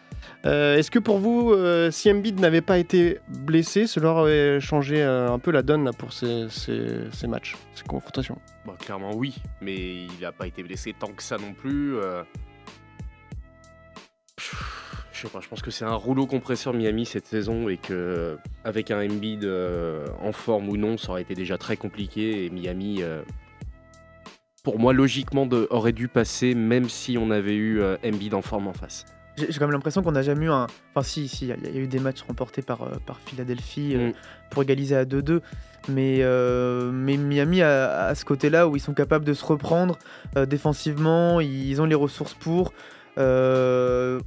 Euh, 0.46 0.78
Est-ce 0.78 0.90
que 0.90 1.00
pour 1.00 1.20
vous, 1.20 1.52
euh, 1.52 1.92
si 1.92 2.10
Embiid 2.10 2.40
n'avait 2.40 2.62
pas 2.62 2.78
été 2.78 3.20
blessé, 3.28 3.88
cela 3.88 4.10
aurait 4.12 4.60
changé 4.62 5.02
euh, 5.04 5.30
un 5.30 5.40
peu 5.40 5.52
la 5.52 5.64
donne 5.64 5.92
pour 5.98 6.14
ces, 6.14 6.48
matchs, 7.28 7.58
ces 7.76 7.84
confrontations? 7.84 8.38
Bah, 8.66 8.76
clairement 8.80 9.14
oui, 9.16 9.36
mais 9.62 9.76
il 10.06 10.20
n'a 10.22 10.32
pas 10.32 10.48
été 10.48 10.64
blessé 10.64 10.96
tant 10.98 11.12
que 11.12 11.24
ça 11.24 11.38
non 11.38 11.54
plus. 11.54 11.98
euh. 11.98 12.24
Je 15.12 15.28
sais 15.28 15.34
pas, 15.34 15.42
je 15.42 15.50
pense 15.50 15.62
que 15.62 15.72
c'est 15.72 15.84
un 15.84 15.96
rouleau 15.96 16.26
compresseur 16.26 16.74
Miami 16.74 17.06
cette 17.06 17.26
saison 17.26 17.68
et 17.68 17.76
que 17.76 18.38
avec 18.64 18.90
un 18.92 19.06
Embiid 19.06 19.44
euh, 19.44 20.08
en 20.22 20.32
forme 20.32 20.70
ou 20.70 20.78
non, 20.78 20.98
ça 20.98 21.12
aurait 21.12 21.24
été 21.24 21.34
déjà 21.34 21.58
très 21.58 21.76
compliqué 21.76 22.46
et 22.46 22.50
Miami, 22.50 23.00
euh, 23.02 23.22
pour 24.64 24.80
moi 24.80 24.94
logiquement, 24.94 25.46
aurait 25.72 25.92
dû 25.92 26.08
passer 26.08 26.56
même 26.56 26.88
si 26.88 27.18
on 27.18 27.32
avait 27.32 27.56
eu 27.56 27.82
euh, 27.82 27.98
Embiid 28.06 28.34
en 28.34 28.42
forme 28.42 28.70
en 28.70 28.74
face. 28.74 29.04
J'ai 29.48 29.60
quand 29.60 29.66
même 29.66 29.72
l'impression 29.72 30.02
qu'on 30.04 30.12
n'a 30.12 30.22
jamais 30.22 30.46
eu 30.46 30.50
un. 30.52 30.68
Enfin, 30.94 31.04
si, 31.08 31.28
si, 31.28 31.46
il 31.46 31.48
y, 31.50 31.52
a- 31.52 31.56
il 31.64 31.76
y 31.76 31.78
a 31.78 31.82
eu 31.82 31.88
des 31.88 32.00
matchs 32.00 32.22
remportés 32.28 32.62
par, 32.62 32.82
euh, 32.84 32.92
par 33.06 33.18
Philadelphie 33.26 33.94
euh, 33.96 34.10
Mm. 34.10 34.14
pour 34.52 34.64
égaliser 34.64 34.96
à 34.96 35.06
2-2. 35.06 35.42
Mais, 35.88 36.18
euh, 36.22 36.92
mais 36.92 37.18
Miami 37.18 37.62
a, 37.62 38.06
a 38.08 38.16
ce 38.16 38.26
côté-là 38.26 38.68
où 38.68 38.76
ils 38.76 38.80
sont 38.82 38.94
capables 38.94 39.26
de 39.26 39.34
se 39.34 39.46
reprendre 39.46 39.98
euh, 40.38 40.46
défensivement, 40.46 41.40
ils 41.40 41.82
ont 41.82 41.86
les 41.86 41.96
ressources 41.96 42.34
pour. 42.34 42.74
Euh, 43.18 44.20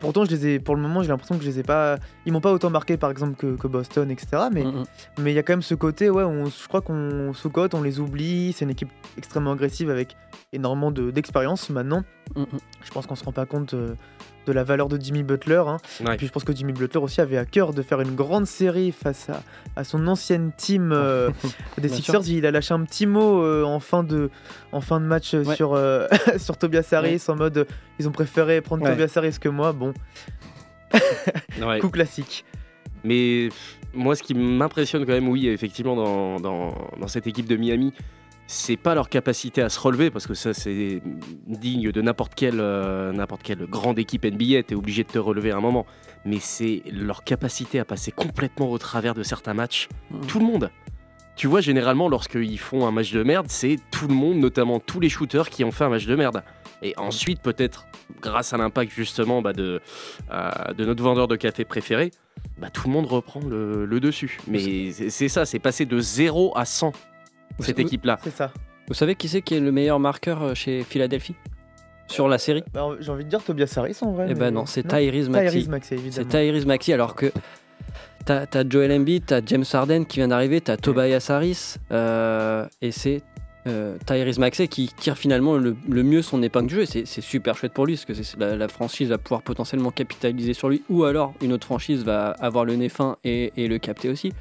pourtant, 0.00 0.24
je 0.24 0.30
les 0.30 0.46
ai, 0.46 0.58
pour 0.60 0.76
le 0.76 0.82
moment, 0.82 1.02
j'ai 1.02 1.08
l'impression 1.08 1.36
que 1.38 1.44
je 1.44 1.48
les 1.48 1.60
ai 1.60 1.62
pas. 1.62 1.98
Ils 2.26 2.32
m'ont 2.32 2.40
pas 2.40 2.52
autant 2.52 2.70
marqué, 2.70 2.96
par 2.96 3.10
exemple, 3.10 3.36
que, 3.36 3.56
que 3.56 3.66
Boston, 3.66 4.10
etc. 4.10 4.44
Mais 4.52 4.64
Mm, 4.64 4.82
mais 5.18 5.32
il 5.32 5.34
y 5.34 5.38
a 5.38 5.42
quand 5.42 5.52
même 5.52 5.62
ce 5.62 5.74
côté, 5.74 6.10
ouais, 6.10 6.24
on, 6.24 6.46
je 6.46 6.68
crois 6.68 6.80
qu'on 6.82 7.32
sous-cote, 7.32 7.74
on 7.74 7.82
les 7.82 8.00
oublie. 8.00 8.52
C'est 8.52 8.64
une 8.64 8.70
équipe 8.70 8.90
extrêmement 9.16 9.52
agressive 9.52 9.90
avec 9.90 10.16
énormément 10.52 10.90
de- 10.90 11.10
d'expérience 11.10 11.70
maintenant. 11.70 12.02
Mm. 12.36 12.44
Je 12.84 12.90
pense 12.90 13.06
qu'on 13.06 13.16
se 13.16 13.24
rend 13.24 13.32
pas 13.32 13.46
compte 13.46 13.74
de 14.48 14.52
la 14.54 14.64
valeur 14.64 14.88
de 14.88 14.98
Jimmy 15.00 15.22
Butler. 15.22 15.62
hein. 15.66 15.76
Ouais. 16.04 16.14
Et 16.14 16.16
puis 16.16 16.26
je 16.26 16.32
pense 16.32 16.42
que 16.44 16.54
Jimmy 16.54 16.72
Butler 16.72 17.00
aussi 17.00 17.20
avait 17.20 17.36
à 17.38 17.44
cœur 17.44 17.72
de 17.74 17.82
faire 17.82 18.00
une 18.00 18.14
grande 18.14 18.46
série 18.46 18.90
face 18.92 19.28
à, 19.30 19.42
à 19.76 19.84
son 19.84 20.06
ancienne 20.08 20.50
team 20.56 20.90
euh, 20.92 21.30
des 21.78 21.88
Bien 21.88 21.96
Sixers. 21.96 22.28
Il 22.28 22.46
a 22.46 22.50
lâché 22.50 22.72
un 22.74 22.82
petit 22.84 23.06
mot 23.06 23.42
euh, 23.42 23.62
en, 23.64 23.78
fin 23.80 24.02
de, 24.02 24.30
en 24.72 24.80
fin 24.80 25.00
de 25.00 25.06
match 25.06 25.34
euh, 25.34 25.44
Ouais. 25.44 25.54
sur, 25.56 25.78
sur 26.38 26.56
Tobias 26.56 26.88
Harris 26.92 27.22
en 27.28 27.36
mode 27.36 27.66
ils 27.98 28.08
ont 28.08 28.12
préféré 28.12 28.60
prendre. 28.60 28.84
Tobias 28.88 29.12
Harris 29.16 29.36
que 29.40 29.48
moi. 29.48 29.72
Bon, 29.72 29.92
coup 31.80 31.90
classique. 31.90 32.44
Mais 33.04 33.48
moi, 33.94 34.16
ce 34.16 34.22
qui 34.22 34.34
m'impressionne 34.34 35.04
quand 35.06 35.12
même, 35.12 35.28
oui, 35.28 35.48
effectivement, 35.48 35.94
dans, 35.96 36.40
dans, 36.40 36.74
dans 37.00 37.08
cette 37.08 37.26
équipe 37.26 37.46
de 37.46 37.56
Miami, 37.56 37.92
c'est 38.50 38.78
pas 38.78 38.94
leur 38.94 39.10
capacité 39.10 39.60
à 39.60 39.68
se 39.68 39.78
relever, 39.78 40.10
parce 40.10 40.26
que 40.26 40.32
ça, 40.32 40.54
c'est 40.54 41.02
digne 41.46 41.92
de 41.92 42.00
n'importe 42.00 42.34
quelle, 42.34 42.60
euh, 42.60 43.12
n'importe 43.12 43.42
quelle 43.42 43.66
grande 43.66 43.98
équipe 43.98 44.24
NBA, 44.24 44.62
t'es 44.62 44.74
obligé 44.74 45.04
de 45.04 45.08
te 45.08 45.18
relever 45.18 45.50
à 45.50 45.58
un 45.58 45.60
moment. 45.60 45.84
Mais 46.24 46.38
c'est 46.40 46.82
leur 46.90 47.24
capacité 47.24 47.78
à 47.78 47.84
passer 47.84 48.10
complètement 48.10 48.72
au 48.72 48.78
travers 48.78 49.14
de 49.14 49.22
certains 49.22 49.52
matchs. 49.52 49.88
Mhm. 50.10 50.26
Tout 50.26 50.38
le 50.38 50.46
monde. 50.46 50.70
Tu 51.36 51.46
vois, 51.46 51.60
généralement, 51.60 52.08
lorsqu'ils 52.08 52.58
font 52.58 52.86
un 52.86 52.90
match 52.90 53.12
de 53.12 53.22
merde, 53.22 53.46
c'est 53.50 53.76
tout 53.90 54.08
le 54.08 54.14
monde, 54.14 54.38
notamment 54.38 54.80
tous 54.80 54.98
les 54.98 55.10
shooters, 55.10 55.50
qui 55.50 55.62
ont 55.62 55.70
fait 55.70 55.84
un 55.84 55.90
match 55.90 56.06
de 56.06 56.16
merde. 56.16 56.42
Et 56.82 56.94
ensuite, 56.96 57.42
peut-être, 57.42 57.86
grâce 58.22 58.54
à 58.54 58.56
l'impact 58.56 58.92
justement 58.92 59.42
bah, 59.42 59.52
de, 59.52 59.80
euh, 60.32 60.50
de 60.76 60.84
notre 60.86 61.02
vendeur 61.02 61.28
de 61.28 61.36
café 61.36 61.66
préféré, 61.66 62.12
bah, 62.58 62.70
tout 62.70 62.86
le 62.88 62.94
monde 62.94 63.06
reprend 63.06 63.40
le, 63.40 63.84
le 63.84 64.00
dessus. 64.00 64.38
Mais 64.46 64.90
c'est 64.90 65.28
ça, 65.28 65.44
c'est 65.44 65.58
passé 65.58 65.84
de 65.84 66.00
0 66.00 66.54
à 66.56 66.64
100, 66.64 66.92
cette 67.60 67.78
équipe-là. 67.78 68.18
C'est 68.22 68.30
ça. 68.34 68.52
Vous 68.88 68.94
savez 68.94 69.14
qui 69.14 69.28
c'est 69.28 69.42
qui 69.42 69.54
est 69.54 69.60
le 69.60 69.70
meilleur 69.72 70.00
marqueur 70.00 70.42
euh, 70.42 70.54
chez 70.54 70.82
Philadelphie? 70.82 71.34
Sur 72.06 72.26
la 72.26 72.38
série? 72.38 72.64
Bah, 72.72 72.86
J'ai 73.00 73.10
envie 73.10 73.24
de 73.24 73.28
dire 73.28 73.42
Tobias 73.44 73.70
Harris 73.76 73.98
en 74.00 74.12
vrai. 74.12 74.24
Eh 74.30 74.32
mais- 74.34 74.40
ben 74.40 74.50
non, 74.54 74.64
c'est 74.64 74.82
Tyrese 74.82 75.28
Maxey. 75.28 75.50
Tyrese 75.50 75.68
Maxey, 75.68 75.96
C'est 75.96 76.02
évidemment. 76.22 76.28
Tyrese 76.30 76.66
Maxey 76.66 76.92
alors 76.94 77.14
que 77.14 77.30
t'as 78.24 78.46
as 78.54 78.68
Joel 78.68 78.92
Embiid, 78.92 79.24
t'as 79.26 79.40
James 79.44 79.64
Harden 79.70 80.04
qui 80.06 80.18
vient 80.20 80.28
d'arriver, 80.28 80.60
t'as 80.62 80.76
Tobias 80.78 81.26
Harris 81.30 81.74
euh, 81.92 82.66
et 82.80 82.92
c'est 82.92 83.20
euh, 83.66 83.98
Tyrese 84.06 84.38
Maxey 84.38 84.68
qui 84.68 84.88
tire 84.96 85.18
finalement 85.18 85.58
le, 85.58 85.76
le 85.86 86.02
mieux 86.02 86.22
son 86.22 86.42
épingle 86.42 86.68
du 86.68 86.74
jeu. 86.76 86.82
Et 86.82 86.86
C'est 86.86 87.06
c'est 87.06 87.20
super 87.20 87.56
chouette 87.58 87.74
pour 87.74 87.84
lui 87.84 87.94
parce 87.96 88.06
que 88.06 88.14
c'est- 88.14 88.38
la, 88.38 88.56
la 88.56 88.68
franchise 88.68 89.10
va 89.10 89.18
pouvoir 89.18 89.42
potentiellement 89.42 89.90
capitaliser 89.90 90.54
sur 90.54 90.70
lui 90.70 90.82
ou 90.88 91.04
alors 91.04 91.34
une 91.42 91.52
autre 91.52 91.66
franchise 91.66 92.04
va 92.04 92.30
avoir 92.40 92.64
le 92.64 92.74
nez 92.76 92.88
fin 92.88 93.18
et, 93.24 93.52
et 93.58 93.68
le 93.68 93.78
capter 93.78 94.08
aussi. 94.08 94.32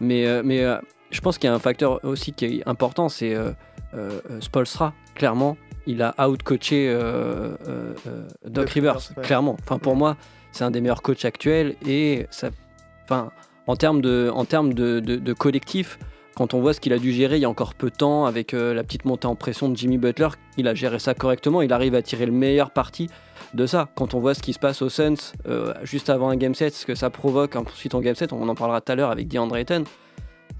Mais, 0.00 0.26
euh, 0.26 0.42
mais 0.44 0.64
euh, 0.64 0.76
je 1.10 1.20
pense 1.20 1.38
qu'il 1.38 1.48
y 1.48 1.52
a 1.52 1.54
un 1.54 1.58
facteur 1.60 2.00
aussi 2.04 2.32
qui 2.32 2.44
est 2.46 2.62
important, 2.68 3.08
c'est 3.08 3.34
euh, 3.34 3.50
euh, 3.94 4.20
euh, 4.30 4.40
Spolstra. 4.40 4.92
Clairement, 5.14 5.56
il 5.86 6.02
a 6.02 6.14
out-coaché 6.18 6.88
euh, 6.90 7.54
Doc 8.46 8.70
Rivers, 8.70 8.98
ouais. 9.16 9.22
clairement. 9.22 9.56
Enfin, 9.62 9.78
pour 9.78 9.96
moi, 9.96 10.16
c'est 10.52 10.64
un 10.64 10.70
des 10.70 10.80
meilleurs 10.80 11.02
coachs 11.02 11.24
actuels 11.24 11.76
et 11.86 12.26
ça, 12.30 12.48
enfin, 13.04 13.30
en 13.66 13.76
termes 13.76 14.00
de, 14.00 14.30
en 14.34 14.44
termes 14.44 14.74
de, 14.74 15.00
de- 15.00 15.16
de 15.16 15.32
collectif, 15.32 15.98
quand 16.34 16.52
on 16.54 16.60
voit 16.60 16.74
ce 16.74 16.80
qu'il 16.80 16.92
a 16.92 16.98
dû 16.98 17.12
gérer 17.12 17.36
il 17.36 17.40
y 17.40 17.44
a 17.46 17.48
encore 17.48 17.74
peu 17.74 17.88
de 17.88 17.96
temps 17.96 18.26
avec 18.26 18.52
euh, 18.52 18.74
la 18.74 18.84
petite 18.84 19.04
montée 19.06 19.26
en 19.26 19.34
pression 19.36 19.68
de 19.70 19.76
Jimmy 19.76 19.96
Butler, 19.96 20.28
il 20.58 20.68
a 20.68 20.74
géré 20.74 20.98
ça 20.98 21.14
correctement. 21.14 21.62
Il 21.62 21.72
arrive 21.72 21.94
à 21.94 22.02
tirer 22.02 22.26
le 22.26 22.32
meilleur 22.32 22.70
parti 22.72 23.08
de 23.54 23.64
ça. 23.64 23.88
Quand 23.94 24.12
on 24.12 24.20
voit 24.20 24.34
ce 24.34 24.42
qui 24.42 24.52
se 24.52 24.58
passe 24.58 24.82
aux 24.82 24.90
Suns 24.90 25.14
euh, 25.48 25.72
juste 25.82 26.10
avant 26.10 26.28
un 26.28 26.36
game 26.36 26.54
set, 26.54 26.74
ce 26.74 26.84
que 26.84 26.94
ça 26.94 27.08
provoque 27.08 27.56
ensuite 27.56 27.94
en 27.94 28.00
game 28.00 28.14
set, 28.14 28.34
on 28.34 28.46
en 28.48 28.54
parlera 28.54 28.82
tout 28.82 28.92
à 28.92 28.96
l'heure 28.96 29.10
avec 29.10 29.28
DeAndre 29.28 29.56
Ayton. 29.56 29.84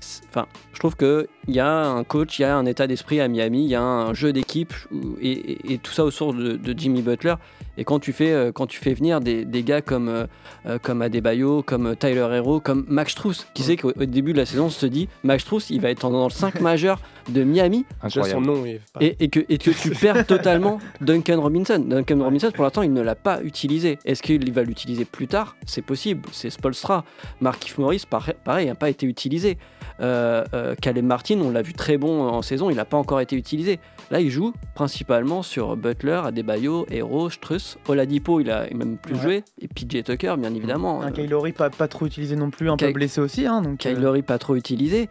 Je 0.01 0.79
trouve 0.79 0.97
qu'il 0.97 1.27
y 1.49 1.59
a 1.59 1.69
un 1.69 2.05
coach, 2.05 2.39
il 2.39 2.43
y 2.43 2.45
a 2.45 2.57
un 2.57 2.67
état 2.67 2.87
d'esprit 2.87 3.21
à 3.21 3.29
Miami, 3.29 3.65
il 3.65 3.71
y 3.71 3.75
a 3.75 3.83
un 3.83 4.15
jeu 4.15 4.33
d'équipe 4.33 4.75
et, 5.21 5.79
tout 5.83 5.93
ça 5.93 6.05
autour 6.05 6.35
de, 6.35 6.53
de 6.53 6.79
Jimmy 6.79 7.03
Butler. 7.03 7.35
Et 7.79 7.85
quand 7.85 7.99
tu 7.99 8.13
fais, 8.13 8.33
euh, 8.33 8.53
quand 8.53 8.67
tu 8.67 8.79
fais 8.79 8.95
venir 8.95 9.21
des, 9.21 9.45
des 9.45 9.63
gars 9.63 9.81
comme, 9.83 10.09
euh, 10.09 10.27
euh, 10.67 10.79
comme 10.83 11.03
Adebayo, 11.03 11.63
comme 11.63 11.95
Tyler 11.97 12.27
Hero, 12.33 12.61
comme 12.61 12.85
Max 12.89 13.13
Strus, 13.13 13.47
qui 13.55 13.63
sait 13.63 13.77
qu'au 13.77 13.93
au 13.97 14.05
début 14.05 14.33
de 14.33 14.39
la 14.39 14.47
saison, 14.47 14.67
on 14.67 14.71
se 14.71 14.87
dit, 14.87 15.09
Max 15.25 15.43
Strus, 15.43 15.71
il 15.71 15.81
va 15.81 15.91
être 15.91 16.09
dans 16.11 16.25
le 16.25 16.31
5 16.31 16.61
majeur 16.61 17.01
de 17.29 17.43
Miami 17.43 17.85
son 18.09 18.21
Incroyable. 18.21 18.47
nom 18.47 18.65
et, 18.65 18.81
et 19.01 19.29
que, 19.29 19.41
et 19.49 19.59
que 19.59 19.71
tu 19.73 19.91
perds 20.01 20.27
totalement 20.27 20.79
Duncan 21.01 21.41
Robinson. 21.41 21.79
Duncan 21.85 22.19
Robinson, 22.23 22.51
pour 22.55 22.65
l'instant, 22.65 22.83
il 22.83 22.93
ne 22.93 23.03
l'a 23.03 23.15
pas 23.17 23.43
utilisé. 23.43 23.99
Est-ce 24.05 24.23
qu'il 24.23 24.53
va 24.53 24.63
l'utiliser 24.63 25.05
plus 25.05 25.27
tard? 25.27 25.57
C'est 25.67 25.83
possible. 25.83 26.23
C'est 26.33 26.51
Spolstra. 26.51 27.05
Markif 27.41 27.79
Morris, 27.79 28.05
par- 28.09 28.31
pareil, 28.45 28.67
n'a 28.69 28.75
pas 28.75 28.91
été 28.91 29.07
utilisé. 29.07 29.59
Euh, 30.01 30.45
euh, 30.55 30.75
Caleb 30.81 31.05
Martin, 31.05 31.41
on 31.41 31.51
l'a 31.51 31.63
vu 31.63 31.73
très 31.73 31.97
bon 31.97 32.23
en 32.29 32.43
saison, 32.43 32.69
il 32.71 32.77
n'a 32.77 32.85
pas 32.85 32.99
encore 32.99 33.21
été 33.21 33.35
utilisé. 33.35 33.81
Là, 34.11 34.21
il 34.21 34.31
joue 34.31 34.53
principalement 34.75 35.43
sur 35.43 35.75
Butler, 35.77 36.21
Adebayo, 36.25 36.87
Hero, 36.91 37.29
Struss. 37.31 37.66
Oladipo, 37.89 38.41
il 38.41 38.51
a 38.51 38.67
même 38.75 38.97
plus 38.97 39.15
Ouais. 39.15 39.21
joué. 39.21 39.45
Et 39.61 39.69
PJ 39.69 40.03
Tucker, 40.05 40.35
bien 40.39 40.55
évidemment. 40.55 41.03
Un 41.03 41.09
Euh, 41.09 41.11
Kyle 41.11 41.29
Lowry 41.31 41.53
pas, 41.53 41.71
pas 41.71 41.89
trop 41.89 42.07
utilisé 42.07 42.37
non 42.37 42.51
plus, 42.51 42.71
un 42.71 42.77
peu 42.77 42.93
blessé 42.93 43.21
aussi. 43.21 43.47
Hein, 43.47 43.63
donc, 43.63 43.85
euh, 43.87 43.99
Lowry 43.99 44.23
pas 44.23 44.39
trop 44.39 44.55
utilisé. 44.57 45.09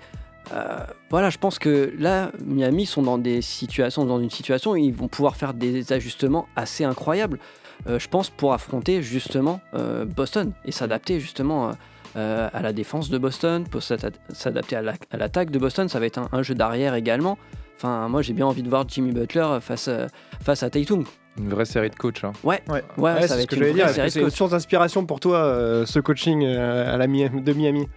Euh, 0.53 0.77
voilà, 1.09 1.29
je 1.31 1.37
pense 1.39 1.57
que 1.57 1.91
là, 1.97 2.31
Miami 2.45 2.85
sont 2.85 3.01
dans 3.01 3.17
des 3.17 3.41
situations, 3.41 4.05
dans 4.05 4.19
une 4.19 4.29
situation 4.29 4.71
où 4.71 4.75
ils 4.77 4.93
vont 4.93 5.07
pouvoir 5.07 5.35
faire 5.35 5.53
des 5.53 5.91
ajustements 5.93 6.47
assez 6.55 6.83
incroyables. 6.83 7.39
euh, 7.87 7.99
je 7.99 8.07
pense 8.07 8.29
pour 8.29 8.53
affronter 8.53 9.01
justement 9.03 9.59
euh, 9.73 10.05
Boston 10.05 10.53
et 10.63 10.71
s'adapter 10.71 11.19
justement 11.19 11.71
à 12.17 12.61
la 12.61 12.71
défense 12.71 13.09
de 13.09 13.17
Boston, 13.17 13.65
pour 13.69 13.83
s'ad- 13.83 14.13
s'adapter 14.29 14.77
à 14.77 14.81
la- 14.81 14.93
à 15.11 15.17
l'attaque 15.17 15.51
de 15.51 15.59
Boston. 15.59 15.89
Ça 15.89 15.99
va 15.99 16.05
être 16.05 16.17
un, 16.17 16.29
un 16.31 16.41
jeu 16.43 16.55
d'arrière 16.55 16.95
également. 16.95 17.37
Enfin, 17.75 18.07
moi 18.07 18.21
j'ai 18.21 18.31
bien 18.31 18.45
envie 18.45 18.63
de 18.63 18.69
voir 18.69 18.85
Jimmy 18.87 19.11
Butler 19.11 19.57
face, 19.59 19.89
à- 19.89 20.07
face 20.41 20.63
à 20.63 20.69
Tatum. 20.69 21.03
Une 21.37 21.49
vraie 21.49 21.65
série 21.65 21.89
de 21.89 21.95
coachs. 21.95 22.23
hein. 22.23 22.31
Ouais, 22.43 22.61
Ouais. 22.69 22.81
ouais, 22.97 23.13
Ouais, 23.13 23.21
ça 23.21 23.27
c'est 23.27 23.33
va 23.33 23.35
ce 23.39 23.43
être 23.43 23.49
que 23.49 23.55
une 23.55 23.61
j'allais 23.61 23.71
vraie 23.73 23.79
dire. 23.81 23.85
Est-ce 23.87 23.95
série 23.95 24.09
que 24.09 24.13
de 24.15 24.19
une 24.19 24.25
coachs. 24.27 24.35
source 24.37 24.51
d'inspiration 24.51 25.05
pour 25.05 25.19
toi, 25.19 25.37
euh, 25.39 25.85
ce 25.85 25.99
coaching 25.99 26.43
euh, 26.45 26.93
à 26.93 26.97
la 26.97 27.07
Mi- 27.07 27.29
de 27.29 27.53
Miami 27.53 27.87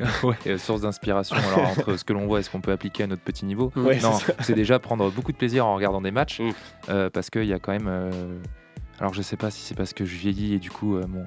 ouais, 0.22 0.34
euh, 0.46 0.56
source 0.58 0.80
d'inspiration. 0.80 1.36
Alors, 1.36 1.68
entre 1.70 1.96
ce 1.96 2.04
que 2.04 2.12
l'on 2.14 2.26
voit 2.26 2.40
et 2.40 2.42
ce 2.42 2.50
qu'on 2.50 2.60
peut 2.62 2.72
appliquer 2.72 3.02
à 3.02 3.06
notre 3.06 3.22
petit 3.22 3.44
niveau. 3.44 3.70
Ouais, 3.76 3.98
non, 4.00 4.12
c'est 4.40 4.54
déjà 4.54 4.78
prendre 4.78 5.10
beaucoup 5.10 5.32
de 5.32 5.36
plaisir 5.36 5.66
en 5.66 5.74
regardant 5.74 6.00
des 6.00 6.10
matchs. 6.10 6.40
Mm. 6.40 6.50
euh, 6.88 7.10
parce 7.10 7.28
qu'il 7.30 7.44
y 7.44 7.52
a 7.52 7.58
quand 7.58 7.72
même. 7.72 7.88
euh, 7.88 8.10
alors, 8.98 9.12
je 9.12 9.20
sais 9.20 9.36
pas 9.36 9.50
si 9.50 9.60
c'est 9.60 9.74
parce 9.74 9.92
que 9.92 10.06
je 10.06 10.16
vieillis 10.16 10.54
et 10.54 10.58
du 10.58 10.70
coup, 10.70 10.96
euh, 10.96 11.04
mon, 11.06 11.26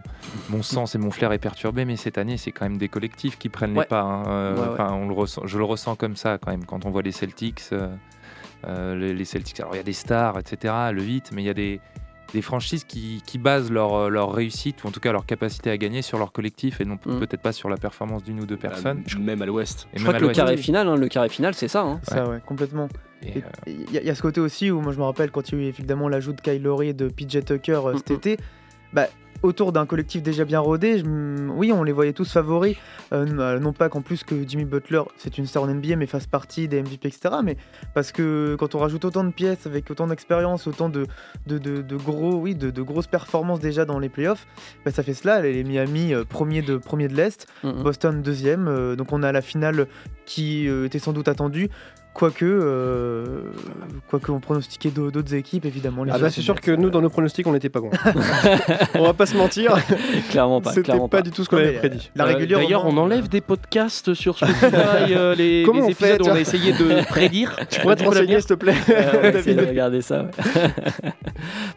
mon 0.50 0.64
sens 0.64 0.96
et 0.96 0.98
mon 0.98 1.12
flair 1.12 1.32
est 1.34 1.38
perturbé, 1.38 1.86
mais 1.86 1.98
cette 1.98 2.18
année, 2.18 2.36
c'est 2.38 2.52
quand 2.52 2.66
même 2.66 2.80
des 2.80 2.90
collectifs 2.90 3.38
qui 3.38 3.48
prennent 3.50 3.78
Ouais. 3.78 3.84
les 3.84 3.88
pas. 3.88 4.02
hein. 4.02 4.24
Euh, 4.28 4.56
Ouais, 4.56 4.62
ouais. 4.62 4.68
enfin, 4.74 4.92
on 4.94 5.08
le 5.08 5.14
ressent, 5.14 5.44
je 5.46 5.60
le 5.60 5.64
ressens 5.66 5.96
comme 5.96 6.16
ça 6.16 6.40
quand 6.40 6.50
même 6.50 6.66
quand 6.66 6.88
on 6.88 6.90
voit 6.90 7.04
les 7.04 7.12
Celtics. 7.12 7.62
Euh, 8.68 8.96
les, 8.96 9.14
les 9.14 9.26
Celtics, 9.26 9.60
alors 9.60 9.74
il 9.74 9.78
y 9.78 9.82
a 9.82 9.84
des 9.84 9.94
stars, 9.94 10.38
etc., 10.40 10.74
le 10.94 11.02
8, 11.04 11.32
mais 11.34 11.42
il 11.44 11.46
y 11.46 11.50
a 11.50 11.54
des, 11.54 11.80
des 12.34 12.42
franchises 12.42 12.84
qui, 12.84 13.24
qui 13.26 13.38
basent 13.38 13.72
leur, 13.72 13.94
euh, 13.96 14.10
leur 14.10 14.32
réussite, 14.34 14.84
ou 14.84 14.88
en 14.88 14.92
tout 14.92 15.00
cas 15.00 15.12
leur 15.12 15.26
capacité 15.26 15.72
à 15.72 15.78
gagner 15.78 16.02
sur 16.02 16.18
leur 16.20 16.32
collectif 16.32 16.80
et 16.82 16.86
non 16.86 16.96
Mm. 17.06 17.20
peut-être 17.20 17.42
pas 17.42 17.52
sur 17.54 17.70
la 17.70 17.78
performance 17.78 18.24
d'une 18.24 18.40
ou 18.42 18.46
deux 18.46 18.58
personnes. 18.58 19.04
Euh, 19.16 19.20
Même 19.20 19.42
à 19.42 19.46
l'ouest. 19.46 19.88
Et 19.94 19.98
Je 20.00 20.04
même 20.04 20.14
crois 20.14 20.16
à 20.16 20.18
que 20.18 20.22
le 20.22 20.28
l'Ouest. 20.28 20.40
carré 20.40 20.58
final, 20.58 20.88
hein, 20.88 20.96
le 20.96 21.08
carré 21.08 21.30
final, 21.30 21.54
c'est 21.56 21.68
ça. 21.68 21.82
hein. 21.84 22.00
Ça, 22.04 22.28
ouais, 22.30 22.40
complètement. 22.46 22.88
Euh, 23.26 23.28
Il 23.68 23.92
y, 23.92 23.98
a- 23.98 24.02
il 24.02 24.08
y 24.08 24.10
a 24.10 24.16
ce 24.16 24.22
côté 24.22 24.40
aussi 24.40 24.72
où 24.72 24.80
moi 24.80 24.94
je 24.94 24.98
me 25.00 25.04
rappelle 25.04 25.30
quand 25.32 25.50
il 25.52 25.58
y 25.58 25.62
a 25.62 25.66
eu 25.66 25.68
évidemment 25.68 26.08
l'ajout 26.08 26.32
de 26.34 26.40
Kyle 26.42 26.62
Lowry 26.62 26.90
et 26.90 26.94
de 26.94 27.08
PJ 27.10 27.44
Tucker 27.46 27.82
euh, 27.86 27.98
cet 27.98 28.10
Mhm. 28.12 28.16
été, 28.16 28.38
bah, 28.94 29.08
autour 29.42 29.72
d'un 29.72 29.86
collectif 29.86 30.22
déjà 30.22 30.44
bien 30.44 30.60
rodé, 30.60 31.00
je 31.00 31.06
oui 31.50 31.72
on 31.72 31.84
les 31.84 31.94
voyait 31.94 32.12
tous 32.14 32.30
favoris, 32.32 32.76
Euh, 33.14 33.26
euh, 33.40 33.58
non 33.60 33.72
pas 33.74 33.88
qu'en 33.90 34.02
plus 34.02 34.24
que 34.26 34.36
Jimmy 34.48 34.66
Butler 34.66 35.02
c'est 35.18 35.38
une 35.38 35.46
star 35.48 35.64
en 35.64 35.68
NBA 35.68 35.96
mais 35.96 36.06
fasse 36.08 36.28
partie 36.28 36.68
des 36.68 36.82
MVP 36.84 37.08
etc. 37.08 37.36
Mais 37.44 37.56
parce 37.94 38.12
que 38.12 38.56
quand 38.60 38.76
on 38.76 38.80
rajoute 38.80 39.06
autant 39.06 39.24
de 39.24 39.32
pièces 39.32 39.66
avec 39.66 39.90
autant 39.90 40.08
d'expérience, 40.08 40.68
autant 40.68 40.90
de, 40.90 41.08
de, 41.48 41.58
de- 41.58 41.82
de 41.82 41.96
gros 41.96 42.36
oui 42.36 42.54
de, 42.54 42.70
grosses 42.82 43.08
performances 43.08 43.62
déjà 43.62 43.86
dans 43.86 43.98
les 43.98 44.10
playoffs, 44.10 44.46
bah, 44.84 44.92
ça 44.92 45.04
fait 45.04 45.14
cela. 45.14 45.42
Les 45.42 45.64
Miami 45.64 46.14
euh, 46.14 46.26
premier 46.26 46.62
de 46.62 46.76
premier 46.78 47.08
de 47.08 47.16
l'est. 47.16 47.48
Boston 47.64 48.22
deuxième, 48.22 48.68
euh, 48.68 48.96
donc 48.98 49.14
on 49.14 49.24
a 49.24 49.32
la 49.32 49.42
finale 49.42 49.88
qui 50.26 50.68
était 50.68 51.00
sans 51.00 51.12
doute 51.14 51.28
attendue. 51.28 51.70
Quoique, 52.12 52.44
euh, 52.44 53.44
quoique 54.10 54.30
on 54.32 54.40
pronostiquait 54.42 54.90
d'au- 54.90 55.10
d'autres 55.12 55.34
équipes, 55.36 55.66
évidemment. 55.66 56.04
les 56.04 56.12
Ah 56.12 56.18
bah 56.18 56.30
c'est 56.30 56.42
sûr 56.42 56.60
que 56.60 56.72
nous 56.72 56.90
dans 56.90 57.02
nos 57.02 57.10
pronostics 57.10 57.48
on 57.48 57.54
n'était 57.54 57.70
pas 57.70 57.80
bons. 57.80 57.92
on 58.96 59.04
va 59.04 59.14
pas 59.14 59.26
se 59.26 59.38
mentir, 59.38 59.78
clairement 60.30 60.60
pas. 60.60 60.74
c'était 60.74 60.92
pas 60.92 61.08
pas. 61.08 61.22
du 61.22 61.32
tout 61.32 61.44
ce 61.46 61.50
qu'on 61.50 61.58
avait 61.58 61.74
prédit. 61.78 62.10
La 62.16 62.26
Euh, 62.26 62.28
régulière. 62.34 62.60
D'ailleurs, 62.60 62.86
on 62.86 62.98
enlève 62.98 63.30
des 63.30 63.40
podcasts 63.42 64.14
sur 64.16 64.36
Spotify, 64.38 65.14
euh, 65.16 65.34
les, 65.36 65.64
Comment 65.66 65.80
les 65.82 65.86
on 65.86 65.96
fait, 65.96 66.16
épisodes 66.16 66.28
où 66.28 66.32
on 66.32 66.36
a 66.36 66.40
essayé 66.42 66.74
de 66.74 67.06
prédire. 67.08 67.56
Tu 67.70 67.80
pourrais 67.80 67.96
te 67.96 68.04
renseigner 68.04 68.38
s'il 68.42 68.50
te 68.50 68.54
plaît, 68.56 68.76
Euh, 68.90 69.32
de 69.32 69.66
regarder 69.68 70.02
ça. 70.02 70.24
ouais. 70.24 70.72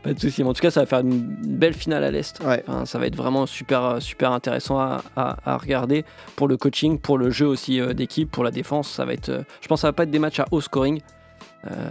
pas 0.03 0.13
de 0.15 0.19
souci. 0.19 0.43
Mais 0.43 0.49
en 0.49 0.55
tout 0.55 0.63
cas, 0.63 0.71
ça 0.71 0.81
va 0.81 0.87
faire 0.87 1.01
une 1.01 1.21
belle 1.47 1.75
finale 1.75 2.03
à 2.05 2.11
l'est. 2.11 2.41
Ouais. 2.45 2.65
Enfin, 2.67 2.85
ça 2.87 2.99
va 2.99 3.07
être 3.07 3.17
vraiment 3.17 3.47
super, 3.47 3.97
super 4.01 4.33
intéressant 4.33 4.79
à, 4.81 5.03
à- 5.15 5.37
à 5.45 5.57
regarder 5.57 6.05
pour 6.37 6.49
le 6.49 6.57
coaching, 6.57 6.99
pour 6.99 7.19
le 7.19 7.31
jeu 7.31 7.47
aussi 7.47 7.81
euh, 7.81 7.93
d'équipe, 7.93 8.31
pour 8.31 8.45
la 8.45 8.51
défense. 8.51 8.91
Ça 8.91 9.05
va 9.05 9.13
être, 9.13 9.29
euh, 9.29 9.43
je 9.61 9.69
pense, 9.69 9.79
que 9.81 9.83
ça 9.83 9.89
va 9.89 9.93
pas 9.93 10.03
être 10.05 10.11
des 10.11 10.19
matchs 10.23 10.41
à 10.41 10.47
haut 10.51 10.61
scoring. 10.61 11.01
Euh, 11.71 11.91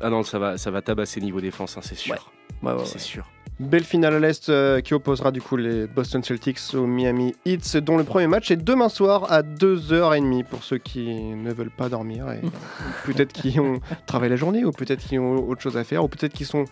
Ah 0.00 0.10
non, 0.10 0.22
ça 0.22 0.38
va, 0.38 0.58
ça 0.58 0.70
va 0.70 0.82
tabasser 0.82 1.20
niveau 1.20 1.40
défense, 1.40 1.76
hein, 1.76 1.80
c'est 1.82 1.94
sûr. 1.94 2.14
ouais, 2.62 2.72
ouais, 2.72 2.78
ouais. 2.78 2.84
C'est 2.84 2.98
sûr. 2.98 3.24
Belle 3.58 3.84
finale 3.84 4.14
à 4.14 4.18
l'Est 4.18 4.50
euh, 4.50 4.82
qui 4.82 4.92
opposera 4.92 5.30
du 5.30 5.40
coup 5.40 5.56
les 5.56 5.86
Boston 5.86 6.22
Celtics 6.22 6.58
aux 6.74 6.86
Miami 6.86 7.34
Heat, 7.46 7.78
dont 7.78 7.96
le 7.96 8.04
premier 8.04 8.26
match 8.26 8.50
est 8.50 8.56
demain 8.56 8.90
soir 8.90 9.32
à 9.32 9.40
2h30 9.42 10.44
pour 10.44 10.62
ceux 10.62 10.76
qui 10.76 11.06
ne 11.08 11.50
veulent 11.54 11.70
pas 11.70 11.88
dormir 11.88 12.30
et 12.32 12.42
peut-être 13.06 13.32
qui 13.32 13.58
ont 13.58 13.80
travaillé 14.04 14.28
la 14.28 14.36
journée 14.36 14.62
ou 14.66 14.72
peut-être 14.72 15.00
qui 15.00 15.18
ont 15.18 15.48
autre 15.48 15.62
chose 15.62 15.78
à 15.78 15.84
faire 15.84 16.04
ou 16.04 16.08
peut-être 16.08 16.34
qui 16.34 16.44
sont 16.44 16.64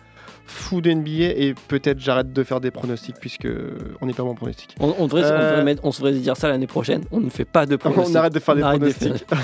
fous 0.47 0.81
d'NBA 0.81 1.09
et 1.35 1.53
peut-être 1.67 1.99
j'arrête 1.99 2.31
de 2.33 2.43
faire 2.43 2.61
des 2.61 2.71
pronostics 2.71 3.15
puisque 3.19 3.47
on 4.01 4.05
n'est 4.05 4.13
pas 4.13 4.23
bon 4.23 4.29
en 4.31 4.35
pronostics. 4.35 4.75
On, 4.79 4.93
on 4.99 5.05
devrait, 5.05 5.23
on, 5.23 5.25
Euh, 5.25 5.49
devrait 5.51 5.63
mettre- 5.63 5.81
on 5.85 5.91
se 5.91 6.01
devrait 6.01 6.13
dire 6.19 6.37
ça 6.37 6.47
l'année 6.49 6.67
prochaine. 6.67 7.03
On 7.11 7.19
ne 7.19 7.29
fait 7.29 7.45
pas 7.45 7.65
de 7.65 7.75
pronostics. 7.75 8.15
On 8.15 8.19
arrête 8.19 8.33
de 8.33 8.39
faire 8.39 8.55
des 8.55 8.61
de 8.61 8.67
pronostics. 8.67 9.25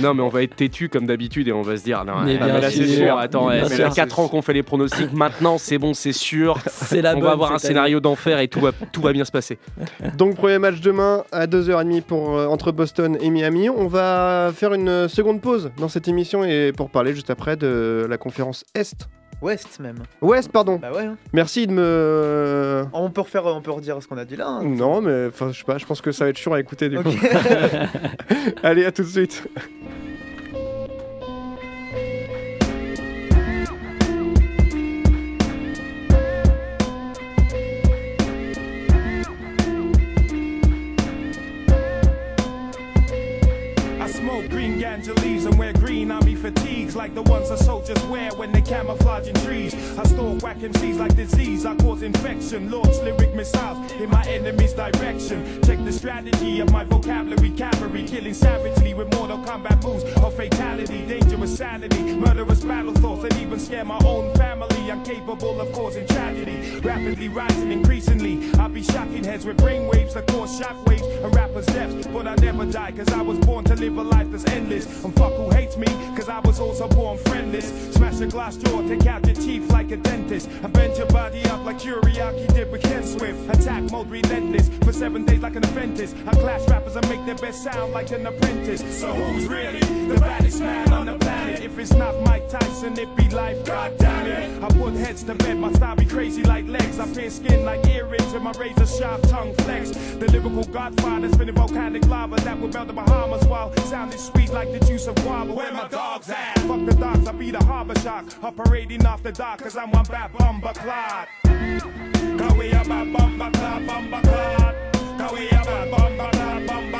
Non, 0.00 0.14
mais 0.14 0.22
on 0.22 0.28
va 0.28 0.44
être 0.44 0.54
têtu 0.54 0.88
comme 0.88 1.06
d'habitude 1.06 1.48
et 1.48 1.52
on 1.52 1.62
va 1.62 1.76
se 1.76 1.82
dire, 1.82 2.04
non, 2.04 2.20
Mais 2.24 2.36
bien 2.38 2.46
là, 2.60 2.70
c'est 2.70 2.86
sûr, 2.86 3.06
sûr. 3.06 3.18
Attends, 3.18 3.48
mais 3.48 3.56
eh, 3.56 3.60
bien 3.62 3.68
ça 3.68 3.76
sûr. 3.76 3.88
fait 3.88 3.94
4 3.96 4.20
ans 4.20 4.28
qu'on 4.28 4.40
fait 4.40 4.52
les 4.52 4.62
pronostics. 4.62 5.12
Maintenant, 5.12 5.58
c'est 5.58 5.78
bon, 5.78 5.92
c'est 5.92 6.12
sûr. 6.12 6.58
C'est 6.70 7.02
la 7.02 7.10
on 7.12 7.14
bonne 7.14 7.24
va 7.24 7.30
avoir 7.32 7.52
un 7.52 7.58
scénario 7.58 7.98
d'enfer 8.00 8.38
et 8.38 8.46
tout 8.48 8.60
va, 8.60 8.70
tout 8.92 9.00
va 9.00 9.12
bien 9.12 9.24
se 9.24 9.32
passer. 9.32 9.58
Donc 10.16 10.36
premier 10.36 10.58
match 10.58 10.80
demain 10.80 11.24
à 11.32 11.46
2h30 11.48 12.02
pour, 12.02 12.38
euh, 12.38 12.46
entre 12.46 12.70
Boston 12.70 13.18
et 13.20 13.30
Miami. 13.30 13.68
On 13.70 13.86
va 13.88 14.52
faire 14.54 14.72
une 14.72 15.08
seconde 15.08 15.40
pause 15.40 15.70
dans 15.78 15.88
cette 15.88 16.06
émission 16.06 16.44
et 16.44 16.72
pour 16.76 16.88
parler 16.90 17.12
juste 17.14 17.30
après 17.30 17.56
de 17.56 18.06
la 18.08 18.18
conférence 18.18 18.64
Est. 18.76 19.08
Ouest 19.42 19.80
même. 19.80 19.96
Ouest, 20.20 20.50
pardon. 20.52 20.76
Bah 20.80 20.92
ouais. 20.92 21.02
hein. 21.04 21.16
Merci 21.32 21.66
de 21.66 21.72
me... 21.72 22.84
On 22.92 23.10
peut 23.10 23.22
refaire, 23.22 23.44
on 23.46 23.60
peut 23.60 23.72
redire 23.72 24.00
ce 24.00 24.06
qu'on 24.06 24.16
a 24.18 24.24
dit 24.24 24.36
là. 24.36 24.46
hein. 24.46 24.62
Non, 24.64 25.00
mais 25.00 25.26
enfin, 25.26 25.50
je 25.50 25.58
sais 25.58 25.64
pas, 25.64 25.78
je 25.78 25.84
pense 25.84 26.00
que 26.00 26.12
ça 26.12 26.24
va 26.24 26.30
être 26.30 26.38
chiant 26.38 26.52
à 26.52 26.60
écouter 26.60 26.88
du 26.88 26.96
Ok. 26.98 27.04
coup. 27.06 27.12
Allez, 28.62 28.84
à 28.84 28.92
tout 28.92 29.02
de 29.02 29.08
suite. 29.08 29.44
I 44.00 44.08
smoke 44.08 44.48
green 44.48 44.78
ganja 44.78 45.12
leaves 45.22 45.46
and 45.46 45.58
wear 45.58 45.72
green 45.72 46.10
army 46.10 46.34
fatigues 46.92 46.96
like 46.96 47.14
the 47.14 47.30
ones 47.30 47.48
the 47.48 47.56
soldiers 47.56 48.02
wear 48.06 48.30
when 48.36 48.52
they 48.52 48.60
camouflage 48.60 49.28
in 49.28 49.34
trees. 49.46 49.74
I 49.98 50.04
stalk 50.04 50.42
whack 50.42 50.58
MCs 50.58 50.98
like 50.98 51.14
disease, 51.14 51.66
I 51.66 51.74
cause 51.76 52.02
infection. 52.02 52.70
Launch 52.70 52.96
lyric 53.02 53.34
missiles 53.34 53.92
in 53.92 54.10
my 54.10 54.24
enemy's 54.26 54.72
direction. 54.72 55.62
Check 55.62 55.78
the 55.84 55.92
strategy 55.92 56.60
of 56.60 56.70
my 56.70 56.84
vocabulary, 56.84 57.50
cavalry, 57.50 58.04
killing 58.04 58.34
savagely 58.34 58.94
with 58.94 59.12
Mortal 59.14 59.38
Kombat 59.38 59.82
moves 59.84 60.04
of 60.16 60.34
fatality, 60.34 61.06
dangerous 61.06 61.56
sanity, 61.56 62.14
murderous 62.14 62.64
battle 62.64 62.94
thoughts 62.94 63.22
that 63.22 63.36
even 63.40 63.58
scare 63.58 63.84
my 63.84 63.98
own 64.04 64.34
family. 64.34 64.90
I'm 64.90 65.04
capable 65.04 65.60
of 65.60 65.72
causing 65.72 66.06
tragedy, 66.06 66.80
rapidly 66.80 67.28
rising 67.28 67.72
increasingly. 67.72 68.52
I'll 68.58 68.68
be 68.68 68.82
shocking 68.82 69.24
heads 69.24 69.44
with 69.44 69.56
brainwaves 69.58 70.14
that 70.14 70.26
cause 70.26 70.60
shockwaves 70.60 71.24
and 71.24 71.34
rappers' 71.34 71.66
deaths, 71.66 72.06
but 72.08 72.26
I 72.26 72.34
never 72.36 72.66
die 72.66 72.92
cause 72.92 73.08
I 73.08 73.22
was 73.22 73.38
born 73.38 73.64
to 73.64 73.76
live 73.76 73.96
a 73.96 74.02
life 74.02 74.30
that's 74.30 74.46
endless. 74.46 75.04
And 75.04 75.14
fuck 75.14 75.32
who 75.34 75.50
hates 75.50 75.76
me 75.76 75.86
cause 76.16 76.28
I 76.28 76.40
was 76.40 76.60
also 76.60 76.81
born 76.88 77.18
friendless. 77.18 77.94
Smash 77.94 78.20
a 78.20 78.26
glass 78.26 78.56
door, 78.56 78.82
take 78.82 79.06
out 79.06 79.26
your 79.26 79.36
teeth 79.36 79.70
like 79.70 79.90
a 79.90 79.96
dentist. 79.96 80.48
I 80.62 80.68
bend 80.68 80.96
your 80.96 81.06
body 81.06 81.44
up 81.46 81.64
like 81.64 81.78
Uriaki 81.78 82.52
did 82.54 82.70
with 82.70 82.82
Ken 82.82 83.04
Swift. 83.04 83.38
Attack 83.50 83.90
mode 83.90 84.10
relentless 84.10 84.68
for 84.84 84.92
seven 84.92 85.24
days 85.24 85.40
like 85.40 85.56
an 85.56 85.64
apprentice. 85.64 86.14
I 86.26 86.32
clash 86.32 86.68
rappers 86.68 86.96
and 86.96 87.08
make 87.08 87.24
their 87.26 87.36
best 87.36 87.62
sound 87.62 87.92
like 87.92 88.10
an 88.10 88.26
apprentice. 88.26 88.80
So 89.00 89.12
who's 89.12 89.46
really 89.46 89.80
the 89.80 90.18
baddest 90.20 90.60
man 90.60 90.92
on 90.92 91.06
the 91.06 91.18
planet? 91.18 91.60
If 91.60 91.78
it's 91.78 91.92
not 91.92 92.20
Mike 92.22 92.48
Tyson, 92.48 92.98
it 92.98 93.14
be 93.16 93.28
life. 93.30 93.64
God 93.64 93.96
damn 93.98 94.26
it. 94.26 94.62
I 94.62 94.68
put 94.68 94.94
heads 94.94 95.22
to 95.24 95.34
bed, 95.34 95.58
my 95.58 95.72
style 95.72 95.96
be 95.96 96.06
crazy 96.06 96.42
like 96.42 96.66
legs. 96.68 96.98
I 96.98 97.06
pierce 97.12 97.36
skin 97.36 97.64
like 97.64 97.86
earrings 97.86 98.32
and 98.32 98.44
my 98.44 98.52
razor 98.52 98.86
sharp 98.86 99.22
tongue 99.22 99.54
flex. 99.54 99.90
The 99.90 100.30
lyrical 100.30 100.64
godfather 100.64 101.28
spinning 101.30 101.54
volcanic 101.54 102.06
lava 102.06 102.36
that 102.36 102.60
will 102.60 102.68
melt 102.68 102.88
the 102.88 102.92
Bahamas 102.92 103.44
while 103.46 103.74
sounding 103.86 104.18
sweet 104.18 104.50
like 104.50 104.72
the 104.72 104.80
juice 104.86 105.06
of 105.06 105.14
guava. 105.16 105.52
Where 105.52 105.72
my 105.72 105.88
dogs 105.88 106.30
at? 106.30 106.58
Fuck 106.72 106.86
the 106.86 106.94
dogs, 106.94 107.28
I 107.28 107.32
be 107.32 107.50
the 107.50 107.62
harbor 107.62 107.94
shark. 108.00 108.24
Operating 108.42 109.04
off 109.04 109.22
the 109.22 109.30
dock 109.30 109.58
cause 109.58 109.76
I'm 109.76 109.90
one 109.90 110.06
bad 110.06 110.32
bumper 110.32 110.72
clot. 110.72 111.28
Cause 111.42 112.54
we 112.56 112.70
a 112.70 112.82
bad 112.82 113.12
bumper 113.12 113.50
clot, 113.58 113.86
bumper 113.86 114.20
clot. 114.22 114.74
Cause 115.18 115.32
we 115.32 115.48
a 115.48 115.50
bad 115.50 115.90
bumper 115.90 116.30
clot, 116.34 116.66
bumper 116.66 116.91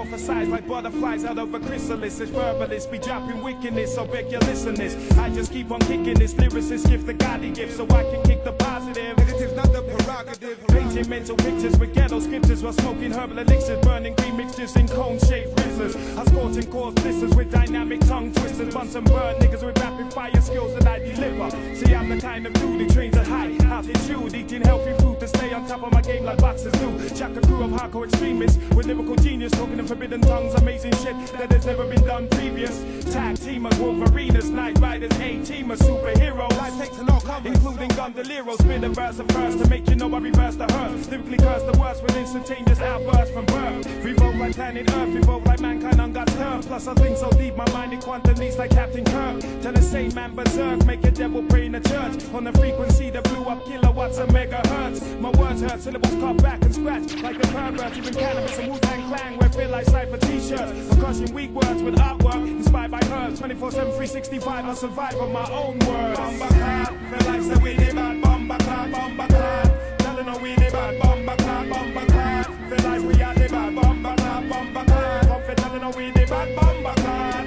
I'm 0.00 0.50
like 0.50 0.66
butterflies 0.66 1.24
out 1.24 1.38
of 1.38 1.54
a 1.54 1.60
chrysalis. 1.60 2.20
It's 2.20 2.30
verbalist, 2.30 2.90
be 2.90 2.98
dropping 2.98 3.42
wickedness, 3.42 3.94
so 3.94 4.04
beg 4.04 4.30
your 4.30 4.40
listeners. 4.40 4.94
I 5.18 5.30
just 5.30 5.52
keep 5.52 5.70
on 5.70 5.80
kicking 5.80 6.14
this 6.14 6.34
lyricist 6.34 6.88
gift 6.88 7.06
the 7.06 7.14
God 7.14 7.40
he 7.40 7.50
gives, 7.50 7.76
so 7.76 7.84
I 7.90 8.02
can 8.02 8.22
kick 8.24 8.44
the 8.44 8.52
positive. 8.52 9.16
Negative's 9.16 9.54
not 9.54 9.72
the 9.72 9.82
prerogative. 9.82 10.66
Painting 10.68 11.08
mental 11.08 11.36
pictures 11.36 11.78
with 11.78 11.94
ghetto 11.94 12.20
scriptures 12.20 12.62
while 12.62 12.72
smoking 12.72 13.12
herbal 13.12 13.38
elixirs, 13.38 13.80
burning 13.84 14.14
green 14.16 14.36
mixtures 14.36 14.74
in 14.76 14.88
cone 14.88 15.18
shaped 15.20 15.56
rizzlers. 15.56 15.96
I 16.18 16.24
scorch 16.24 16.56
and 16.56 16.70
cause 16.70 16.94
blisters 16.94 17.34
with 17.34 17.50
dynamic 17.50 18.00
tongue 18.00 18.32
twisters. 18.32 18.74
Bunch 18.74 18.94
and 18.94 19.06
burn 19.06 19.36
niggas 19.36 19.64
with 19.64 19.78
rapid 19.78 20.12
fire 20.12 20.40
skills 20.40 20.74
that 20.74 20.86
I 20.86 20.98
deliver. 20.98 21.50
See, 21.76 21.94
I'm 21.94 22.08
the 22.08 22.20
kind 22.20 22.46
of 22.46 22.52
dude 22.54 22.80
that 22.80 22.92
trains 22.92 23.16
at 23.16 23.26
high 23.26 23.56
altitude, 23.64 24.34
eating 24.34 24.62
healthy 24.62 24.92
food 25.02 25.20
to 25.20 25.28
stay 25.28 25.52
on 25.52 25.66
top 25.66 25.82
of 25.82 25.92
my 25.92 26.02
game 26.02 26.24
like 26.24 26.38
boxers 26.38 26.72
do. 26.72 27.16
Shock 27.16 27.36
a 27.36 27.40
crew 27.40 27.62
of 27.62 27.70
hardcore 27.70 28.06
extremists 28.06 28.58
with 28.74 28.86
lyrical 28.86 29.16
genius, 29.16 29.52
talking 29.52 29.78
forbidden 29.86 30.20
tongues, 30.20 30.54
amazing 30.54 30.92
shit 30.96 31.16
that 31.38 31.52
has 31.52 31.66
never 31.66 31.86
been 31.86 32.02
done 32.04 32.28
previous. 32.28 32.82
Tag 33.12 33.36
teamers, 33.36 33.78
Wolverines, 33.78 34.50
Night 34.50 34.78
Riders, 34.78 35.12
A-teamers, 35.20 35.78
superheroes. 35.78 36.56
Life 36.58 36.78
takes 36.78 36.98
an 36.98 37.10
all 37.10 37.20
including 37.44 37.88
Gondoliero. 37.90 38.54
Spit 38.54 38.84
a 38.84 38.88
verse 38.88 39.18
of 39.18 39.26
verse 39.26 39.54
to 39.56 39.68
make 39.68 39.88
you 39.88 39.96
know 39.96 40.12
I 40.14 40.18
reverse 40.18 40.56
the 40.56 40.70
hurt. 40.72 41.10
Lyrically 41.10 41.38
curse 41.38 41.62
the 41.62 41.78
worst 41.78 42.02
with 42.02 42.16
instantaneous 42.16 42.80
outbursts 42.80 43.32
from 43.32 43.46
birth. 43.46 44.04
Revolve 44.04 44.36
like 44.36 44.54
planet 44.54 44.90
Earth, 44.94 45.14
revolve 45.14 45.44
like 45.46 45.60
mankind 45.60 46.00
on 46.00 46.12
God's 46.12 46.34
turf. 46.34 46.66
Plus 46.66 46.86
I 46.86 46.94
think 46.94 47.16
so 47.16 47.30
deep, 47.32 47.56
my 47.56 47.68
mind 47.72 47.92
in 47.92 48.00
quantum 48.00 48.36
leaps 48.36 48.58
like 48.58 48.70
Captain 48.70 49.04
Kirk. 49.04 49.40
Tell 49.62 49.72
the 49.72 49.82
same 49.82 50.14
man 50.14 50.34
berserk, 50.34 50.84
make 50.86 51.04
a 51.04 51.10
devil 51.10 51.42
pray 51.44 51.66
in 51.66 51.74
a 51.74 51.80
church. 51.80 52.14
On 52.32 52.44
the 52.44 52.52
frequency 52.52 53.10
that 53.10 53.24
blew 53.24 53.44
up 53.44 53.64
kilowatts 53.66 54.18
and 54.18 54.30
megahertz. 54.32 55.20
My 55.20 55.30
words 55.30 55.60
hurt, 55.60 55.80
syllables 55.80 56.14
cut 56.14 56.42
back 56.42 56.62
and 56.62 56.74
scratch 56.74 57.22
like 57.22 57.40
the 57.40 57.48
perverts. 57.48 57.98
Even 57.98 58.14
cannabis 58.14 58.58
and 58.58 58.72
Wu-Tang 58.72 59.08
Clan 59.08 59.34
feel 59.54 59.70
like 59.74 59.86
cypher 59.86 60.16
t-shirts. 60.18 60.94
Crushing 61.00 61.34
weak 61.34 61.50
words 61.50 61.82
with 61.82 61.96
artwork 61.96 62.46
inspired 62.46 62.92
by 62.92 63.00
herbs. 63.10 63.40
24-7, 63.40 63.72
365, 63.72 64.64
I 64.64 64.74
survive 64.74 65.16
on 65.16 65.32
my 65.32 65.50
own 65.50 65.78
words. 65.80 66.18
Bomba 66.18 66.48
clap, 66.48 66.88
feel 67.10 67.32
like 67.32 67.42
say 67.42 67.62
we 67.62 67.74
the 67.74 67.92
bad 67.94 68.22
bomba 68.22 68.58
clap, 68.58 68.92
bomba 68.92 69.26
clap. 69.26 69.98
Telling 69.98 70.26
her 70.26 70.38
we 70.38 70.54
the 70.54 70.70
bad 70.70 71.02
bomba 71.02 71.36
clap, 71.36 71.68
bomba 71.68 72.06
clap. 72.06 72.46
Feel 72.68 72.90
like 72.90 73.02
we 73.02 73.22
are 73.22 73.34
the 73.34 73.48
bad 73.48 73.74
bomba 73.74 74.16
clap, 74.16 74.48
bomba 74.48 74.84
clap. 74.84 75.26
Comfort 75.26 75.56
telling 75.56 75.82
her 75.82 75.90
we 75.90 76.10
the 76.12 76.26
bad 76.26 76.56
bomba 76.56 76.94
clap. 77.00 77.44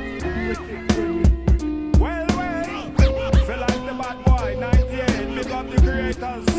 Well, 2.02 2.28
well, 2.38 2.64
feel 3.48 3.60
like 3.60 3.86
the 3.88 3.96
bad 4.02 4.18
boy, 4.26 4.58
98, 4.60 5.36
big 5.36 5.52
up 5.52 5.70
the 5.70 5.78
creators. 5.82 6.57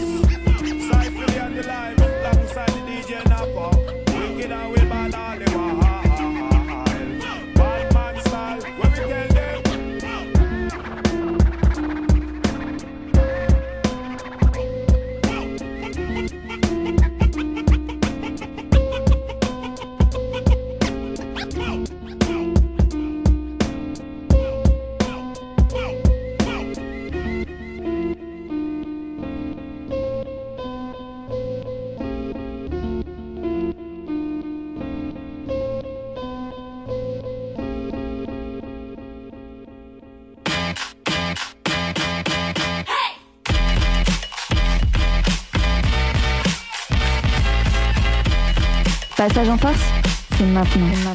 Passage 49.38 49.54
en 49.54 49.58
force, 49.58 49.92
c'est 50.36 50.46
maintenant. 50.46 51.14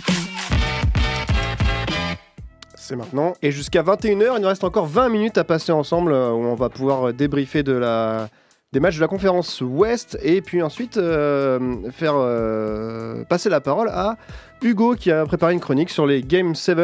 C'est 2.74 2.96
maintenant. 2.96 3.34
Et 3.42 3.52
jusqu'à 3.52 3.84
21h, 3.84 4.36
il 4.38 4.42
nous 4.42 4.48
reste 4.48 4.64
encore 4.64 4.86
20 4.86 5.10
minutes 5.10 5.38
à 5.38 5.44
passer 5.44 5.74
ensemble 5.74 6.14
euh, 6.14 6.32
où 6.32 6.46
on 6.46 6.56
va 6.56 6.70
pouvoir 6.70 7.10
euh, 7.10 7.12
débriefer 7.12 7.64
de 7.64 7.74
la... 7.74 8.30
des 8.72 8.80
matchs 8.80 8.96
de 8.96 9.02
la 9.02 9.10
conférence 9.10 9.60
Ouest 9.60 10.18
et 10.24 10.42
puis 10.42 10.62
ensuite 10.62 10.96
euh, 10.96 11.76
faire 11.92 12.14
euh, 12.16 13.26
passer 13.26 13.50
la 13.50 13.60
parole 13.60 13.90
à 13.90 14.16
Hugo 14.62 14.96
qui 14.96 15.12
a 15.12 15.26
préparé 15.26 15.52
une 15.52 15.60
chronique 15.60 15.90
sur 15.90 16.06
les 16.06 16.22
Game 16.22 16.56
7. 16.56 16.78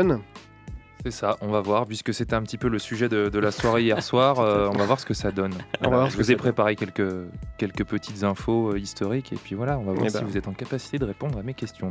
C'est 1.06 1.12
ça, 1.12 1.38
on 1.41 1.47
va 1.47 1.62
voir, 1.62 1.86
puisque 1.86 2.14
c'était 2.14 2.34
un 2.34 2.41
petit 2.41 2.58
peu 2.58 2.68
le 2.68 2.78
sujet 2.78 3.08
de, 3.08 3.30
de 3.30 3.39
la 3.39 3.52
soirée 3.52 3.84
hier 3.84 4.04
soir, 4.04 4.39
euh, 4.41 4.68
on 4.70 4.78
va 4.78 4.84
voir 4.84 5.00
ce 5.00 5.06
que 5.06 5.14
ça 5.14 5.32
donne. 5.32 5.54
On 5.82 5.89
va 5.89 5.95
voir 5.97 6.10
je 6.10 6.18
vous 6.18 6.30
ai 6.30 6.36
préparé 6.36 6.76
quelques, 6.76 7.14
quelques 7.58 7.86
petites 7.86 8.24
infos 8.26 8.72
euh, 8.74 8.80
historiques, 8.80 9.32
et 9.32 9.38
puis 9.38 9.56
voilà, 9.56 9.78
on 9.80 9.84
va 9.84 9.93
voir 9.93 10.04
Eh 10.06 10.10
si 10.10 10.18
ben. 10.18 10.26
vous 10.26 10.38
êtes 10.38 10.50
en 10.50 10.52
capacité 10.54 10.97
de 11.00 11.06
répondre 11.06 11.39
à 11.39 11.41
mes 11.41 11.54
questions. 11.54 11.89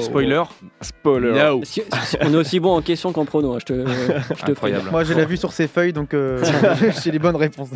Spoiler 0.00 0.42
Spoiler. 0.80 1.32
No 1.32 1.60
Si- 1.62 1.82
si- 2.04 2.16
on 2.20 2.32
est 2.32 2.36
aussi 2.36 2.58
bon 2.58 2.76
en 2.76 2.82
question 2.82 3.12
qu'en 3.12 3.24
prono, 3.24 3.54
hein, 3.54 3.58
je 3.60 3.66
te, 3.66 3.86
je 3.86 4.42
te 4.44 4.50
Incroyable. 4.50 4.90
Moi, 4.90 5.04
je 5.04 5.12
l'ai 5.14 5.24
vu 5.24 5.36
sur 5.36 5.52
ses 5.52 5.68
feuilles, 5.68 5.92
donc 5.92 6.12
euh, 6.12 6.42
j'ai 7.04 7.12
les 7.12 7.20
bonnes 7.20 7.36
réponses. 7.36 7.68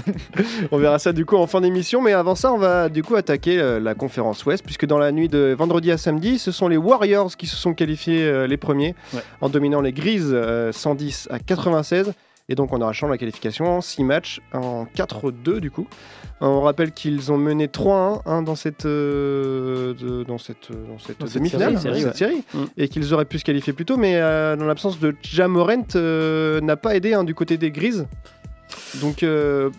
On 0.72 0.78
verra 0.78 0.98
ça 0.98 1.12
du 1.12 1.24
coup 1.24 1.36
en 1.36 1.46
fin 1.46 1.61
d'émission, 1.61 2.03
mais 2.03 2.12
avant 2.12 2.34
ça, 2.34 2.53
on 2.53 2.59
va 2.59 2.88
du 2.88 3.05
coup 3.05 3.14
attaquer 3.14 3.61
euh, 3.61 3.78
la 3.78 3.94
conférence 3.94 4.44
Ouest, 4.46 4.64
puisque 4.64 4.86
dans 4.86 4.98
la 4.98 5.12
nuit 5.12 5.28
de 5.28 5.55
vendredi 5.57 5.92
à 5.92 5.96
samedi, 5.96 6.40
ce 6.40 6.51
sont 6.51 6.66
les 6.66 6.76
Warriors 6.76 7.36
qui 7.36 7.46
se 7.46 7.57
sont 7.57 7.72
qualifiés 7.72 8.24
euh, 8.24 8.48
les 8.48 8.57
premiers 8.57 8.96
Ouais. 9.14 9.20
en 9.40 9.48
dominant 9.48 9.80
les 9.80 9.92
Grises 9.92 10.30
euh, 10.32 10.39
110 10.72 11.28
à 11.30 11.38
96. 11.38 12.12
Et 12.49 12.57
donc 12.57 12.72
en 12.72 12.80
arrachant 12.80 13.07
la 13.07 13.16
qualification 13.16 13.66
en 13.76 13.80
6 13.80 14.03
matchs, 14.03 14.41
en 14.53 14.84
4-2 14.97 15.61
du 15.61 15.70
coup. 15.70 15.86
On 16.41 16.62
rappelle 16.62 16.91
qu'ils 16.91 17.30
ont 17.30 17.38
mené 17.38 17.68
3-1 17.68 18.22
hein, 18.26 18.43
dans 18.43 18.57
cette, 18.57 18.86
euh, 18.86 19.95
de- 19.95 20.24
dans 20.24 20.38
cette, 20.38 20.72
dans 20.72 20.99
cette 20.99 21.20
demi-finale, 21.34 21.78
série, 21.78 22.05
ouais. 22.05 22.12
série, 22.12 22.43
Mm. 22.53 22.64
et 22.76 22.88
qu'ils 22.88 23.14
auraient 23.14 23.24
pu 23.26 23.38
se 23.38 23.45
qualifier 23.45 23.72
plus 23.72 23.84
tôt, 23.84 23.97
mais 23.97 24.16
euh, 24.16 24.57
dans 24.57 24.64
l'absence 24.64 24.99
de 24.99 25.14
Jamorent, 25.22 25.95
euh, 25.95 26.61
n'a 26.61 26.76
pas 26.76 26.97
aidé 26.97 27.12
hein, 27.14 27.22
du 27.22 27.36
côté 27.36 27.57
des 27.57 27.70
Grises. 27.70 28.09
Donc 29.01 29.22
euh, 29.22 29.70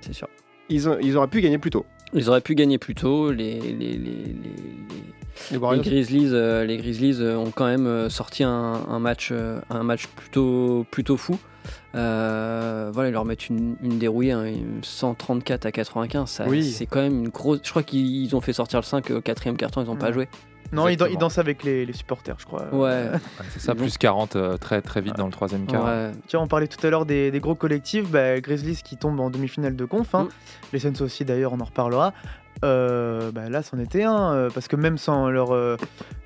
C'est 0.00 0.12
sûr. 0.14 0.26
ils, 0.68 0.88
ont- 0.88 0.98
ils 1.00 1.16
auraient 1.16 1.28
pu 1.28 1.40
gagner 1.40 1.58
plus 1.58 1.70
tôt. 1.70 1.86
Ils 2.14 2.28
auraient 2.28 2.40
pu 2.40 2.56
gagner 2.56 2.78
plus 2.78 2.96
tôt. 2.96 3.30
Les, 3.30 3.60
les, 3.60 3.72
les, 3.74 3.96
les- 3.96 4.34
Les 5.50 5.58
les 5.58 5.80
Grizzlies, 5.80 6.28
euh, 6.32 6.64
les 6.64 6.76
Grizzlies 6.76 7.18
euh, 7.20 7.36
ont 7.36 7.50
quand 7.50 7.66
même 7.66 7.86
euh, 7.86 8.08
sorti 8.10 8.44
un, 8.44 8.50
un 8.88 8.98
match, 8.98 9.30
euh, 9.32 9.60
un 9.70 9.82
match 9.82 10.06
plutôt, 10.08 10.84
plutôt 10.90 11.16
fou. 11.16 11.38
Euh, 11.94 12.90
voilà, 12.92 13.08
ils 13.08 13.12
leur 13.12 13.24
mettent 13.24 13.48
une, 13.48 13.76
une 13.82 13.98
dérouillée, 13.98 14.32
hein, 14.32 14.44
une 14.44 14.80
134 14.82 15.66
à 15.66 15.72
95. 15.72 16.28
ça- 16.30 16.44
Oui. 16.46 16.64
C'est 16.64 16.86
quand 16.86 17.00
même 17.00 17.18
une 17.24 17.28
grosse. 17.28 17.60
Je 17.62 17.70
crois 17.70 17.82
qu'ils 17.82 18.34
ont 18.36 18.40
fait 18.40 18.52
sortir 18.52 18.78
le 18.80 18.84
5 18.84 19.10
au 19.10 19.20
quatrième 19.20 19.56
carton, 19.56 19.82
ils 19.82 19.86
n'ont 19.86 19.96
pas 19.96 20.12
joué. 20.12 20.28
Non, 20.70 20.86
il, 20.86 20.98
dan- 20.98 21.06
il 21.08 21.12
Exactement. 21.14 21.18
danse 21.20 21.38
avec 21.38 21.62
les, 21.64 21.86
les 21.86 21.92
supporters, 21.94 22.36
je 22.38 22.44
crois. 22.44 22.66
Ouais. 22.74 23.06
C'est 23.52 23.60
ça, 23.60 23.72
Ils 23.72 23.78
plus 23.78 23.96
40 23.96 24.36
euh, 24.36 24.58
très 24.58 24.82
très 24.82 25.00
vite 25.00 25.16
dans 25.16 25.24
le 25.24 25.32
troisième 25.32 25.64
quart. 25.66 25.82
ouais. 25.86 26.10
Tiens, 26.26 26.40
on 26.40 26.46
parlait 26.46 26.66
tout 26.68 26.86
à 26.86 26.90
l'heure 26.90 27.06
des, 27.06 27.30
des 27.30 27.40
gros 27.40 27.54
collectifs. 27.54 28.10
Bah, 28.10 28.38
Grizzlies 28.40 28.82
qui 28.84 28.98
tombent 28.98 29.20
en 29.20 29.30
demi-finale 29.30 29.76
de 29.76 29.84
conf. 29.86 30.14
hein. 30.14 30.24
Mm. 30.24 30.28
Les 30.74 30.78
Suns 30.80 31.00
aussi, 31.00 31.24
d'ailleurs, 31.24 31.54
on 31.54 31.60
en 31.60 31.64
reparlera. 31.64 32.12
Euh, 32.64 33.30
bah, 33.32 33.48
là, 33.48 33.62
c'en 33.62 33.78
était 33.78 34.04
un. 34.04 34.32
euh, 34.32 34.50
parce 34.52 34.68
que 34.68 34.76
même 34.76 34.98
sans 34.98 35.28
leur, 35.30 35.52
euh, 35.54 35.76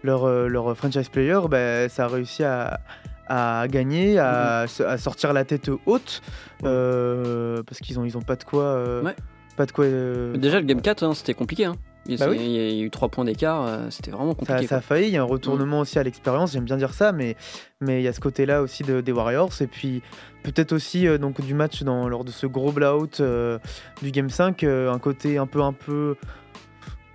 leur, 0.03 0.27
leur 0.49 0.77
franchise 0.77 1.09
player, 1.09 1.39
bah, 1.51 1.89
ça 1.89 2.05
a 2.05 2.09
réussi 2.09 2.43
à, 2.45 2.81
à 3.29 3.67
gagner, 3.69 4.19
à, 4.19 4.67
se- 4.67 4.83
à 4.83 4.97
sortir 4.99 5.33
la 5.33 5.45
tête 5.45 5.71
haute. 5.87 6.23
euh, 6.65 7.63
parce 7.65 7.81
qu'ils 7.81 7.99
ont, 7.99 8.05
ils 8.05 8.17
ont 8.17 8.23
pas 8.23 8.37
de 8.37 8.45
quoi. 8.45 9.01
Ouais. 9.03 9.15
Pas 9.57 9.67
de 9.67 9.73
quoi. 9.73 9.85
Déjà, 9.87 10.61
le 10.61 10.67
game 10.67 10.81
4, 10.81 11.03
hein, 11.03 11.13
c'était 11.15 11.35
compliqué. 11.35 11.67
hein. 11.67 11.75
Il, 12.07 12.19
Bah 12.19 12.27
oui. 12.31 12.39
il 12.41 12.51
y 12.51 12.81
a 12.81 12.85
eu 12.85 12.91
3 12.91 13.09
points 13.11 13.25
d'écart, 13.25 13.65
euh, 13.65 13.87
c'était 13.91 14.11
vraiment 14.11 14.35
compliqué. 14.35 14.67
ça 14.67 14.77
a 14.79 14.81
failli, 14.81 15.07
il 15.07 15.13
y 15.13 15.17
a 15.17 15.21
un 15.23 15.25
retournement 15.25 15.81
aussi 15.81 15.99
à 16.01 16.03
l'expérience, 16.03 16.53
j'aime 16.53 16.65
bien 16.65 16.77
dire 16.77 16.95
ça, 16.95 17.13
mais 17.13 17.37
mais 17.81 18.01
il 18.01 18.05
y 18.05 18.09
a 18.09 18.13
ce 18.13 18.19
côté-là 18.21 18.61
aussi 18.63 18.83
de- 18.83 19.01
des 19.01 19.13
Warriors, 19.13 19.53
et 19.61 19.69
puis 19.69 20.03
peut-être 20.43 20.73
aussi 20.73 21.07
euh, 21.07 21.17
donc 21.19 21.41
du 21.41 21.55
match 21.55 21.85
dans, 21.85 22.09
lors 22.09 22.25
de 22.25 22.31
ce 22.33 22.47
gros 22.47 22.73
blowout 22.73 23.21
euh, 23.21 23.59
du 24.03 24.11
Game 24.11 24.31
5, 24.31 24.65
euh, 24.65 24.91
un 24.93 24.99
côté 24.99 25.39
un 25.39 25.47
peu 25.47 25.63
un 25.63 25.73
peu 25.73 26.17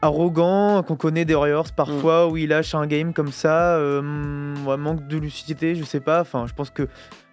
arrogant 0.01 0.83
qu'on 0.83 0.95
connaît 0.95 1.25
des 1.25 1.35
Warriors 1.35 1.71
parfois, 1.75 2.27
où 2.27 2.37
ils 2.37 2.47
lâchent 2.47 2.75
un 2.75 2.87
game 2.87 3.13
comme 3.13 3.31
ça, 3.31 3.79
ouais, 3.79 4.77
manque 4.77 5.07
de 5.07 5.17
lucidité, 5.17 5.75
je 5.75 5.83
sais 5.83 5.99
pas, 5.99 6.21
enfin 6.21 6.45
je 6.47 6.53
pense 6.53 6.69
que 6.69 6.87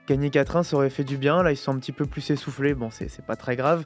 gagner 0.06 0.30
4-1 0.30 0.62
ça 0.62 0.76
aurait 0.76 0.90
fait 0.90 1.04
du 1.04 1.16
bien, 1.16 1.42
là 1.42 1.52
ils 1.52 1.56
sont 1.56 1.74
un 1.74 1.78
petit 1.78 1.92
peu 1.92 2.06
plus 2.06 2.28
essoufflés, 2.30 2.74
bon 2.74 2.90
c'est 2.90 3.24
pas 3.24 3.36
très 3.36 3.56
grave, 3.56 3.84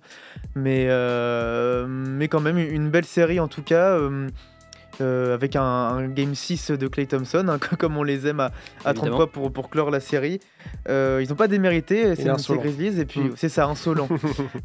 mais, 0.55 0.87
euh, 0.89 1.87
mais 1.89 2.29
quand 2.29 2.41
même 2.41 2.59
une 2.59 2.91
belle 2.91 3.05
série 3.05 3.41
en 3.41 3.49
tout 3.49 3.63
cas. 3.63 3.91
euh, 3.91 4.29
euh, 5.01 5.35
avec 5.35 5.57
un, 5.57 5.63
un 5.63 6.09
game 6.09 6.35
6 6.35 6.71
de 6.73 6.89
Clay 6.89 7.07
Thompson, 7.07 7.47
hein, 7.49 7.59
comme 7.79 7.97
on 7.97 8.03
les 8.03 8.27
aime 8.27 8.41
à, 8.41 8.47
à 8.85 8.93
30 8.95 8.97
Évidemment. 8.97 9.17
fois 9.17 9.27
pour, 9.31 9.53
pour 9.53 9.71
clore 9.71 9.91
la 9.91 10.01
série. 10.01 10.41
Euh, 10.89 11.21
ils 11.23 11.29
n'ont 11.31 11.37
pas 11.37 11.49
démérité, 11.49 12.03
c'est 12.15 12.23
est 12.23 12.25
ces 12.25 12.29
insolent. 12.29 12.61
Grizzlies, 12.61 13.01
et 13.01 13.05
puis 13.05 13.21
Mm. 13.21 13.33
c'est 13.37 13.49
ça, 13.49 13.67
insolent. 13.67 14.09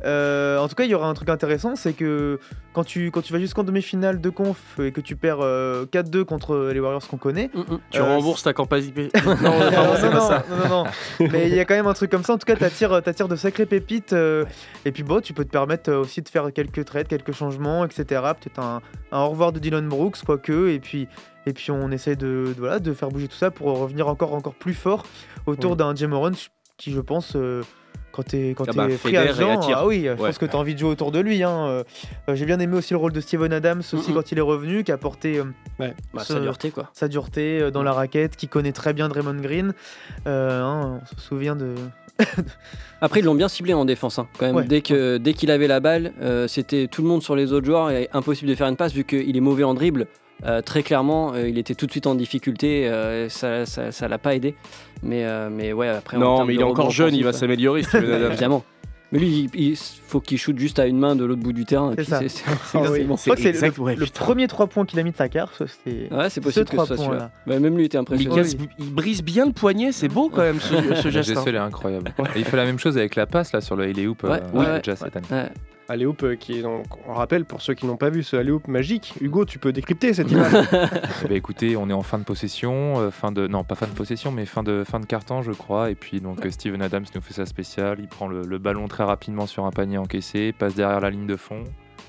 Euh, 0.05 0.57
en 0.57 0.67
tout 0.67 0.75
cas, 0.75 0.83
il 0.83 0.89
y 0.91 0.95
aura 0.95 1.07
un 1.07 1.13
truc 1.13 1.29
intéressant, 1.29 1.75
c'est 1.75 1.93
que 1.93 2.39
quand 2.73 2.83
tu, 2.83 3.09
quand 3.11 3.21
tu 3.21 3.31
vas 3.33 3.39
jusqu'en 3.39 3.63
demi-finale 3.63 4.19
de 4.21 4.29
conf 4.29 4.79
et 4.81 4.91
que 4.91 5.01
tu 5.01 5.15
perds 5.15 5.39
euh, 5.41 5.85
4-2 5.85 6.23
contre 6.25 6.69
les 6.73 6.79
Warriors 6.79 7.07
qu'on 7.07 7.17
connaît, 7.17 7.49
Mm, 7.53 7.59
mm. 7.59 7.79
Tu 7.91 8.01
rembourses 8.01 8.43
ta 8.43 8.53
campagne 8.53 8.83
IP. 8.85 8.97
non, 9.25 9.35
non, 9.35 9.59
non, 9.59 10.11
non, 10.13 10.19
ça. 10.27 10.43
non, 10.49 10.57
non, 10.57 10.69
non. 10.83 11.27
Mais 11.31 11.47
il 11.49 11.55
y 11.55 11.59
a 11.59 11.65
quand 11.65 11.75
même 11.75 11.87
un 11.87 11.93
truc 11.93 12.09
comme 12.11 12.23
ça. 12.23 12.33
En 12.33 12.37
tout 12.37 12.45
cas, 12.45 12.55
t'attires, 12.55 13.01
t'attires 13.03 13.27
de 13.27 13.35
sacrées 13.35 13.65
pépites. 13.65 14.13
euh, 14.13 14.45
et 14.85 14.91
puis 14.91 15.03
bon, 15.03 15.21
tu 15.21 15.33
peux 15.33 15.45
te 15.45 15.49
permettre 15.51 15.91
aussi 15.93 16.21
de 16.21 16.29
faire 16.29 16.51
quelques 16.53 16.85
trades, 16.85 17.07
quelques 17.07 17.31
changements, 17.33 17.85
etc. 17.85 18.03
Peut-être 18.39 18.59
un, 18.59 18.81
un 19.13 19.21
au 19.23 19.29
revoir 19.29 19.51
de 19.53 19.59
Dylan 19.59 19.87
Brooks, 19.87 20.23
quoique. 20.25 20.69
Et 20.69 20.79
puis, 20.79 21.07
et 21.45 21.53
puis 21.53 21.71
on 21.71 21.91
essaie 21.91 22.15
de, 22.15 22.53
de- 22.55 22.55
voilà, 22.59 22.79
de 22.79 22.93
faire 22.93 23.09
bouger 23.09 23.27
tout 23.27 23.35
ça 23.37 23.51
pour 23.51 23.77
revenir 23.79 24.07
encore, 24.07 24.33
encore 24.33 24.55
plus 24.55 24.73
fort 24.73 25.03
autour 25.45 25.71
Oui. 25.71 25.77
d'un 25.77 25.95
Jamoran 25.95 26.31
qui, 26.77 26.91
je 26.91 26.99
pense, 26.99 27.35
euh, 27.35 27.61
quand 28.13 28.23
t'es 28.23 28.53
quand 28.55 28.63
Ah 28.67 28.71
t'es 28.71 28.77
bah, 28.77 28.89
free 28.97 29.17
agent, 29.17 29.59
ah 29.75 29.85
oui, 29.85 30.05
je 30.05 30.13
pense 30.13 30.37
que 30.37 30.45
t'as 30.45 30.57
envie 30.57 30.73
de 30.75 30.79
jouer 30.79 30.89
autour 30.91 31.11
de 31.11 31.19
lui. 31.19 31.43
hein. 31.43 31.65
Euh, 31.67 31.83
euh, 32.29 32.35
J'ai 32.35 32.45
bien 32.45 32.59
aimé 32.59 32.77
aussi 32.77 32.93
le 32.93 32.97
rôle 32.99 33.11
de 33.11 33.19
Steven 33.19 33.51
Adams 33.51 33.81
aussi 33.91 34.13
quand 34.13 34.31
il 34.31 34.37
est 34.37 34.41
revenu, 34.41 34.83
qui 34.85 34.91
a 34.91 34.95
apporté 34.95 35.39
euh, 35.39 35.43
Bah, 35.79 35.87
Ce- 36.19 36.33
ça 36.33 36.37
a 36.37 36.39
dureté, 36.39 36.71
quoi. 36.71 36.89
sa 36.93 37.07
dureté 37.09 37.59
euh, 37.59 37.71
dans 37.71 37.83
la 37.83 37.91
raquette, 37.91 38.37
qui 38.37 38.47
connaît 38.47 38.71
très 38.71 38.93
bien 38.93 39.09
Draymond 39.09 39.41
Green. 39.41 39.73
Euh, 40.27 40.61
hein, 40.61 41.01
on 41.03 41.15
se 41.19 41.21
souvient 41.27 41.55
de. 41.55 41.73
Après, 43.01 43.19
ils 43.19 43.25
l'ont 43.25 43.35
bien 43.35 43.47
ciblé 43.49 43.73
en 43.73 43.85
défense. 43.85 44.19
hein, 44.19 44.27
quand 44.37 44.45
même. 44.45 44.55
Ouais. 44.55 44.65
Dès 44.65 44.81
que 44.81 45.17
dès 45.17 45.33
qu'il 45.33 45.51
avait 45.51 45.67
la 45.67 45.79
balle, 45.79 46.13
euh, 46.21 46.47
c'était 46.47 46.87
tout 46.87 47.01
le 47.01 47.07
monde 47.07 47.23
sur 47.23 47.35
les 47.35 47.51
autres 47.51 47.65
joueurs 47.65 47.89
et 47.91 48.07
impossible 48.13 48.49
de 48.49 48.55
faire 48.55 48.67
une 48.67 48.75
passe 48.77 48.93
vu 48.93 49.03
qu'il 49.03 49.35
est 49.35 49.41
mauvais 49.41 49.63
en 49.63 49.73
dribble. 49.73 50.07
Euh, 50.45 50.61
très 50.61 50.83
clairement, 50.83 51.33
euh, 51.33 51.47
il 51.47 51.57
était 51.57 51.75
tout 51.75 51.85
de 51.85 51.91
suite 51.91 52.05
en 52.07 52.15
difficulté. 52.15 52.87
euh, 52.87 53.29
ça, 53.29 53.65
ça, 53.65 53.91
ça 53.91 54.07
l'a 54.07 54.17
pas 54.17 54.35
aidé. 54.35 54.55
Mais, 55.01 55.23
euh, 55.25 55.49
mais 55.51 55.71
ouais, 55.73 55.87
après. 55.87 56.17
Non, 56.17 56.43
mais 56.45 56.53
il 56.55 56.59
est 56.59 56.63
encore 56.65 56.91
jeune, 56.91 57.13
il 57.15 57.23
va 57.23 57.31
s'améliorer. 57.33 57.81
Évidemment. 57.93 58.63
Mais 59.13 59.19
lui, 59.19 59.47
il, 59.53 59.69
il 59.69 59.77
faut 59.77 60.19
qu'il 60.19 60.39
shoot 60.39 60.57
juste 60.57 60.79
à 60.79 60.87
une 60.87 60.97
main 60.97 61.15
de 61.15 61.23
l'autre 61.23 61.41
bout 61.43 61.53
du 61.53 61.65
terrain. 61.65 61.91
et 61.91 61.95
C'est 61.97 62.01
puis 62.01 62.05
ça. 62.05 62.19
c'est- 62.27 62.43
Ah 62.73 62.79
oui. 62.89 62.97
c'est 62.99 63.03
bon. 63.03 63.15
Je 63.15 63.21
crois 63.21 63.35
que 63.35 63.41
c'est 63.43 63.49
exact, 63.49 63.77
le, 63.77 63.83
ouais, 63.83 63.95
le 63.95 64.05
putain. 64.05 64.19
premier 64.25 64.47
3 64.47 64.65
points 64.65 64.85
qu'il 64.85 64.99
a 64.99 65.03
mis 65.03 65.11
de 65.11 65.15
sa 65.15 65.29
carte. 65.29 65.61
C'était. 65.67 66.11
Ouais, 66.11 66.29
c'est 66.31 66.35
Ce 66.35 66.39
possible 66.41 66.65
que 66.65 66.71
ce 66.71 66.75
trois 66.75 66.85
soit 66.87 66.97
celui-là. 66.97 67.17
points-là. 67.17 67.31
Bah, 67.45 67.59
même 67.59 67.77
lui 67.77 67.85
était 67.85 67.99
Mais 67.99 68.17
il, 68.19 68.27
impressionnant. 68.27 68.65
il 68.79 68.91
brise 68.93 69.21
bien 69.21 69.45
le 69.45 69.51
poignet, 69.53 69.91
c'est 69.91 70.07
beau 70.09 70.29
quand 70.29 70.41
même 70.41 70.59
ce, 70.59 70.73
ce 70.73 70.75
Le 71.05 71.11
geste. 71.11 71.29
geste 71.29 71.47
hein. 71.47 71.53
est 71.53 71.57
incroyable. 71.57 72.11
Et 72.35 72.39
il 72.39 72.43
fait 72.45 72.57
la 72.57 72.65
même 72.65 72.79
chose 72.79 72.97
avec 72.97 73.15
la 73.15 73.27
passe 73.27 73.53
là 73.53 73.61
sur 73.61 73.75
le 73.75 73.83
Haley 73.83 74.07
Hoop 74.07 74.23
Ouais, 74.23 74.31
euh, 74.31 74.39
ouais, 74.51 74.59
ouais, 74.65 74.71
ouais. 74.73 74.77
déjà 74.79 74.95
cette 74.95 75.15
année. 75.15 75.49
Alley-oop 75.89 76.23
euh, 76.23 76.35
qui 76.35 76.59
est 76.59 76.61
donc, 76.61 76.85
on 77.07 77.13
rappelle 77.13 77.45
pour 77.45 77.61
ceux 77.61 77.73
qui 77.73 77.85
n'ont 77.85 77.97
pas 77.97 78.09
vu 78.09 78.23
ce 78.23 78.35
alley-oop 78.35 78.67
magique. 78.67 79.13
Hugo, 79.21 79.45
tu 79.45 79.59
peux 79.59 79.71
décrypter 79.71 80.13
cette 80.13 80.31
image. 80.31 80.53
Eh 81.25 81.27
ben, 81.27 81.37
écoutez, 81.37 81.77
on 81.77 81.89
est 81.89 81.93
en 81.93 82.01
fin 82.01 82.17
de 82.17 82.23
possession, 82.23 82.99
euh, 82.99 83.11
fin 83.11 83.31
de 83.31 83.47
non 83.47 83.63
pas 83.63 83.75
fin 83.75 83.87
de 83.87 83.91
possession, 83.91 84.31
mais 84.31 84.45
fin 84.45 84.63
de 84.63 84.83
fin 84.83 84.99
de 84.99 85.05
carton, 85.05 85.41
je 85.41 85.51
crois. 85.51 85.89
Et 85.89 85.95
puis 85.95 86.19
donc 86.19 86.45
euh, 86.45 86.51
Steven 86.51 86.81
Adams 86.81 87.05
nous 87.15 87.21
fait 87.21 87.33
sa 87.33 87.45
spéciale. 87.45 87.97
Il 87.99 88.07
prend 88.07 88.27
le, 88.27 88.43
le 88.43 88.57
ballon 88.57 88.87
très 88.87 89.03
rapidement 89.03 89.47
sur 89.47 89.65
un 89.65 89.71
panier 89.71 89.97
encaissé, 89.97 90.51
passe 90.51 90.75
derrière 90.75 90.99
la 90.99 91.09
ligne 91.09 91.27
de 91.27 91.35
fond, 91.35 91.63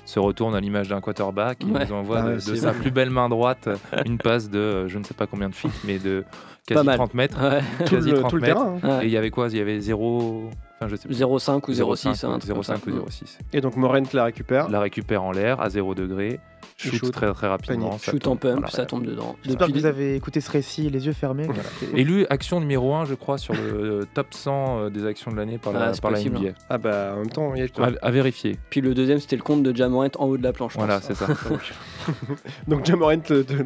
se 0.05 0.19
retourne 0.19 0.55
à 0.55 0.59
l'image 0.61 0.87
d'un 0.89 1.01
quarterback 1.01 1.63
et 1.63 1.65
Ouais. 1.65 1.85
nous 1.85 1.93
envoie 1.93 2.23
Ah 2.25 2.33
de, 2.35 2.39
sa 2.39 2.71
plus 2.71 2.91
belle 2.91 3.09
main 3.09 3.27
droite 3.29 3.67
une 4.05 4.17
passe 4.17 4.49
de 4.49 4.59
euh, 4.59 4.87
je 4.87 4.97
ne 4.99 5.03
sais 5.03 5.13
pas 5.13 5.27
combien 5.27 5.49
de 5.49 5.55
feet, 5.55 5.71
mais 5.83 5.97
de 5.99 6.23
quasi 6.67 6.85
mal. 6.85 6.95
30 6.97 7.13
mètres. 7.13 7.37
Ouais. 7.41 7.61
tout 7.85 7.95
quasi 7.95 8.11
le, 8.11 8.19
30 8.19 8.29
tout 8.29 8.35
le 8.37 8.41
mètres. 8.43 8.55
terrain. 8.55 8.79
hein. 8.83 8.99
Et 9.01 9.05
il 9.05 9.11
y 9.11 9.17
avait 9.17 9.31
quoi? 9.31 9.47
Il 9.49 9.57
y 9.57 9.61
avait 9.61 9.79
0 9.79 10.49
enfin 10.79 10.87
je 10.89 10.95
sais 10.95 11.07
plus. 11.07 11.15
0,5 11.17 11.69
ou 11.69 11.71
0,6. 11.71 12.07
0,5 12.13 12.25
hein, 12.27 12.31
un 12.33 12.39
truc 12.39 12.53
comme 12.53 12.63
ça. 12.63 12.75
0,5 12.75 12.89
ou 12.91 13.05
0,6. 13.07 13.37
Et 13.53 13.61
donc 13.61 13.75
Morent 13.77 13.99
la 14.13 14.23
récupère. 14.25 14.69
La 14.69 14.79
récupère 14.79 15.23
en 15.23 15.31
l'air 15.31 15.59
à 15.61 15.69
0 15.69 15.95
degré, 15.95 16.39
shoot 16.77 16.93
shoot. 16.95 17.11
très 17.11 17.31
très 17.33 17.47
rapidement. 17.47 17.87
Panier. 17.89 17.99
ça 17.99 18.11
Shoot 18.11 18.27
en 18.27 18.29
tombe. 18.31 18.39
pump, 18.39 18.53
Voilà. 18.59 18.69
ça 18.69 18.85
tombe 18.85 19.05
dedans. 19.05 19.35
J'espère 19.43 19.67
que 19.67 19.73
vous 19.73 19.85
avez 19.85 20.15
écouté 20.15 20.41
ce 20.41 20.51
récit 20.51 20.89
les 20.89 21.05
yeux 21.05 21.13
fermés. 21.13 21.47
Et 21.95 22.03
lui, 22.03 22.25
action 22.29 22.59
numéro 22.59 22.93
1, 22.93 23.05
je 23.05 23.13
crois, 23.15 23.37
sur 23.37 23.53
le 23.53 23.59
euh, 24.01 24.05
top 24.13 24.27
100 24.33 24.51
euh, 24.85 24.89
des 24.89 25.05
actions 25.05 25.31
de 25.31 25.37
l'année 25.37 25.57
par 25.57 25.73
la, 25.73 25.87
Ah, 25.89 25.91
par 26.01 26.11
la 26.11 26.21
NBA. 26.21 26.49
Ah 26.69 26.77
bah 26.77 27.13
en 27.15 27.19
même 27.19 27.29
temps, 27.29 27.53
il 27.55 27.61
y 27.61 27.63
a- 27.63 27.83
À, 27.85 28.07
à 28.07 28.11
vérifier. 28.11 28.57
Puis 28.69 28.81
le 28.81 28.93
deuxième, 28.93 29.19
c'était 29.19 29.35
le 29.37 29.41
compte 29.43 29.63
de 29.63 29.75
Jamorant 29.75 30.07
en 30.17 30.25
haut 30.25 30.37
de 30.37 30.43
la 30.43 30.53
planche. 30.53 30.73
Voilà, 30.75 30.99
c'est 31.01 31.15
ça. 31.15 31.27
donc 32.67 32.85
Jamorant 32.85 33.15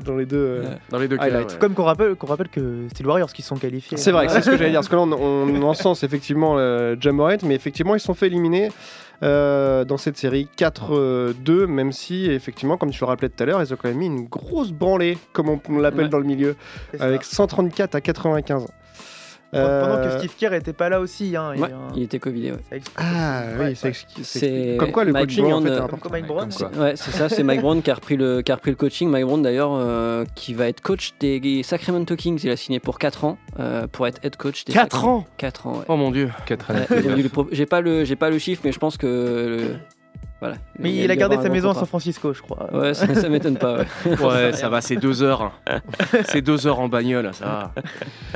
dans 0.06 0.16
les 0.16 0.26
deux. 0.26 0.38
euh, 0.38 0.60
Ouais. 0.62 0.78
Dans 0.90 1.00
les 1.00 1.08
deux 1.08 1.18
cas. 1.18 1.24
Highlight. 1.24 1.52
ouais. 1.54 1.58
Comme 1.60 1.74
qu'on 1.74 1.84
rappelle, 1.86 2.16
qu'on 2.16 2.28
rappelle 2.28 2.50
que 2.50 2.86
c'est 2.94 3.00
les 3.04 3.08
Warriors 3.08 3.32
qui 3.34 3.42
sont 3.42 3.56
qualifiés. 3.56 3.98
C'est 3.98 4.12
vrai, 4.12 4.28
c'est 4.30 4.42
ce 4.42 4.50
que 4.52 4.58
j'allais 4.58 4.70
dire. 4.72 4.80
Parce 4.80 4.90
que 4.90 4.96
là, 4.96 5.02
on, 5.02 5.12
on 5.12 5.62
encense 5.70 6.04
effectivement 6.04 6.56
euh, 6.58 6.96
Jamorant, 7.00 7.38
mais 7.44 7.56
effectivement, 7.56 7.96
ils 7.96 8.00
se 8.00 8.06
sont 8.06 8.14
fait 8.14 8.28
éliminer 8.28 8.70
euh, 9.24 9.84
dans 9.86 9.98
cette 9.98 10.18
série 10.18 10.48
4-2, 10.58 11.66
même 11.68 11.92
si, 11.92 12.26
effectivement, 12.30 12.78
comme 12.78 12.92
tu 12.92 13.00
le 13.02 13.06
rappelais 13.08 13.30
tout 13.30 13.44
à 13.44 13.46
l'heure, 13.46 13.62
ils 13.62 13.74
ont 13.74 13.78
quand 13.78 13.90
même 13.90 13.98
mis 13.98 14.06
une 14.08 14.26
grosse 14.28 14.72
branlée, 14.72 15.18
comme 15.34 15.50
on, 15.50 15.60
on 15.70 15.78
l'appelle 15.80 16.06
Ouais. 16.06 16.10
dans 16.10 16.20
le 16.20 16.24
milieu, 16.26 16.56
avec 17.00 17.24
134 17.24 17.96
à 17.96 18.02
95. 18.02 18.68
Pendant 19.52 19.96
que 19.98 20.08
Euh, 20.10 20.18
Steve 20.20 20.36
Kerr 20.38 20.54
était 20.54 20.74
pas 20.74 20.90
là 20.90 21.00
aussi. 21.00 21.36
Hein, 21.36 21.54
Ouais, 21.58 21.72
un- 21.72 21.92
il 21.96 22.04
était 22.04 22.20
Covidé. 22.20 22.52
Ouais. 22.52 22.82
Ah 22.98 23.44
oui, 23.60 23.76
C'est. 24.24 24.78
Comme 24.80 24.92
quoi, 24.92 25.04
le 25.04 25.12
Mike 25.12 25.26
coaching, 25.28 25.46
en 25.46 25.50
Brown, 25.50 25.64
fait, 25.64 25.70
est 25.70 25.72
euh, 25.74 25.78
important. 25.84 25.98
Comme 25.98 26.12
Mike 26.12 26.24
Ouais, 26.24 26.28
Brown. 26.36 26.50
comme 26.50 26.72
quoi. 26.72 26.84
Ouais, 26.84 26.94
c'est 26.96 27.12
ça, 27.12 27.30
c'est 27.30 27.44
Mike 27.44 27.62
Brown 27.62 27.82
qui 27.82 27.90
a 27.90 27.96
repris 27.96 28.16
le, 28.18 28.42
qui 28.42 28.52
a 28.52 28.56
repris 28.56 28.72
le 28.72 28.78
coaching. 28.78 29.10
Mike 29.10 29.26
Brown 29.26 29.42
d'ailleurs, 29.42 29.72
euh, 29.74 30.24
qui 30.36 30.54
va 30.54 30.68
être 30.68 30.82
coach 30.82 31.14
des 31.20 31.64
Sacramento 31.64 32.16
Kings. 32.16 32.40
Il 32.44 32.50
a 32.52 32.58
signé 32.58 32.80
pour 32.80 33.00
4 33.00 33.24
ans 33.26 33.38
euh, 33.60 33.88
pour 33.88 34.06
être 34.08 34.24
head 34.24 34.36
coach 34.38 34.66
des 34.66 34.74
4 34.74 34.92
Sacramento- 34.98 35.20
ans 35.22 35.26
4 35.38 35.68
ans, 35.68 35.78
ouais. 35.80 35.86
Oh 35.88 35.96
mon 35.98 36.12
dieu 36.12 36.30
4 36.46 36.72
Ouais, 36.72 36.98
années. 37.00 37.24
J'ai 37.52 37.66
pas, 37.66 37.82
le, 37.82 38.04
j'ai 38.06 38.16
pas 38.16 38.30
le 38.30 38.38
chiffre, 38.38 38.62
mais 38.66 38.72
je 38.72 38.80
pense 38.80 38.98
que. 38.98 39.60
Voilà. 40.42 40.56
Mais 40.78 40.90
Il 40.92 41.04
il 41.04 41.12
a 41.12 41.18
gardé 41.18 41.36
sa 41.36 41.50
maison 41.50 41.72
à 41.72 41.74
San. 41.74 41.86
Francisco, 41.86 42.34
je 42.34 42.42
crois. 42.42 42.74
Ouais, 42.74 42.94
ça, 42.94 43.14
ça 43.14 43.28
m'étonne 43.28 43.58
pas. 43.58 43.80
Ouais. 43.80 43.86
Ouais, 44.22 44.54
ça 44.54 44.70
va, 44.70 44.80
c'est 44.80 44.96
2 44.96 45.22
heures. 45.22 45.52
C'est 46.30 46.42
2 46.42 46.66
heures 46.66 46.80
en 46.80 46.88
bagnole, 46.88 47.30
ça 47.34 47.46
va. 47.46 47.74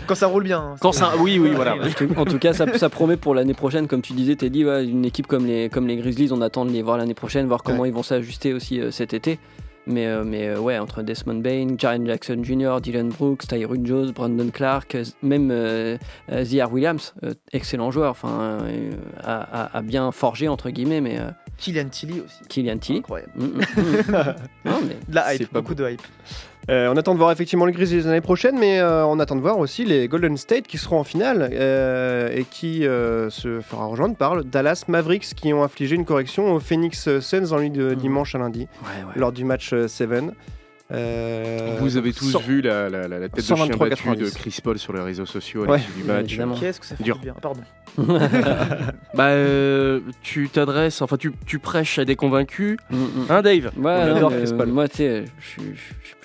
Quand 0.05 0.15
ça 0.15 0.27
roule 0.27 0.43
bien. 0.43 0.59
hein, 0.59 0.75
Quand 0.81 0.91
ça. 0.91 1.11
Oui, 1.19 1.39
oui, 1.39 1.51
voilà. 1.55 1.75
En 2.17 2.25
tout- 2.25 2.39
cas, 2.39 2.51
ça, 2.51 2.77
ça 2.77 2.89
promet 2.89 3.15
pour 3.15 3.34
l'année 3.36 3.53
prochaine, 3.53 3.88
comme 3.88 4.01
tu 4.01 4.11
disais, 4.11 4.36
Teddy, 4.36 4.65
ouais, 4.65 4.86
une 4.86 5.05
équipe 5.05 5.27
comme 5.27 5.45
les, 5.45 5.69
comme 5.69 5.88
les 5.88 5.95
Grizzlies, 5.95 6.34
on 6.34 6.41
attend 6.41 6.65
de 6.65 6.71
les 6.71 6.81
voir 6.81 6.97
l'année 6.97 7.13
prochaine, 7.13 7.47
voir 7.47 7.63
comment 7.63 7.86
ils 7.86 7.93
vont 7.93 8.03
s'ajuster 8.03 8.53
aussi 8.53 8.81
euh, 8.81 8.91
cet 8.91 9.13
été. 9.13 9.39
Mais, 9.86 10.07
euh, 10.07 10.23
mais 10.25 10.47
euh, 10.47 10.59
ouais, 10.59 10.79
entre 10.79 11.01
Desmond 11.03 11.41
Bain, 11.41 11.75
Jaren 11.77 12.05
Jackson 12.07 12.39
Jr., 12.41 12.77
Dylan 12.81 13.09
Brooks, 13.09 13.47
Tyrone 13.47 13.86
Jones, 13.86 14.11
Brandon 14.11 14.49
Clark, 14.51 14.97
même 15.21 15.49
euh, 15.51 15.97
euh, 16.31 16.43
Ziar 16.45 16.71
Williams, 16.71 17.13
euh, 17.23 17.34
excellent 17.51 17.91
joueur, 17.91 18.11
enfin, 18.11 18.59
euh, 18.63 18.91
a, 19.23 19.63
a- 19.65 19.77
a 19.77 19.81
bien 19.81 20.11
forgé 20.13 20.47
entre 20.47 20.69
guillemets, 20.69 21.01
mais 21.01 21.19
euh, 21.19 21.29
Kylian 21.64 21.88
Tilly 21.89 22.20
aussi. 22.20 22.43
Kylian 22.49 22.78
Tilly. 22.78 22.99
Incroyable. 22.99 23.32
Mm, 23.36 23.45
mm, 23.45 23.61
mm. 23.61 24.36
Non, 24.66 24.82
mais 24.86 24.97
De 25.07 25.16
la 25.16 25.34
hype, 25.34 25.47
pas 25.47 25.61
beaucoup 25.61 25.76
de 25.76 25.89
hype. 25.89 26.01
Euh, 26.70 26.91
on 26.93 26.97
attend 26.97 27.14
de 27.14 27.20
voir 27.20 27.32
effectivement 27.32 27.66
les 27.66 27.74
Grizzlies 27.74 28.03
l'année 28.03 28.22
prochaine, 28.22 28.57
mais 28.57 28.80
euh, 28.80 29.05
on 29.05 29.20
attend 29.20 29.36
de 29.36 29.41
voir 29.41 29.59
aussi 29.59 29.84
les 29.86 30.07
Golden 30.07 30.38
State 30.38 30.68
qui 30.68 30.78
seront 30.78 30.99
en 30.99 31.03
finale 31.03 31.49
euh, 31.51 32.30
et 32.34 32.43
qui 32.43 32.86
euh, 32.86 33.30
se 33.30 33.61
fera 33.61 33.86
rejoindre 33.86 34.16
par 34.16 34.36
le 34.36 34.43
Dallas 34.43 34.84
Mavericks 34.88 35.34
qui 35.36 35.53
ont 35.53 35.64
infligé 35.64 35.95
une 35.95 36.05
correction 36.05 36.53
aux 36.53 36.59
Phoenix 36.59 37.20
Suns 37.20 37.51
en 37.51 37.59
nuit 37.59 37.70
de 37.70 37.93
dimanche 37.93 38.36
à 38.36 38.39
lundi 38.39 38.61
ouais, 38.82 39.03
ouais. 39.05 39.14
lors 39.16 39.32
du 39.32 39.43
match 39.43 39.74
7. 39.88 40.09
Euh, 40.93 41.77
Vous 41.79 41.97
avez 41.97 42.13
tous 42.13 42.37
vu 42.41 42.61
la, 42.61 42.89
la- 42.89 43.07
tête 43.29 43.35
de 43.37 43.41
123, 43.41 43.87
chien 43.87 43.89
battue 43.89 44.01
de 44.19 44.25
90. 44.29 44.33
Chris 44.35 44.59
Paul 44.63 44.77
sur 44.77 44.93
les 44.93 45.01
réseaux 45.01 45.25
sociaux 45.25 45.63
à 45.63 45.67
Ouais. 45.67 45.77
l'issue 45.77 45.91
du 45.93 46.03
match. 46.03 46.59
Qu'est-ce 46.59 46.79
que 46.79 46.85
ça 46.85 46.95
fait 46.95 47.03
Dur. 47.03 47.17
du 47.17 47.23
bien 47.23 47.35
Pardon. 47.41 47.61
Bah, 49.13 49.27
euh, 49.27 49.99
tu 50.23 50.49
t'adresses, 50.49 51.01
enfin, 51.01 51.17
tu, 51.17 51.31
tu 51.45 51.59
prêches 51.59 51.99
à 51.99 52.05
des 52.05 52.15
convaincus. 52.15 52.77
Mm, 52.89 52.95
mm. 52.97 53.07
Hein, 53.29 53.41
Dave? 53.43 53.71
Ouais, 53.77 54.05
non, 54.07 54.15
adore 54.15 54.31
mais, 54.31 54.37
Chris 54.43 54.51
euh, 54.53 54.57
Paul. 54.57 54.67
Moi, 54.69 54.87
tu 54.87 54.97
sais, 54.97 55.25
je 55.39 55.61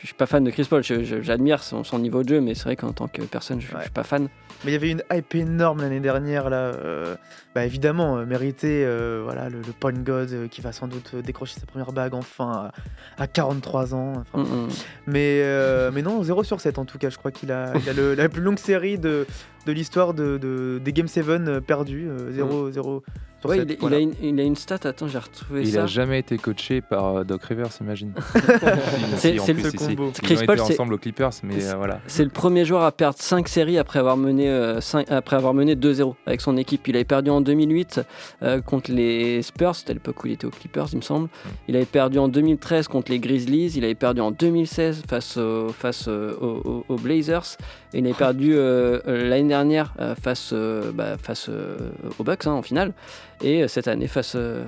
suis- 0.04 0.14
pas 0.14 0.26
fan 0.26 0.42
de 0.44 0.50
Chris 0.50 0.66
Paul. 0.68 0.82
J'admire 0.82 1.62
son, 1.62 1.84
son 1.84 1.98
niveau 1.98 2.22
de 2.22 2.28
jeu, 2.30 2.40
mais 2.40 2.54
c'est 2.54 2.64
vrai 2.64 2.76
qu'en 2.76 2.92
tant 2.92 3.08
que 3.08 3.22
personne, 3.22 3.60
je, 3.60 3.66
suis 3.66 3.90
pas 3.92 4.04
fan. 4.04 4.28
Mais 4.64 4.70
il 4.70 4.74
y 4.74 4.76
avait 4.76 4.90
une 4.90 5.02
hype 5.12 5.34
énorme 5.36 5.80
l'année 5.82 6.00
dernière 6.00 6.50
là. 6.50 6.56
euh, 6.74 7.14
bah 7.54 7.64
évidemment 7.64 8.18
euh, 8.18 8.26
mérité 8.26 8.84
euh, 8.84 9.20
voilà 9.24 9.48
le, 9.48 9.58
le 9.58 9.72
point 9.72 9.92
god 9.92 10.30
euh, 10.32 10.48
qui 10.48 10.60
va 10.60 10.72
sans 10.72 10.86
doute 10.88 11.12
euh, 11.14 11.22
décrocher 11.22 11.58
sa 11.58 11.64
première 11.66 11.92
bague 11.92 12.12
enfin 12.14 12.70
à, 13.18 13.22
à 13.22 13.26
43 13.26 13.94
ans. 13.94 14.12
Enfin, 14.16 14.38
Mm, 14.44 14.64
mm. 14.64 14.68
Mais 15.06 15.42
mais 15.92 16.02
non 16.02 16.22
0 16.22 16.42
sur 16.44 16.60
7 16.60 16.78
en 16.78 16.84
tout 16.84 16.98
cas. 16.98 17.08
Je 17.10 17.18
crois 17.18 17.30
qu'il 17.30 17.52
a, 17.52 17.72
il 17.76 17.88
a 17.88 17.92
le- 17.92 18.14
la 18.14 18.28
plus 18.28 18.42
longue 18.42 18.58
série 18.58 18.98
de, 18.98 19.26
de 19.66 19.72
l'histoire 19.72 20.12
de, 20.14 20.38
de- 20.38 20.80
des 20.84 20.92
Game 20.92 21.08
7 21.08 21.26
euh, 21.28 21.60
perdus. 21.60 22.08
euh, 22.08 22.32
0 22.32 22.70
0 22.72 23.02
sur 23.02 23.02
Ouais, 23.44 23.58
7. 23.58 23.78
il, 23.80 23.86
il 23.86 23.94
a 23.94 23.98
une, 23.98 24.12
il 24.22 24.40
a 24.40 24.42
une 24.42 24.56
stat, 24.56 24.78
attends, 24.84 25.06
j'ai 25.06 25.18
retrouvé 25.18 25.60
Il 25.62 25.72
ça. 25.72 25.84
a 25.84 25.86
jamais 25.86 26.18
été 26.18 26.36
coaché 26.38 26.80
par 26.80 27.18
euh, 27.18 27.24
Doc 27.24 27.44
Rivers, 27.44 27.68
imagine. 27.80 28.12
C'est- 29.16 29.38
Si, 29.38 29.52
le 29.52 29.62
si, 29.70 29.70
si. 29.70 29.76
combo. 29.76 30.10
Ils 30.14 30.20
Chris 30.22 30.38
ont 30.42 30.46
Paul, 30.46 30.56
été 30.56 30.64
c'est- 30.66 30.72
ensemble 30.74 30.94
aux 30.94 30.98
Clippers, 30.98 31.30
mais 31.44 31.60
c'est- 31.60 31.72
euh, 31.72 31.76
voilà. 31.76 32.00
C'est 32.06 32.24
le 32.24 32.30
premier 32.30 32.64
joueur 32.64 32.82
à 32.82 32.92
perdre 32.92 33.16
5 33.18 33.46
séries 33.48 33.78
après 33.78 33.98
avoir 34.00 34.16
mené, 34.16 34.48
euh, 34.48 34.80
cinq- 34.80 35.10
après 35.10 35.36
avoir 35.36 35.54
mené 35.54 35.76
2-0 35.76 36.16
avec 36.26 36.40
son 36.40 36.56
équipe. 36.56 36.86
Il 36.88 36.96
avait 36.96 37.04
perdu 37.04 37.30
en 37.30 37.40
2008 37.40 38.00
euh, 38.42 38.60
contre 38.60 38.90
les 38.90 39.42
Spurs, 39.42 39.74
c'était 39.76 39.94
l'époque 39.94 40.22
où 40.24 40.26
il 40.26 40.32
était 40.32 40.46
aux 40.46 40.50
Clippers, 40.50 40.86
il 40.92 40.96
me 40.96 41.02
semble. 41.02 41.28
Il 41.68 41.76
avait 41.76 41.84
perdu 41.84 42.18
en 42.18 42.28
2013 42.28 42.88
contre 42.88 43.10
les 43.12 43.18
Grizzlies. 43.20 43.72
Il 43.76 43.84
avait 43.84 43.94
perdu 43.94 44.20
en 44.20 44.30
2016 44.32 45.02
face, 45.08 45.36
au- 45.36 45.68
face 45.68 46.06
euh, 46.08 46.34
aux, 46.40 46.60
aux- 46.68 46.84
aux 46.88 46.96
Blazers. 46.96 47.56
Et 47.94 47.98
il 47.98 48.04
avait 48.06 48.14
perdu 48.14 48.54
l'année 49.06 49.48
dernière 49.48 49.94
euh, 50.00 50.14
face, 50.14 50.50
euh, 50.52 50.90
bah, 50.92 51.16
face 51.16 51.46
euh, 51.48 51.76
aux 52.18 52.24
Bucks 52.24 52.46
hein, 52.46 52.52
en 52.52 52.62
finale. 52.62 52.92
Et 53.42 53.62
euh, 53.62 53.68
cette 53.68 53.88
année 53.88 54.08
face. 54.08 54.34
euh, 54.36 54.64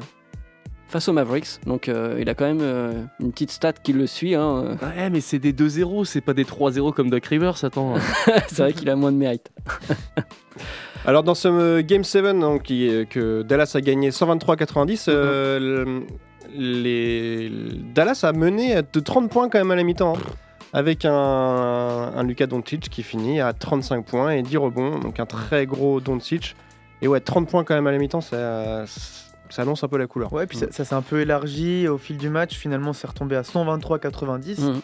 Face 0.89 1.07
aux 1.07 1.13
Mavericks, 1.13 1.61
donc 1.67 1.89
euh, 1.89 2.17
il 2.21 2.29
a 2.29 2.35
quand 2.35 2.47
même 2.47 2.59
euh, 2.63 2.93
une 3.21 3.31
petite 3.31 3.53
stat 3.53 3.75
qui 3.75 3.93
le 3.93 4.09
suit. 4.09 4.35
hein. 4.35 4.77
Ouais, 4.83 5.09
mais 5.09 5.21
c'est 5.21 5.39
des 5.39 5.53
2-0, 5.53 6.05
c'est 6.05 6.21
pas 6.21 6.35
des 6.35 6.43
3-0 6.43 6.93
comme 6.93 7.11
Doc 7.11 7.25
Rivers, 7.27 7.63
attends. 7.65 7.95
C'est 8.49 8.59
vrai 8.59 8.73
qu'il 8.73 8.91
a 8.91 8.97
moins 8.97 9.13
de 9.13 9.17
mérite. 9.17 9.53
Alors 11.07 11.23
dans 11.23 11.37
ce 11.37 11.81
Game 11.81 12.03
7 12.03 12.25
donc, 12.41 12.65
qui 12.65 12.89
est- 12.89 13.09
que 13.09 13.43
Dallas 13.43 13.71
a 13.75 13.81
gagné 13.81 14.11
123-90, 14.11 15.05
euh, 15.09 15.59
le- 15.61 16.03
les... 16.59 17.51
Dallas 17.95 18.21
a 18.25 18.33
mené 18.33 18.81
de 18.93 19.01
30 19.01 19.31
points 19.31 19.49
quand 19.49 19.59
même 19.59 19.71
à 19.71 19.77
la 19.77 19.85
mi-temps. 19.85 20.15
hein, 20.17 20.21
avec 20.73 21.05
un, 21.05 21.13
un 21.13 22.23
Luka 22.25 22.47
Doncic 22.49 22.89
qui 22.91 23.03
finit 23.05 23.41
à 23.41 23.53
35 23.53 24.05
points 24.05 24.31
et 24.33 24.43
10 24.43 24.57
rebonds, 24.57 24.99
donc 24.99 25.19
un 25.21 25.27
très 25.27 25.67
gros 25.67 26.01
Doncic. 26.01 26.57
Et 27.03 27.09
ouais, 27.09 27.21
30 27.21 27.49
points 27.49 27.65
quand 27.65 27.75
même 27.75 27.87
à 27.87 27.93
la 27.93 27.99
mi-temps, 27.99 28.21
ça, 28.21 28.85
ça 29.49 29.63
annonce 29.63 29.83
un 29.85 29.89
peu 29.89 29.97
la 29.99 30.07
couleur. 30.07 30.33
Ouais, 30.33 30.47
puis 30.47 30.59
ça, 30.59 30.67
ça 30.71 30.85
s'est 30.85 30.95
un 30.95 31.03
peu 31.03 31.21
élargi 31.21 31.89
au 31.89 31.99
fil 31.99 32.17
du 32.19 32.29
match. 32.29 32.57
Finalement, 32.57 32.93
c'est 32.93 33.07
retombé 33.07 33.37
à 33.37 33.43
123-90. 33.43 34.61
Mhm. 34.61 34.81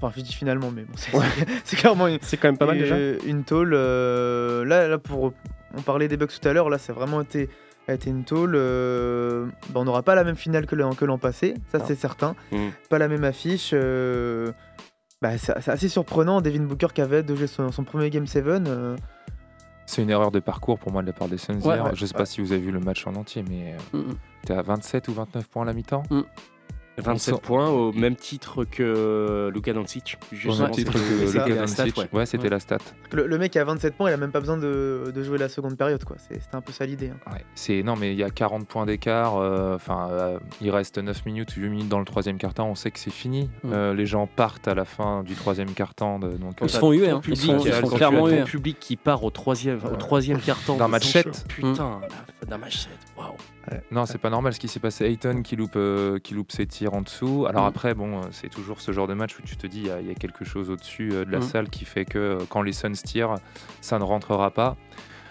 Enfin, 0.00 0.12
je 0.16 0.22
dis 0.22 0.32
finalement, 0.32 0.70
mais 0.70 0.82
bon, 0.82 0.92
c'est 0.96 1.10
c'est 1.64 1.76
clairement 1.76 2.06
une, 2.06 2.18
C'est 2.22 2.36
quand 2.36 2.48
même 2.48 2.58
pas 2.58 2.66
mal 2.66 2.78
déjà. 2.78 2.96
Une 3.26 3.42
tôle. 3.44 3.72
euh, 3.74 4.64
là, 4.64 4.86
là, 4.88 4.98
pour. 4.98 5.32
On 5.76 5.82
parlait 5.82 6.08
des 6.08 6.16
Bucks 6.16 6.32
tout 6.40 6.48
à 6.48 6.52
l'heure. 6.52 6.70
Là, 6.70 6.78
c'est 6.78 6.92
vraiment 6.92 7.20
été, 7.20 7.50
a 7.88 7.94
été 7.94 8.08
une 8.10 8.24
tôle. 8.24 8.54
euh, 8.54 9.46
bah, 9.70 9.80
on 9.80 9.84
n'aura 9.84 10.02
pas 10.02 10.14
la 10.14 10.24
même 10.24 10.36
finale 10.36 10.66
que 10.66 10.74
l'an 10.76 10.94
que 10.94 11.04
l'an 11.04 11.18
passé. 11.18 11.54
Ça, 11.72 11.80
c'est 11.84 11.94
certain. 11.96 12.36
Mm. 12.52 12.68
Pas 12.88 12.98
la 12.98 13.08
même 13.08 13.24
affiche. 13.24 13.70
euh, 13.74 14.52
bah, 15.20 15.36
c'est 15.36 15.68
assez 15.68 15.88
surprenant. 15.88 16.40
Devin 16.40 16.62
Booker 16.62 16.88
qui 16.94 17.00
avait 17.00 17.22
de 17.24 17.34
jouer 17.34 17.48
son, 17.48 17.72
son 17.72 17.82
premier 17.84 18.08
Game 18.10 18.26
7. 18.26 18.44
C'est 19.90 20.02
une 20.02 20.10
erreur 20.10 20.30
de 20.30 20.38
parcours 20.38 20.78
pour 20.78 20.92
moi 20.92 21.00
de 21.00 21.06
la 21.06 21.14
part 21.14 21.28
des 21.28 21.38
Suns 21.38 21.54
Ouais, 21.64 21.76
hier. 21.76 21.84
ouais, 21.86 21.90
je 21.94 22.04
sais 22.04 22.12
pas 22.12 22.26
si 22.26 22.42
vous 22.42 22.52
avez 22.52 22.60
vu 22.60 22.70
le 22.70 22.78
match 22.78 23.06
en 23.06 23.14
entier, 23.14 23.42
mais 23.48 23.72
euh, 23.94 23.98
Mm, 23.98 24.10
mm. 24.10 24.14
t'es 24.44 24.52
à 24.52 24.60
27 24.60 25.08
ou 25.08 25.14
29 25.14 25.48
points 25.48 25.62
à 25.62 25.64
la 25.64 25.72
mi-temps? 25.72 26.02
27 27.02 27.34
sent- 27.34 27.40
points 27.42 27.68
au 27.68 27.92
même 27.92 28.16
titre 28.16 28.64
que 28.64 29.50
Luka 29.52 29.72
Doncic. 29.72 30.16
Au 30.46 30.54
même 30.56 30.70
titre 30.70 30.92
que 30.92 31.32
Luka 31.32 31.48
Doncic. 31.66 31.96
ouais. 31.96 32.08
Ouais, 32.12 32.26
c'était 32.26 32.44
Ouais. 32.44 32.50
la 32.50 32.60
stat. 32.60 32.78
le, 33.12 33.26
le 33.26 33.38
mec 33.38 33.56
a 33.56 33.64
27 33.64 33.94
points, 33.94 34.10
il 34.10 34.14
a 34.14 34.16
même 34.16 34.30
pas 34.32 34.40
besoin 34.40 34.56
de, 34.56 35.12
de 35.14 35.22
jouer 35.22 35.38
la 35.38 35.48
seconde 35.48 35.76
période. 35.76 36.02
quoi. 36.04 36.16
C'était 36.18 36.40
un 36.52 36.60
peu 36.60 36.72
ça 36.72 36.84
l'idée. 36.86 37.10
hein. 37.10 37.32
Ouais, 37.32 37.44
c'est 37.54 37.82
non 37.82 37.96
mais 37.96 38.12
il 38.12 38.18
y 38.18 38.24
a 38.24 38.30
40 38.30 38.66
points 38.66 38.86
d'écart. 38.86 39.36
euh, 39.36 39.74
Enfin, 39.76 40.08
euh, 40.10 40.38
il 40.60 40.70
reste 40.70 40.98
9 40.98 41.24
minutes, 41.26 41.50
8 41.52 41.68
minutes 41.68 41.88
dans 41.88 41.98
le 41.98 42.04
troisième 42.04 42.36
quart-temps. 42.38 42.68
On 42.68 42.74
sait 42.74 42.90
que 42.90 42.98
c'est 42.98 43.10
fini. 43.12 43.50
Mm. 43.64 43.70
Euh, 43.72 43.94
les 43.94 44.06
gens 44.06 44.26
partent 44.26 44.68
à 44.68 44.74
la 44.74 44.84
fin 44.84 45.22
du 45.22 45.34
troisième 45.34 45.72
quart-temps. 45.72 46.18
de- 46.18 46.28
Donc, 46.36 46.58
Ils 46.62 46.68
se 46.68 46.78
font 46.78 46.92
huer, 46.92 47.10
hein. 47.10 47.20
ils 47.28 47.36
font, 47.36 47.58
ils 47.64 47.90
clairement 47.96 48.28
huer. 48.28 48.44
public 48.44 48.78
qui 48.80 48.96
part 48.96 49.24
au 49.24 49.30
troisième, 49.30 49.78
au 49.84 49.96
troisième 49.96 50.38
quart-temps 50.40 50.76
D'un 50.76 50.86
de 50.86 50.90
match 50.90 51.04
son- 51.06 51.10
sept. 51.12 51.44
Putain, 51.48 52.00
d'un 52.46 52.58
match 52.58 52.78
7. 52.78 52.90
Non, 53.90 54.06
c'est 54.06 54.18
pas 54.18 54.30
normal 54.30 54.52
ce 54.54 54.60
qui 54.60 54.68
s'est 54.68 54.80
passé. 54.80 55.04
Ayton 55.06 55.42
qui 55.42 55.56
loupe, 55.56 55.76
euh, 55.76 56.18
qui 56.18 56.34
loupe 56.34 56.52
ses 56.52 56.66
tirs 56.66 56.94
en 56.94 57.02
dessous. 57.02 57.46
Alors 57.48 57.64
Mm. 57.64 57.68
après, 57.68 57.94
bon, 57.94 58.18
euh, 58.18 58.22
c'est 58.30 58.48
toujours 58.48 58.80
ce 58.80 58.92
genre 58.92 59.06
de 59.06 59.14
match 59.14 59.38
où 59.38 59.42
tu 59.42 59.56
te 59.56 59.66
dis 59.66 59.80
il 59.80 59.86
y, 59.86 59.90
a- 59.90 60.00
il 60.00 60.06
y 60.06 60.10
a 60.10 60.14
quelque 60.14 60.44
chose 60.44 60.70
au-dessus 60.70 61.10
euh, 61.12 61.24
de 61.24 61.30
la 61.30 61.38
Mm. 61.38 61.42
salle 61.42 61.68
qui 61.70 61.84
fait 61.84 62.04
que 62.04 62.38
quand 62.48 62.62
les 62.62 62.72
Suns 62.72 62.92
tirent, 62.92 63.34
ça 63.80 63.98
ne 63.98 64.04
rentrera 64.04 64.50
pas. 64.50 64.76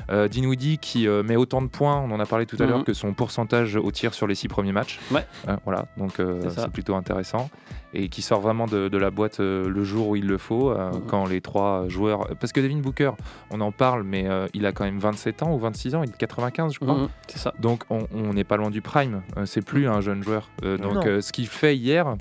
Euh, 0.10 0.28
Dinwiddie 0.28 0.78
qui 0.78 1.08
euh, 1.08 1.22
met 1.24 1.36
autant 1.36 1.62
de 1.62 1.68
points, 1.68 1.97
on 1.97 2.12
en 2.12 2.20
a 2.20 2.26
parlé 2.26 2.45
tout 2.45 2.55
à 2.60 2.64
Mhm. 2.64 2.70
l'heure, 2.70 2.84
que 2.86 2.93
son 2.93 3.14
pourcentage 3.14 3.76
au 3.76 3.91
tir 3.91 4.14
sur 4.14 4.26
les 4.28 4.36
six 4.36 4.47
premiers 4.47 4.72
matchs. 4.72 4.99
Ouais. 5.12 5.26
Euh, 5.49 5.55
voilà, 5.66 5.86
donc 5.97 6.20
euh, 6.20 6.41
C'est 6.49 6.70
plutôt 6.72 6.95
intéressant. 6.95 7.49
Et 7.93 8.10
qui 8.10 8.22
sort 8.22 8.41
vraiment 8.41 8.68
de, 8.68 8.89
de 8.89 8.97
la 8.97 9.12
boîte 9.12 9.39
le 9.39 9.84
jour 9.84 10.10
où 10.10 10.16
il 10.16 10.28
le 10.28 10.38
faut, 10.38 10.70
Mhm. 10.72 11.01
quand 11.08 11.26
les 11.26 11.41
trois 11.41 11.88
joueurs. 11.88 12.28
Parce 12.39 12.51
que 12.51 12.60
Devin 12.60 12.78
Booker, 12.80 13.12
on 13.49 13.60
en 13.62 13.72
parle, 13.72 14.03
mais 14.03 14.28
il 14.53 14.66
a 14.66 14.72
quand 14.72 14.84
même 14.84 14.99
27 14.99 15.41
ans 15.43 15.53
ou 15.53 15.58
26 15.60 15.95
ans, 15.95 16.03
il 16.03 16.10
est 16.10 16.18
95, 16.18 16.74
je 16.74 16.80
crois. 16.80 16.93
Mhm, 16.95 17.08
c'est 17.28 17.38
ça. 17.39 17.53
Donc 17.60 17.84
on 17.89 18.34
n'est 18.34 18.43
pas 18.43 18.58
loin 18.58 18.70
du 18.70 18.82
prime, 18.82 19.22
c'est 19.45 19.64
plus 19.66 19.88
un 19.88 20.01
jeune 20.01 20.22
joueur. 20.24 20.49
Donc 20.62 21.03
ce 21.03 21.32
qu'il 21.32 21.47
fait 21.47 21.76
hier, 21.78 22.16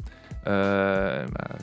euh, 0.47 1.27
bah, 1.27 1.57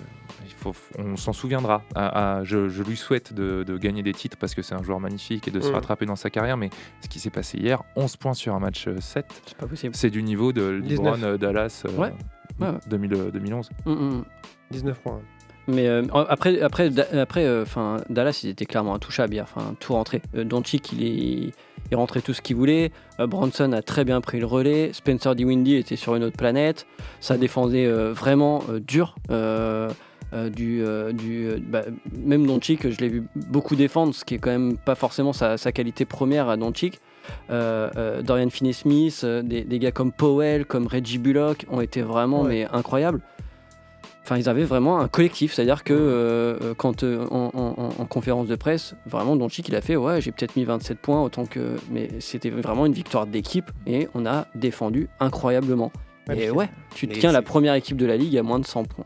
faut, 0.58 0.74
on 1.00 1.16
s'en 1.16 1.34
souviendra. 1.34 1.82
Ah, 1.96 2.12
ah, 2.40 2.44
je, 2.44 2.70
je 2.70 2.84
lui 2.84 2.96
souhaite 2.98 3.34
de, 3.34 3.64
de 3.64 3.78
gagner 3.78 4.04
des 4.04 4.14
titres 4.14 4.38
parce 4.38 4.54
que 4.56 4.62
c'est 4.62 4.76
un 4.76 4.84
joueur 4.84 5.00
magnifique 5.00 5.48
et 5.48 5.52
de 5.52 5.60
se 5.62 5.70
Mm. 5.70 5.76
rattraper 5.76 6.06
dans 6.06 6.16
sa 6.16 6.30
carrière, 6.30 6.58
mais 6.58 6.70
ce 7.02 7.08
qui 7.10 7.20
s'est 7.20 7.30
passé 7.30 7.58
hier, 7.58 7.82
11 7.96 8.16
points 8.18 8.34
sur 8.34 8.54
un 8.56 8.60
match 8.60 8.88
euh, 8.88 9.00
7, 9.00 9.26
C'est 9.46 9.58
pas 9.58 9.68
possible. 9.68 9.96
c'est 9.96 10.10
du 10.10 10.24
niveau 10.24 10.52
de 10.54 10.80
19. 10.82 11.16
LeBron 11.16 11.24
euh, 11.28 11.38
Dallas 11.38 11.84
euh, 11.86 11.92
Ouais. 11.98 12.14
Ouais, 12.60 12.68
ouais. 12.68 12.78
2000, 12.90 13.14
euh, 13.14 13.32
2011. 13.32 13.70
Mm, 13.86 13.92
mm. 13.92 14.24
19 14.72 15.00
points. 15.00 15.20
Mais 15.68 15.88
euh, 15.88 16.04
après, 16.28 16.60
après, 16.62 16.90
Da- 16.90 17.08
après, 17.22 17.46
euh, 17.46 17.64
enfin, 17.64 17.98
Dallas, 18.10 18.42
ils 18.44 18.50
étaient 18.50 18.66
clairement 18.66 18.94
intouchables 18.96 19.34
hier. 19.34 19.46
Enfin, 19.46 19.76
tout 19.80 19.94
rentré. 19.94 20.22
Euh, 20.36 20.44
Doncic, 20.44 20.92
il 20.92 21.04
est, 21.06 21.54
il 21.90 21.96
rentrait 21.96 22.20
tout 22.20 22.34
ce 22.34 22.42
qu'il 22.42 22.58
voulait. 22.58 22.92
Euh, 23.22 23.28
Bronson 23.28 23.72
a 23.72 23.82
très 23.82 24.04
bien 24.04 24.20
pris 24.20 24.42
le 24.42 24.46
relais. 24.46 24.92
Spencer 24.92 25.36
Dinwiddie 25.36 25.76
était 25.76 25.96
sur 25.96 26.16
une 26.16 26.24
autre 26.26 26.36
planète. 26.36 26.86
Ça 27.22 27.38
défendait 27.38 27.86
euh, 27.86 28.12
vraiment 28.12 28.62
euh, 28.70 28.82
dur. 28.82 29.16
Euh, 30.34 30.50
du, 30.50 30.82
euh, 30.84 31.12
du, 31.12 31.46
euh, 31.48 31.60
bah, 31.62 31.84
même 32.26 32.48
Doncic, 32.48 32.90
je 32.90 32.98
l'ai 33.00 33.08
vu 33.10 33.24
beaucoup 33.36 33.76
défendre, 33.76 34.16
ce 34.16 34.26
qui 34.26 34.34
est 34.34 34.40
quand 34.40 34.50
même 34.50 34.78
pas 34.78 34.96
forcément 34.96 35.32
sa, 35.32 35.58
sa 35.58 35.72
qualité 35.72 36.06
première 36.06 36.50
à 36.50 36.58
Doncic. 36.58 37.00
Dorian 37.50 38.50
Finney-Smith, 38.50 39.26
des, 39.44 39.64
des 39.64 39.80
gars 39.80 39.92
comme 39.92 40.12
Powell, 40.12 40.66
comme 40.66 40.88
Reggie 40.88 41.20
Bullock 41.20 41.66
ont 41.70 41.82
été 41.82 42.02
vraiment 42.02 42.42
Ouais. 42.44 42.50
mais 42.50 42.68
incroyables. 42.72 43.22
Enfin, 44.24 44.38
ils 44.38 44.48
avaient 44.50 44.64
vraiment 44.64 45.00
un 45.00 45.08
collectif, 45.10 45.54
c'est-à-dire 45.54 45.84
que 45.84 46.74
quand 46.78 47.04
en, 47.04 47.52
en- 47.54 47.90
en 48.00 48.06
conférence 48.06 48.48
de 48.48 48.56
presse, 48.56 48.96
vraiment 49.06 49.36
Doncic 49.36 49.68
il 49.68 49.76
a 49.76 49.82
fait 49.82 49.98
ouais 49.98 50.22
j'ai 50.22 50.32
peut-être 50.32 50.56
mis 50.56 50.64
27 50.64 50.98
points 51.00 51.22
autant 51.22 51.46
que 51.46 51.76
mais 51.92 52.08
c'était 52.20 52.50
vraiment 52.50 52.86
une 52.86 52.94
victoire 52.94 53.28
d'équipe 53.28 53.70
et 53.86 54.08
on 54.16 54.26
a 54.26 54.48
défendu 54.56 55.10
incroyablement. 55.20 55.92
Ouais, 56.30 56.46
et 56.46 56.50
ouais, 56.52 56.70
tu 56.96 57.08
tiens 57.10 57.34
la 57.34 57.42
première 57.42 57.74
équipe 57.74 57.98
de 57.98 58.06
la 58.06 58.16
ligue 58.16 58.38
à 58.38 58.44
moins 58.44 58.60
de 58.60 58.66
100 58.66 58.86
points. 58.86 59.06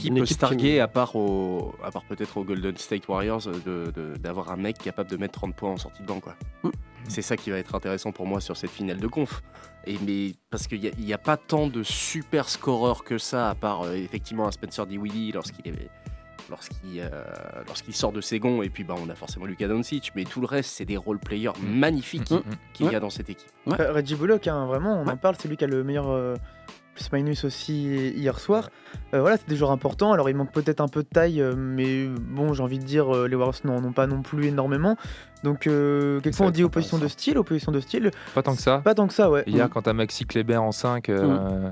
Qui 0.00 0.08
Une 0.08 0.14
peut 0.14 0.20
équipe 0.22 0.34
se 0.34 0.40
targuer, 0.40 0.72
qui- 0.74 0.80
à 0.80 0.88
part, 0.88 1.14
au, 1.16 1.74
à 1.84 1.90
part 1.90 2.04
peut-être 2.04 2.36
aux 2.38 2.44
Golden 2.44 2.76
State 2.76 3.06
Warriors, 3.08 3.42
de- 3.42 3.90
de- 3.90 4.16
d'avoir 4.18 4.50
un 4.50 4.56
mec 4.56 4.78
capable 4.78 5.10
de 5.10 5.16
mettre 5.16 5.34
30 5.40 5.54
points 5.54 5.70
en 5.72 5.76
sortie 5.76 6.02
de 6.02 6.06
banc 6.06 6.20
quoi. 6.20 6.34
Mm. 6.62 6.70
C'est 7.08 7.22
ça 7.22 7.36
qui 7.36 7.50
va 7.50 7.58
être 7.58 7.74
intéressant 7.74 8.12
pour 8.12 8.26
moi 8.26 8.40
sur 8.40 8.56
cette 8.56 8.70
finale 8.70 8.98
de 8.98 9.06
conf. 9.06 9.42
Et 9.86 9.98
mais 10.06 10.32
parce 10.50 10.66
qu'il 10.66 10.80
n'y 10.80 10.88
a, 10.88 10.90
il 10.98 11.04
y 11.06 11.12
a 11.12 11.18
pas 11.18 11.36
tant 11.36 11.66
de 11.66 11.82
super 11.82 12.48
scoreurs 12.48 13.04
que 13.04 13.18
ça, 13.18 13.50
à 13.50 13.54
part 13.54 13.82
euh, 13.82 13.94
effectivement 13.94 14.46
un 14.46 14.50
Spencer 14.52 14.86
Dinwiddie 14.86 15.32
lorsqu'il 15.32 15.66
est 15.68 15.88
lorsqu'il 16.48 17.00
euh, 17.00 17.08
lorsqu'il 17.66 17.94
sort 17.94 18.12
de 18.12 18.20
ses 18.20 18.38
gonds 18.40 18.62
et 18.62 18.68
puis 18.70 18.82
bah 18.84 18.94
on 18.98 19.08
a 19.08 19.14
forcément 19.14 19.46
Luka 19.46 19.68
Doncic 19.68 20.10
mais 20.16 20.24
tout 20.24 20.40
le 20.40 20.46
reste 20.46 20.70
c'est 20.70 20.84
des 20.84 20.96
role 20.96 21.18
players 21.20 21.52
Mm. 21.60 21.78
magnifiques 21.78 22.30
Mm. 22.30 22.40
qu'il 22.72 22.86
Ouais. 22.86 22.92
y 22.92 22.96
a 22.96 23.00
dans 23.00 23.10
cette 23.10 23.30
équipe 23.30 23.50
Euh, 23.68 23.92
Reggie 23.92 24.16
Bullock, 24.16 24.46
hein, 24.48 24.66
vraiment, 24.66 25.00
on 25.00 25.04
Ouais. 25.06 25.12
en 25.12 25.16
parle, 25.16 25.36
c'est 25.38 25.48
lui 25.48 25.56
qui 25.56 25.64
a 25.64 25.68
le 25.68 25.84
meilleur 25.84 26.08
euh, 26.08 26.34
plus-minus 27.08 27.44
aussi 27.44 28.10
hier 28.10 28.38
soir. 28.38 28.70
Euh, 29.14 29.20
voilà, 29.20 29.36
c'est 29.36 29.48
des 29.48 29.56
joueurs 29.56 29.70
importants. 29.70 30.12
Alors, 30.12 30.28
il 30.28 30.36
manque 30.36 30.52
peut-être 30.52 30.80
un 30.80 30.88
peu 30.88 31.02
de 31.02 31.08
taille, 31.08 31.40
euh, 31.40 31.54
mais 31.56 32.06
bon, 32.06 32.52
j'ai 32.52 32.62
envie 32.62 32.78
de 32.78 32.84
dire, 32.84 33.14
euh, 33.14 33.28
les 33.28 33.36
Warriors 33.36 33.60
n'en 33.64 33.82
ont 33.84 33.92
pas 33.92 34.06
non 34.06 34.22
plus 34.22 34.46
énormément. 34.46 34.96
Donc, 35.42 35.66
euh, 35.66 36.20
quelquefois, 36.20 36.46
on 36.46 36.50
dit 36.50 36.64
opposition 36.64 36.98
de 36.98 37.08
style, 37.08 37.38
opposition 37.38 37.72
de 37.72 37.80
style. 37.80 38.10
Pas 38.34 38.42
tant 38.42 38.54
que 38.54 38.62
ça. 38.62 38.78
Pas 38.78 38.94
tant 38.94 39.06
que 39.06 39.14
ça, 39.14 39.30
ouais. 39.30 39.44
Hier, 39.46 39.68
quand 39.70 39.82
t'as 39.82 39.92
Maxi 39.92 40.26
Kleber 40.26 40.56
en 40.56 40.72
5 40.72 41.08
euh, 41.08 41.70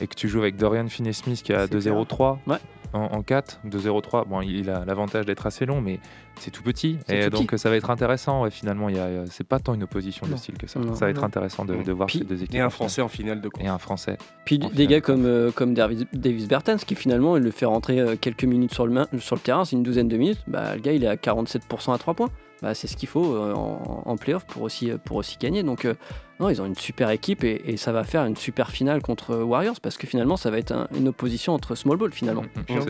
et 0.00 0.06
que 0.06 0.14
tu 0.14 0.28
joues 0.28 0.40
avec 0.40 0.56
Dorian 0.56 0.88
Finney-Smith 0.88 1.42
qui 1.42 1.52
a 1.52 1.66
C'est 1.66 1.74
2-0-3 1.74 2.38
Ouais. 2.46 2.56
En, 2.92 3.04
en 3.04 3.22
4, 3.22 3.60
2-0-3, 3.68 4.26
bon, 4.28 4.40
il 4.42 4.68
a 4.70 4.84
l'avantage 4.84 5.26
d'être 5.26 5.46
assez 5.46 5.66
long, 5.66 5.80
mais 5.80 6.00
c'est 6.38 6.50
tout 6.50 6.62
petit. 6.62 6.98
Et 7.08 7.24
tout 7.24 7.30
donc, 7.30 7.48
petit. 7.50 7.58
ça 7.58 7.70
va 7.70 7.76
être 7.76 7.90
intéressant. 7.90 8.42
Ouais, 8.42 8.50
finalement, 8.50 8.88
il 8.88 8.96
y 8.96 8.98
a- 8.98 9.26
c'est 9.30 9.46
pas 9.46 9.58
tant 9.58 9.74
une 9.74 9.82
opposition 9.82 10.26
de 10.26 10.36
style 10.36 10.56
que 10.58 10.66
ça. 10.66 10.80
Non. 10.80 10.94
Ça 10.94 11.04
va 11.06 11.10
être 11.10 11.18
Non. 11.20 11.26
intéressant 11.26 11.64
de, 11.64 11.76
de 11.82 11.92
voir 11.92 12.06
Puis- 12.06 12.18
ces 12.20 12.24
deux 12.24 12.42
équipes. 12.42 12.54
et 12.56 12.60
un. 12.60 12.70
Français 12.70 13.02
en 13.02 13.08
finale 13.08 13.40
de 13.40 13.48
conf 13.48 13.62
Et 13.64 13.68
un 13.68 13.78
Français. 13.78 14.16
Puis 14.44 14.58
des 14.58 14.68
finale, 14.68 14.86
gars 14.86 15.00
comme, 15.00 15.24
euh, 15.26 15.50
comme 15.50 15.74
Davis, 15.74 16.04
Davis 16.12 16.48
Bertens 16.48 16.78
qui 16.86 16.94
finalement 16.94 17.36
il 17.36 17.42
le 17.42 17.50
fait 17.50 17.66
rentrer 17.66 18.00
euh, 18.00 18.16
quelques 18.20 18.44
minutes 18.44 18.72
sur 18.74 18.86
le, 18.86 18.92
main- 18.92 19.06
sur 19.18 19.36
le 19.36 19.40
terrain, 19.40 19.64
c'est 19.64 19.76
une 19.76 19.82
douzaine 19.82 20.08
de 20.08 20.16
minutes, 20.16 20.40
bah, 20.46 20.74
le 20.74 20.80
gars 20.80 20.92
il 20.92 21.04
est 21.04 21.08
à 21.08 21.16
47% 21.16 21.92
à 21.94 21.98
3 21.98 22.14
points. 22.14 22.30
Bah, 22.62 22.74
c'est 22.74 22.86
ce 22.88 22.96
qu'il 22.96 23.08
faut 23.08 23.34
euh, 23.34 23.54
en, 23.54 24.02
en 24.04 24.16
playoff 24.16 24.44
pour 24.44 24.62
aussi, 24.62 24.90
euh, 24.90 24.98
pour 25.02 25.16
aussi 25.16 25.38
gagner. 25.38 25.62
Donc 25.62 25.84
euh, 25.86 25.94
non, 26.40 26.48
ils 26.50 26.60
ont 26.60 26.66
une 26.66 26.74
super 26.74 27.08
équipe 27.10 27.42
et, 27.44 27.62
et 27.66 27.76
ça 27.76 27.90
va 27.92 28.04
faire 28.04 28.24
une 28.26 28.36
super 28.36 28.70
finale 28.70 29.00
contre 29.02 29.34
Warriors 29.36 29.80
parce 29.80 29.96
que 29.96 30.06
finalement 30.06 30.36
ça 30.36 30.50
va 30.50 30.58
être 30.58 30.72
un- 30.72 30.86
une 30.96 31.08
opposition 31.08 31.54
entre 31.54 31.74
small 31.74 31.96
ball 31.96 32.12
finalement. 32.12 32.42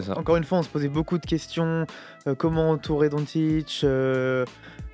Ça. 0.02 0.18
Encore 0.18 0.36
une 0.36 0.44
fois, 0.44 0.58
on 0.58 0.62
se 0.62 0.68
posait 0.68 0.88
beaucoup 0.88 1.18
de 1.18 1.26
questions. 1.26 1.86
euh, 2.26 2.34
comment 2.34 2.70
entourer 2.70 3.08
Doncic 3.10 3.80
euh, 3.84 4.44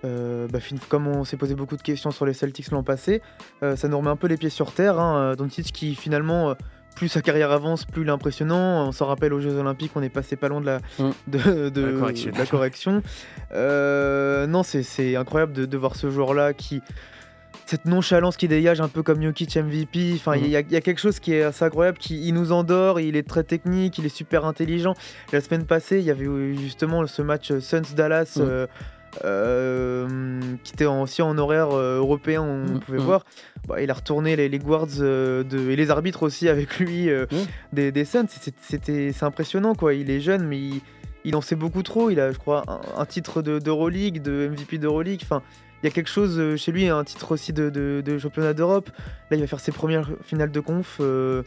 euh, 0.05 0.47
bah, 0.49 0.59
Comme 0.89 1.07
on 1.07 1.25
s'est 1.25 1.37
posé 1.37 1.55
beaucoup 1.55 1.77
de 1.77 1.83
questions 1.83 2.11
sur 2.11 2.27
les 2.27 2.35
Celtics 2.35 2.71
l'an 2.71 2.83
passé, 2.83 3.23
euh, 3.63 3.77
ça 3.77 3.89
nous 3.89 3.97
remet 3.99 4.11
un 4.11 4.17
peu 4.17 4.27
les 4.27 4.37
pieds 4.37 4.51
sur 4.51 4.73
terre. 4.73 4.99
Hein. 4.99 5.35
Doncic 5.37 5.73
qui 5.73 5.95
finalement, 5.95 6.51
euh, 6.51 6.55
plus 6.97 7.09
sa 7.09 7.23
carrière 7.23 7.53
avance, 7.53 7.85
plus 7.85 8.03
il 8.03 8.09
est 8.09 8.11
impressionnant. 8.11 8.89
On 8.89 8.91
s'en 8.93 9.07
rappelle 9.07 9.33
aux 9.33 9.41
Jeux 9.41 9.55
Olympiques, 9.57 9.93
on 9.95 10.03
est 10.03 10.09
passé 10.09 10.35
pas 10.35 10.49
loin 10.49 10.61
de 10.61 10.67
la, 10.67 10.79
Mm. 10.99 11.11
de, 11.29 11.69
de- 11.69 11.81
La 11.87 11.99
correction. 12.01 12.31
de 12.33 12.39
la 12.39 12.47
correction. 12.47 13.03
Euh, 13.53 14.47
non, 14.47 14.63
c'est- 14.63 15.15
incroyable 15.17 15.53
de, 15.53 15.65
de 15.67 15.77
voir 15.77 15.95
ce 15.97 16.11
joueur-là 16.11 16.53
qui 16.53 16.81
cette 17.65 17.85
nonchalance 17.85 18.37
qui 18.37 18.47
dégage 18.47 18.81
un 18.81 18.87
peu 18.87 19.03
comme 19.03 19.21
Jokic 19.21 19.57
MVP. 19.57 20.13
Enfin, 20.15 20.37
il 20.37 20.47
y, 20.47 20.57
a- 20.57 20.61
il 20.61 20.71
y 20.71 20.77
a 20.77 20.81
quelque 20.81 21.01
chose 21.01 21.19
qui 21.19 21.33
est 21.33 21.43
assez 21.43 21.65
incroyable, 21.65 21.99
qui 21.99 22.25
il 22.29 22.33
nous 22.33 22.53
endort. 22.53 23.01
Il 23.01 23.17
est 23.17 23.27
très 23.29 23.43
technique, 23.43 23.99
il 23.99 24.07
est 24.07 24.15
super 24.15 24.45
intelligent. 24.45 24.95
La 25.33 25.41
semaine 25.41 25.65
passée, 25.67 25.99
il 25.99 26.05
y 26.05 26.13
avait 26.13 26.27
justement 26.55 27.05
ce 27.09 27.23
match 27.23 27.53
Suns 27.59 27.95
Dallas. 27.97 28.35
Mhm. 28.37 28.43
euh, 28.43 28.47
euh, 28.47 28.67
qui 30.63 30.73
était 30.73 30.87
aussi 30.87 31.23
en 31.23 31.37
horaire 31.39 31.71
euh, 31.73 31.99
européen, 31.99 32.43
on 32.43 32.65
Mhm, 32.75 32.81
pouvait 32.81 32.99
mhm. 32.99 33.05
voir. 33.05 33.25
Bah, 33.69 33.81
il 33.83 33.91
a 33.91 33.95
retourné 33.95 34.37
les, 34.37 34.49
les 34.49 34.59
guards 34.59 34.87
euh, 35.01 35.43
de, 35.43 35.71
et 35.71 35.77
les 35.77 35.91
arbitres 35.91 36.23
aussi 36.23 36.49
avec 36.49 36.79
lui 36.79 37.11
euh, 37.11 37.27
Mhm. 37.33 37.39
des, 37.73 37.93
des 37.93 38.05
Suns. 38.05 38.27
C'est- 38.29 38.55
C'était 38.61 39.13
impressionnant 39.23 39.75
quoi. 39.75 39.95
Il 39.95 40.11
est 40.11 40.21
jeune, 40.21 40.47
mais 40.47 40.59
il, 40.59 40.81
il 41.25 41.35
en 41.37 41.41
sait 41.41 41.57
beaucoup 41.57 41.83
trop. 41.83 42.11
Il 42.11 42.21
a, 42.21 42.33
je 42.33 42.39
crois, 42.39 42.63
un, 42.69 42.81
un 43.01 43.05
titre 43.07 43.43
de- 43.43 43.59
d'Euroleague, 43.59 44.23
de, 44.23 44.49
MVP 44.51 44.79
d'Euroleague. 44.79 45.21
Enfin, 45.23 45.43
il 45.83 45.87
y 45.87 45.89
a 45.89 45.93
quelque 45.93 46.09
chose 46.11 46.39
euh, 46.39 46.57
chez 46.57 46.73
lui, 46.73 46.89
un 46.89 47.05
titre 47.05 47.33
aussi 47.33 47.53
de, 47.53 47.69
de- 47.71 48.03
de 48.05 48.19
championnat 48.19 48.55
d'Europe. 48.55 48.91
Là, 49.31 49.37
il 49.37 49.41
va 49.41 49.47
faire 49.47 49.61
ses 49.61 49.73
premières 49.73 50.09
finales 50.23 50.51
de 50.51 50.61
conf. 50.61 50.99
euh, 51.01 51.43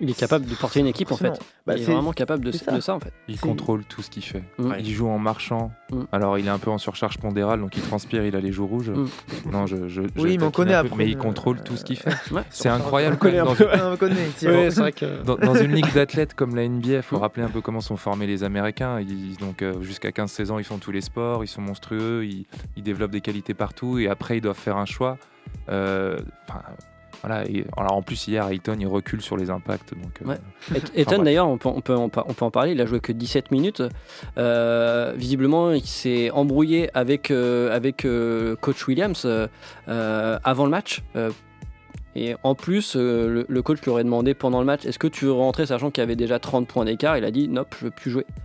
Il 0.00 0.10
est 0.10 0.18
capable 0.18 0.46
de 0.46 0.54
porter 0.54 0.80
une 0.80 0.86
équipe 0.86 1.10
en 1.12 1.16
fait. 1.16 1.38
Bah, 1.66 1.74
il 1.76 1.82
est 1.82 1.92
vraiment 1.92 2.12
capable 2.12 2.44
de, 2.44 2.52
ça. 2.52 2.72
de 2.72 2.80
ça 2.80 2.94
en 2.94 3.00
fait. 3.00 3.12
Il 3.28 3.38
contrôle 3.38 3.84
tout 3.84 4.02
ce 4.02 4.10
qu'il 4.10 4.22
fait. 4.22 4.44
Mm. 4.58 4.74
Il 4.80 4.90
joue 4.90 5.08
en 5.08 5.18
marchant. 5.18 5.70
Mm. 5.90 6.02
Alors, 6.12 6.38
il 6.38 6.46
est 6.46 6.50
un 6.50 6.58
peu 6.58 6.70
en 6.70 6.78
surcharge 6.78 7.18
pondérale, 7.18 7.60
donc 7.60 7.76
il 7.76 7.82
transpire, 7.82 8.24
il 8.24 8.34
a 8.36 8.40
les 8.40 8.52
joues 8.52 8.66
rouges. 8.66 8.90
Mm. 8.90 9.08
Non, 9.50 9.66
je, 9.66 9.88
je, 9.88 10.02
je 10.02 10.22
Oui, 10.22 10.38
mais 10.38 10.44
on 10.44 10.50
connaît 10.50 10.74
un 10.74 10.82
peu, 10.82 10.88
après, 10.88 10.98
Mais 10.98 11.10
il 11.10 11.16
euh, 11.16 11.20
contrôle 11.20 11.62
tout 11.62 11.76
ce 11.76 11.84
qu'il 11.84 11.96
fait. 11.96 12.14
Ouais. 12.30 12.42
C'est 12.50 12.68
incroyable. 12.68 13.16
On 13.16 13.18
connaît. 13.18 13.42
Dans, 15.24 15.54
une 15.54 15.74
ligue 15.74 15.92
d'athlètes 15.92 16.34
comme 16.34 16.54
la 16.54 16.68
NBA, 16.68 16.88
il 16.88 17.02
faut 17.02 17.18
rappeler 17.18 17.42
un 17.42 17.48
peu 17.48 17.60
comment 17.60 17.80
sont 17.80 17.96
formés 17.96 18.26
les 18.26 18.44
Américains. 18.44 19.00
Ils, 19.00 19.36
donc 19.36 19.62
euh, 19.62 19.80
jusqu'à 19.82 20.10
15-16 20.10 20.50
ans, 20.50 20.58
ils 20.58 20.64
font 20.64 20.78
tous 20.78 20.92
les 20.92 21.00
sports, 21.00 21.44
ils 21.44 21.48
sont 21.48 21.62
monstrueux, 21.62 22.24
ils, 22.24 22.46
ils 22.76 22.82
développent 22.82 23.10
des 23.10 23.20
qualités 23.20 23.54
partout 23.54 23.98
et 23.98 24.08
après 24.08 24.38
ils 24.38 24.40
doivent 24.40 24.58
faire 24.58 24.76
un 24.76 24.86
choix. 24.86 25.18
Euh, 25.68 26.18
enfin, 26.48 26.62
voilà. 27.22 27.44
Et, 27.48 27.64
alors 27.76 27.96
en 27.96 28.02
plus 28.02 28.28
hier, 28.28 28.46
Ayton 28.48 28.76
il 28.78 28.86
recule 28.86 29.20
sur 29.20 29.36
les 29.36 29.50
impacts. 29.50 29.94
Donc, 29.94 30.20
euh, 30.22 30.28
Ouais. 30.28 30.38
Bref. 31.04 31.20
d'ailleurs, 31.22 31.48
on 31.48 31.58
peut, 31.58 31.68
on, 31.68 31.80
peut 31.80 31.94
en, 31.96 32.08
par- 32.08 32.28
on 32.28 32.34
peut 32.34 32.44
en 32.44 32.50
parler, 32.50 32.72
il 32.72 32.80
a 32.80 32.86
joué 32.86 33.00
que 33.00 33.12
17 33.12 33.50
minutes. 33.50 33.82
Euh, 34.36 35.12
visiblement, 35.16 35.72
il 35.72 35.84
s'est 35.86 36.30
embrouillé 36.30 36.90
avec, 36.94 37.30
euh, 37.30 37.74
avec 37.74 38.06
coach 38.60 38.86
Williams 38.86 39.26
avant 39.86 40.64
le 40.64 40.70
match. 40.70 41.02
Et 42.16 42.34
en 42.42 42.54
plus, 42.54 42.96
le, 42.96 43.46
le 43.48 43.62
coach 43.62 43.80
lui 43.82 43.90
aurait 43.90 44.02
demandé 44.04 44.34
pendant 44.34 44.58
le 44.58 44.66
match 44.66 44.84
est-ce 44.86 44.98
que 44.98 45.06
tu 45.06 45.26
veux 45.26 45.32
rentrer 45.32 45.66
sachant 45.66 45.90
qu'il 45.90 46.02
y 46.02 46.04
avait 46.04 46.16
déjà 46.16 46.38
30 46.38 46.66
points 46.66 46.84
d'écart? 46.84 47.16
Il 47.16 47.24
a 47.24 47.30
dit 47.30 47.46
non, 47.48 47.64
je 47.78 47.84
veux 47.86 47.90
plus 47.90 48.10
jouer. 48.10 48.26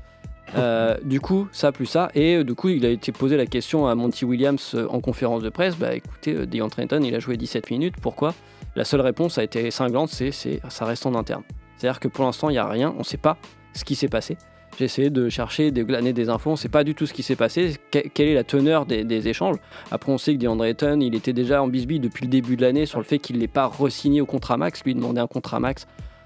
Euh, 0.56 0.98
du 1.04 1.20
coup, 1.20 1.48
ça 1.52 1.72
plus 1.72 1.88
ça. 1.88 2.12
Et 2.14 2.36
euh, 2.36 2.44
du 2.44 2.54
coup, 2.54 2.70
il 2.70 2.86
a 2.86 2.90
été 2.90 3.12
posé 3.12 3.38
la 3.38 3.48
question 3.48 3.88
à 3.88 3.96
Monty 3.96 4.24
Williams 4.24 4.74
euh, 4.76 4.86
en 4.90 5.00
conférence 5.00 5.42
de 5.42 5.50
presse 5.50 5.76
bah 5.78 5.96
écoutez, 5.96 6.46
DeAndre 6.46 6.78
Ayton, 6.80 7.02
il 7.04 7.16
a 7.16 7.20
joué 7.20 7.38
17 7.38 7.72
minutes, 7.72 7.96
pourquoi? 8.00 8.36
La 8.76 8.86
seule 8.86 9.02
réponse 9.02 9.38
a 9.38 9.44
été 9.44 9.70
cinglante 9.72 10.10
c'est 10.10 10.32
ça 10.32 10.86
reste 10.86 11.06
en 11.06 11.16
interne. 11.16 11.44
C'est-à-dire 11.78 12.00
que 12.00 12.08
pour 12.08 12.26
l'instant, 12.26 12.50
il 12.50 12.54
n'y 12.54 12.60
a 12.60 12.68
rien, 12.68 12.94
on 12.96 13.00
ne 13.00 13.04
sait 13.04 13.18
pas 13.18 13.38
ce 13.74 13.84
qui 13.84 13.96
s'est 13.96 14.08
passé. 14.08 14.38
J'ai 14.78 14.86
essayé 14.86 15.10
de 15.12 15.30
chercher, 15.30 15.70
de 15.72 15.84
glaner 15.84 16.14
des 16.14 16.30
infos. 16.30 16.52
On 16.52 16.56
sait 16.56 16.70
pas 16.70 16.84
du 16.84 16.96
tout 16.96 17.06
ce 17.06 17.14
qui 17.14 17.22
s'est 17.22 17.36
passé. 17.36 17.76
Que- 17.92 18.08
quelle 18.08 18.30
est 18.30 18.34
la 18.34 18.44
teneur 18.44 18.86
des, 18.88 19.28
échanges? 19.28 19.58
Après, 19.92 20.12
on 20.12 20.18
sait 20.18 20.34
que 20.34 20.40
DeAndre 20.40 20.66
Ayton, 20.66 21.00
il 21.00 21.14
était 21.14 21.34
déjà 21.34 21.62
en 21.62 21.68
bisbille 21.68 22.00
depuis 22.00 22.26
le 22.26 22.32
début 22.32 22.56
de 22.56 22.64
l'année 22.64 22.88
sur 22.88 22.98
le 22.98 23.06
fait 23.06 23.20
qu'il 23.20 23.38
n'ait 23.38 23.48
pas 23.48 23.68
re-signé 23.68 24.20
au 24.22 24.26
contrat 24.26 24.58
max. 24.58 24.84
Lui 24.84 24.96
demandait 24.96 25.22
un 25.22 25.28
contrat 25.28 25.60
max 25.60 25.86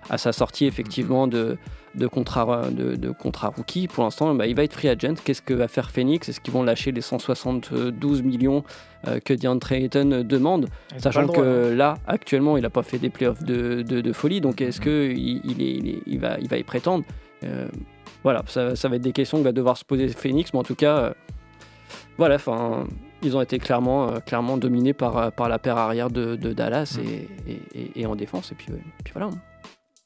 à 0.10 0.18
sa 0.18 0.32
sortie, 0.32 0.66
effectivement, 0.66 1.28
de, 1.28 1.58
de, 1.95 2.08
contrat, 2.08 2.70
de, 2.72 2.95
de 2.95 3.12
contrat 3.12 3.49
rookie. 3.49 3.88
Pour 3.88 4.03
l'instant, 4.03 4.34
bah, 4.36 4.47
il 4.47 4.55
va 4.55 4.64
être 4.64 4.74
free 4.74 4.88
agent. 4.89 5.16
Qu'est-ce 5.24 5.41
que 5.41 5.53
va 5.53 5.68
faire 5.68 5.89
Phoenix? 5.91 6.30
Est-ce 6.30 6.39
qu'ils 6.39 6.53
vont 6.53 6.64
lâcher 6.64 6.91
les 6.91 7.01
172 7.01 8.24
millions 8.24 8.64
euh, 9.08 9.20
que 9.20 9.34
DeAndre 9.34 9.72
Ayton 9.72 10.24
demande? 10.24 10.68
Sachant 10.97 11.24
droit, 11.28 11.36
que 11.43 11.74
là, 11.74 11.95
actuellement, 12.08 12.58
il 12.58 12.62
n'a 12.62 12.70
pas 12.70 12.84
fait 12.84 12.99
des 12.99 13.10
playoffs 13.10 13.43
de, 13.43 13.82
de, 13.82 14.01
de 14.01 14.14
folie, 14.14 14.41
donc 14.41 14.62
est-ce 14.62 14.80
qu'il 14.82 15.41
il 16.05 16.20
va, 16.20 16.38
il 16.39 16.47
va 16.47 16.58
y 16.58 16.64
prétendre? 16.64 17.03
Euh, 17.43 17.68
Voilà, 18.24 18.43
ça, 18.47 18.76
ça 18.76 18.89
va 18.89 18.95
être 18.95 19.01
des 19.03 19.12
questions 19.14 19.38
que 19.39 19.43
va 19.43 19.51
devoir 19.51 19.78
se 19.78 19.86
poser 19.86 20.08
Phoenix, 20.10 20.51
mais 20.53 20.60
en 20.60 20.64
tout 20.64 20.76
cas, 20.76 20.97
euh, 20.97 21.14
voilà, 22.18 22.36
enfin, 22.36 22.86
ils 23.24 23.36
ont 23.38 23.41
été 23.41 23.60
clairement, 23.60 24.10
euh, 24.10 24.20
clairement 24.20 24.58
dominés 24.58 24.93
par, 24.93 25.32
par 25.32 25.47
la 25.49 25.60
paire 25.60 25.78
arrière 25.78 26.10
de, 26.10 26.36
de 26.36 26.51
Dallas 26.53 26.97
et, 27.03 27.28
et, 27.51 27.62
et- 27.76 28.01
et 28.01 28.05
en 28.05 28.16
défense, 28.16 28.51
et 28.51 28.55
puis, 28.55 28.68
puis 29.03 29.14
voilà. 29.14 29.30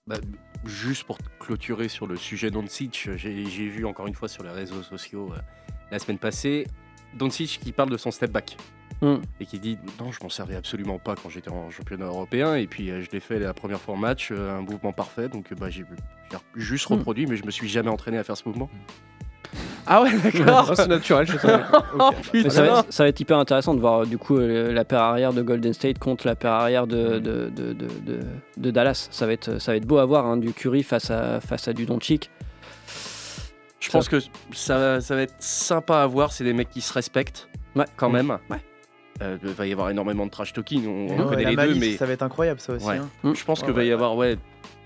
Bah, 0.07 0.17
juste 0.65 1.03
pour 1.03 1.17
clôturer 1.39 1.87
sur 1.87 2.07
le 2.07 2.15
sujet 2.15 2.49
Doncic, 2.49 3.09
j'ai 3.15 3.45
j'ai 3.45 3.67
vu 3.67 3.85
encore 3.85 4.07
une 4.07 4.15
fois 4.15 4.27
sur 4.27 4.43
les 4.43 4.49
réseaux 4.49 4.81
sociaux 4.81 5.31
euh, 5.31 5.37
la 5.91 5.99
semaine 5.99 6.17
passée 6.17 6.65
Doncic 7.13 7.59
qui 7.61 7.71
parle 7.71 7.89
de 7.89 7.97
son 7.97 8.11
step 8.11 8.31
back 8.31 8.57
Mm. 9.01 9.15
et 9.39 9.45
qui 9.47 9.57
dit 9.57 9.79
non 9.99 10.11
je 10.11 10.19
m'en 10.21 10.29
servais 10.29 10.55
absolument 10.55 10.99
pas 10.99 11.15
quand 11.15 11.27
j'étais 11.29 11.49
en 11.49 11.71
championnat 11.71 12.05
européen 12.05 12.53
et 12.55 12.67
puis 12.67 12.91
euh, 12.91 13.01
je 13.01 13.09
l'ai 13.09 13.19
fait 13.19 13.39
la 13.39 13.51
première 13.51 13.81
fois 13.81 13.95
en 13.95 13.97
match 13.97 14.29
euh, 14.31 14.55
un 14.55 14.61
mouvement 14.61 14.91
parfait 14.93 15.27
donc 15.27 15.51
bah, 15.55 15.71
j'ai 15.71 15.85
j'ai 16.31 16.37
juste 16.61 16.87
Mm. 16.89 16.93
reproduit 16.93 17.25
mais 17.25 17.35
je 17.35 17.43
me 17.43 17.49
suis 17.51 17.67
jamais 17.67 17.89
entraîné 17.89 18.17
à 18.19 18.23
faire 18.23 18.37
ce 18.37 18.47
mouvement. 18.47 18.69
Ah 19.87 20.03
ouais 20.03 20.11
d'accord. 20.23 20.71
C'est 20.75 20.87
naturel, 20.87 21.27
je 21.27 21.37
sais. 21.37 21.47
Oh, 21.99 22.11
putain. 22.31 22.49
ça, 22.49 22.61
va 22.61 22.79
être, 22.79 22.85
ça 22.93 23.03
va 23.03 23.09
être 23.09 23.19
hyper 23.19 23.37
intéressant 23.37 23.73
de 23.73 23.79
voir 23.81 24.05
du 24.05 24.17
coup 24.17 24.37
euh, 24.37 24.71
la 24.71 24.85
paire 24.85 25.01
arrière 25.01 25.33
de 25.33 25.41
Golden 25.41 25.73
State 25.73 25.99
contre 25.99 26.25
la 26.27 26.35
paire 26.35 26.51
arrière 26.53 26.87
de, 26.87 27.19
de, 27.19 27.49
de, 27.49 27.73
de, 27.73 27.87
de- 28.05 28.19
de 28.57 28.71
Dallas. 28.71 29.07
Ça 29.11 29.25
va 29.25 29.33
être, 29.33 29.59
ça 29.59 29.71
va 29.71 29.75
être 29.77 29.85
beau 29.85 29.97
à 29.97 30.05
voir, 30.05 30.25
hein, 30.25 30.37
du 30.37 30.53
Curry 30.53 30.83
face 30.83 31.09
à, 31.11 31.41
face 31.41 31.67
à 31.67 31.73
du 31.73 31.85
Doncic. 31.85 32.29
Je 33.79 33.89
pense 33.89 34.07
que 34.07 34.17
ça, 34.53 35.01
ça 35.01 35.15
va 35.15 35.23
être 35.23 35.35
sympa 35.39 35.97
à 36.03 36.05
voir. 36.07 36.31
C'est 36.31 36.43
des 36.43 36.53
mecs 36.53 36.69
qui 36.69 36.81
se 36.81 36.93
respectent 36.93 37.47
Ouais. 37.75 37.85
quand 37.97 38.09
Mm. 38.09 38.13
même. 38.13 38.37
Ouais. 38.49 38.57
Euh, 39.21 39.37
il 39.43 39.49
va 39.49 39.67
y 39.67 39.71
avoir 39.71 39.89
énormément 39.89 40.25
de 40.25 40.31
trash 40.31 40.51
talking. 40.53 40.87
On, 40.87 41.07
on 41.13 41.19
Ouais, 41.23 41.29
connaît 41.29 41.49
les 41.49 41.55
malice, 41.55 41.75
deux, 41.75 41.79
mais 41.79 41.97
ça 41.97 42.05
va 42.05 42.13
être 42.13 42.23
incroyable 42.23 42.59
ça 42.59 42.73
aussi. 42.73 42.85
Ouais. 42.85 42.97
hein. 42.97 43.33
je 43.33 43.43
pense 43.43 43.59
Ouais, 43.61 43.65
qu'il 43.67 43.75
va 43.75 43.83
y 43.83 43.87
ouais, 43.87 43.93
avoir, 43.93 44.15
ouais, 44.15 44.37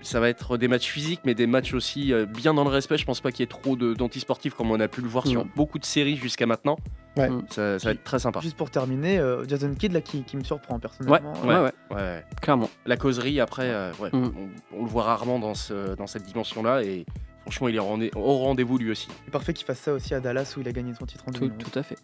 ça 0.02 0.20
va 0.20 0.28
être 0.28 0.56
des 0.56 0.68
matchs 0.68 0.88
physiques, 0.88 1.20
mais 1.24 1.34
des 1.34 1.46
matchs 1.46 1.72
aussi 1.74 2.12
euh, 2.12 2.26
bien 2.26 2.52
dans 2.54 2.62
le 2.64 2.70
respect. 2.70 2.98
Je 2.98 3.04
pense 3.06 3.20
pas 3.20 3.32
qu'il 3.32 3.40
y 3.40 3.44
ait 3.44 3.46
trop 3.46 3.74
d'antisportifs 3.76 4.54
comme 4.54 4.70
on 4.70 4.78
a 4.78 4.88
pu 4.88 5.00
le 5.00 5.08
voir 5.08 5.26
sur 5.26 5.44
Mm. 5.44 5.48
beaucoup 5.56 5.78
de 5.78 5.84
séries 5.84 6.16
jusqu'à 6.16 6.46
maintenant. 6.46 6.76
Ouais. 7.16 7.30
Mm. 7.30 7.44
Ça, 7.48 7.78
ça 7.78 7.88
va 7.88 7.92
être 7.92 8.04
très 8.04 8.18
sympa. 8.18 8.40
Juste 8.40 8.56
pour 8.56 8.70
terminer, 8.70 9.18
euh, 9.18 9.44
Jason 9.48 9.72
Kidd 9.74 9.92
là 9.92 10.00
qui, 10.02 10.22
qui 10.22 10.36
me 10.36 10.44
surprend 10.44 10.78
personnellement. 10.78 11.32
Ouais, 11.32 11.54
Euh, 11.54 11.62
ouais, 11.64 11.70
ouais, 11.90 11.96
Ouais. 11.96 12.24
clairement. 12.42 12.68
La 12.84 12.96
causerie, 12.96 13.40
après, 13.40 13.68
euh, 13.70 13.90
ouais, 13.98 14.10
Mm. 14.12 14.32
on, 14.74 14.78
on 14.80 14.84
le 14.84 14.88
voit 14.90 15.04
rarement 15.04 15.38
dans, 15.38 15.54
ce, 15.54 15.94
dans 15.96 16.06
cette 16.06 16.24
dimension-là. 16.24 16.82
Et 16.84 17.06
franchement, 17.46 17.68
il 17.68 17.76
est 17.76 17.80
rendez- 17.80 18.10
au 18.16 18.38
rendez-vous 18.38 18.76
lui 18.78 18.90
aussi. 18.90 19.08
C'est 19.24 19.30
parfait 19.30 19.52
qu'il 19.52 19.66
fasse 19.66 19.78
ça 19.78 19.92
aussi 19.92 20.14
à 20.14 20.20
Dallas 20.20 20.52
où 20.56 20.60
il 20.60 20.68
a 20.68 20.72
gagné 20.72 20.92
son 20.98 21.06
titre 21.06 21.24
en 21.28 21.32
Tout, 21.32 21.40
2011. 21.48 21.58
tout 21.70 21.78
à 21.78 21.82
fait. 21.82 21.96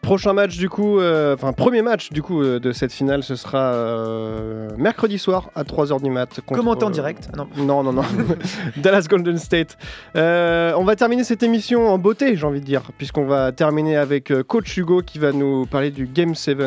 Prochain 0.00 0.32
match 0.32 0.56
du 0.56 0.68
coup, 0.70 1.00
euh, 1.00 1.34
enfin 1.34 1.52
premier 1.52 1.82
match 1.82 2.10
du 2.12 2.22
coup 2.22 2.42
euh, 2.42 2.60
de 2.60 2.72
cette 2.72 2.92
finale, 2.92 3.22
ce 3.22 3.34
sera 3.36 3.58
euh, 3.74 4.68
mercredi 4.78 5.18
soir 5.18 5.50
à 5.54 5.64
3h 5.64 6.00
du 6.02 6.10
mat. 6.10 6.40
contre- 6.46 6.60
Commenté 6.60 6.84
en 6.84 6.90
direct. 6.90 7.28
Ah 7.32 7.36
non. 7.36 7.48
Non, 7.56 7.82
non, 7.82 7.92
non. 7.92 8.02
Dallas 8.76 9.06
Golden 9.08 9.38
State. 9.38 9.76
Euh, 10.16 10.72
on 10.76 10.84
va 10.84 10.94
terminer 10.96 11.24
cette 11.24 11.42
émission 11.42 11.88
en 11.88 11.98
beauté, 11.98 12.36
j'ai 12.36 12.46
envie 12.46 12.60
de 12.60 12.64
dire, 12.64 12.82
puisqu'on 12.96 13.26
va 13.26 13.52
terminer 13.52 13.96
avec 13.96 14.30
euh, 14.30 14.42
Coach 14.42 14.76
Hugo 14.76 15.02
qui 15.02 15.18
va 15.18 15.32
nous 15.32 15.66
parler 15.66 15.90
du 15.90 16.06
Game 16.06 16.34
7. 16.34 16.58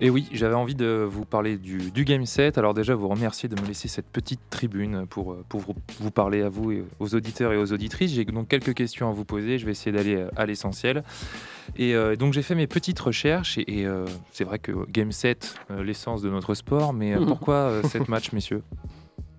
Et 0.00 0.10
oui, 0.10 0.28
j'avais 0.32 0.54
envie 0.54 0.74
de 0.74 1.06
vous 1.08 1.24
parler 1.24 1.56
du, 1.56 1.90
du 1.90 2.04
Game 2.04 2.26
7. 2.26 2.58
Alors 2.58 2.74
déjà, 2.74 2.94
vous 2.94 3.08
remercier 3.08 3.48
de 3.48 3.60
me 3.60 3.66
laisser 3.66 3.88
cette 3.88 4.08
petite 4.08 4.40
tribune 4.50 5.06
pour, 5.06 5.32
euh, 5.32 5.44
pour 5.48 5.60
vous, 5.60 5.74
vous 6.00 6.10
parler 6.10 6.42
à 6.42 6.48
vous, 6.48 6.72
et 6.72 6.84
aux 6.98 7.14
auditeurs 7.14 7.52
et 7.52 7.56
aux 7.56 7.72
auditrices. 7.72 8.12
J'ai 8.12 8.24
donc 8.24 8.48
quelques 8.48 8.74
questions 8.74 9.08
à 9.08 9.12
vous 9.12 9.24
poser. 9.24 9.58
Je 9.58 9.66
vais 9.66 9.72
essayer 9.72 9.92
d'aller 9.92 10.16
euh, 10.16 10.28
à 10.36 10.46
l'essentiel. 10.46 11.04
Et 11.76 11.94
euh, 11.94 12.16
donc 12.16 12.32
j'ai 12.32 12.42
fait 12.42 12.54
mes 12.54 12.66
petites 12.66 12.98
recherches. 13.00 13.58
Et, 13.58 13.80
et, 13.80 13.86
euh, 13.86 14.06
c'est 14.32 14.44
vrai 14.44 14.58
que 14.58 14.72
Game 14.90 15.12
7, 15.12 15.54
euh, 15.70 15.82
l'essence 15.82 16.22
de 16.22 16.30
notre 16.30 16.54
sport. 16.54 16.92
Mais 16.92 17.16
pourquoi 17.26 17.80
cette 17.88 18.08
match, 18.08 18.32
messieurs? 18.32 18.62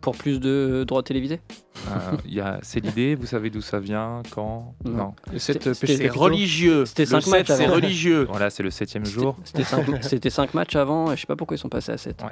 Pour 0.05 0.15
plus 0.15 0.39
de 0.39 0.85
droits 0.87 1.01
télévisés 1.01 1.41
Euh, 1.87 2.15
il 2.25 2.33
y 2.35 2.39
a- 2.39 2.59
C'est 2.61 2.79
l'idée, 2.79 3.15
vous 3.15 3.25
savez 3.25 3.49
d'où 3.49 3.59
ça 3.61 3.79
vient, 3.79 4.21
quand 4.29 4.75
Non. 4.85 4.91
Non. 4.97 5.15
C'était- 5.37 5.73
C'est 5.73 6.09
religieux. 6.09 6.85
C'était 6.85 7.03
Le 7.05 7.09
cinq 7.09 7.21
sept, 7.21 7.31
matchs 7.31 7.47
c'est 7.47 7.65
religieux. 7.65 8.27
Voilà, 8.29 8.51
c'est 8.51 8.61
le 8.61 8.69
septième 8.69 9.03
jour. 9.05 9.35
C'était 9.43 9.63
5 9.63 9.83
C'était 10.03 10.29
cinq 10.29 10.53
matchs 10.53 10.75
avant, 10.75 11.11
et 11.11 11.15
je 11.15 11.21
sais 11.21 11.27
pas 11.27 11.35
pourquoi 11.35 11.55
ils 11.55 11.59
sont 11.59 11.69
passés 11.69 11.91
à 11.91 11.97
7. 11.97 12.21
Non, 12.21 12.27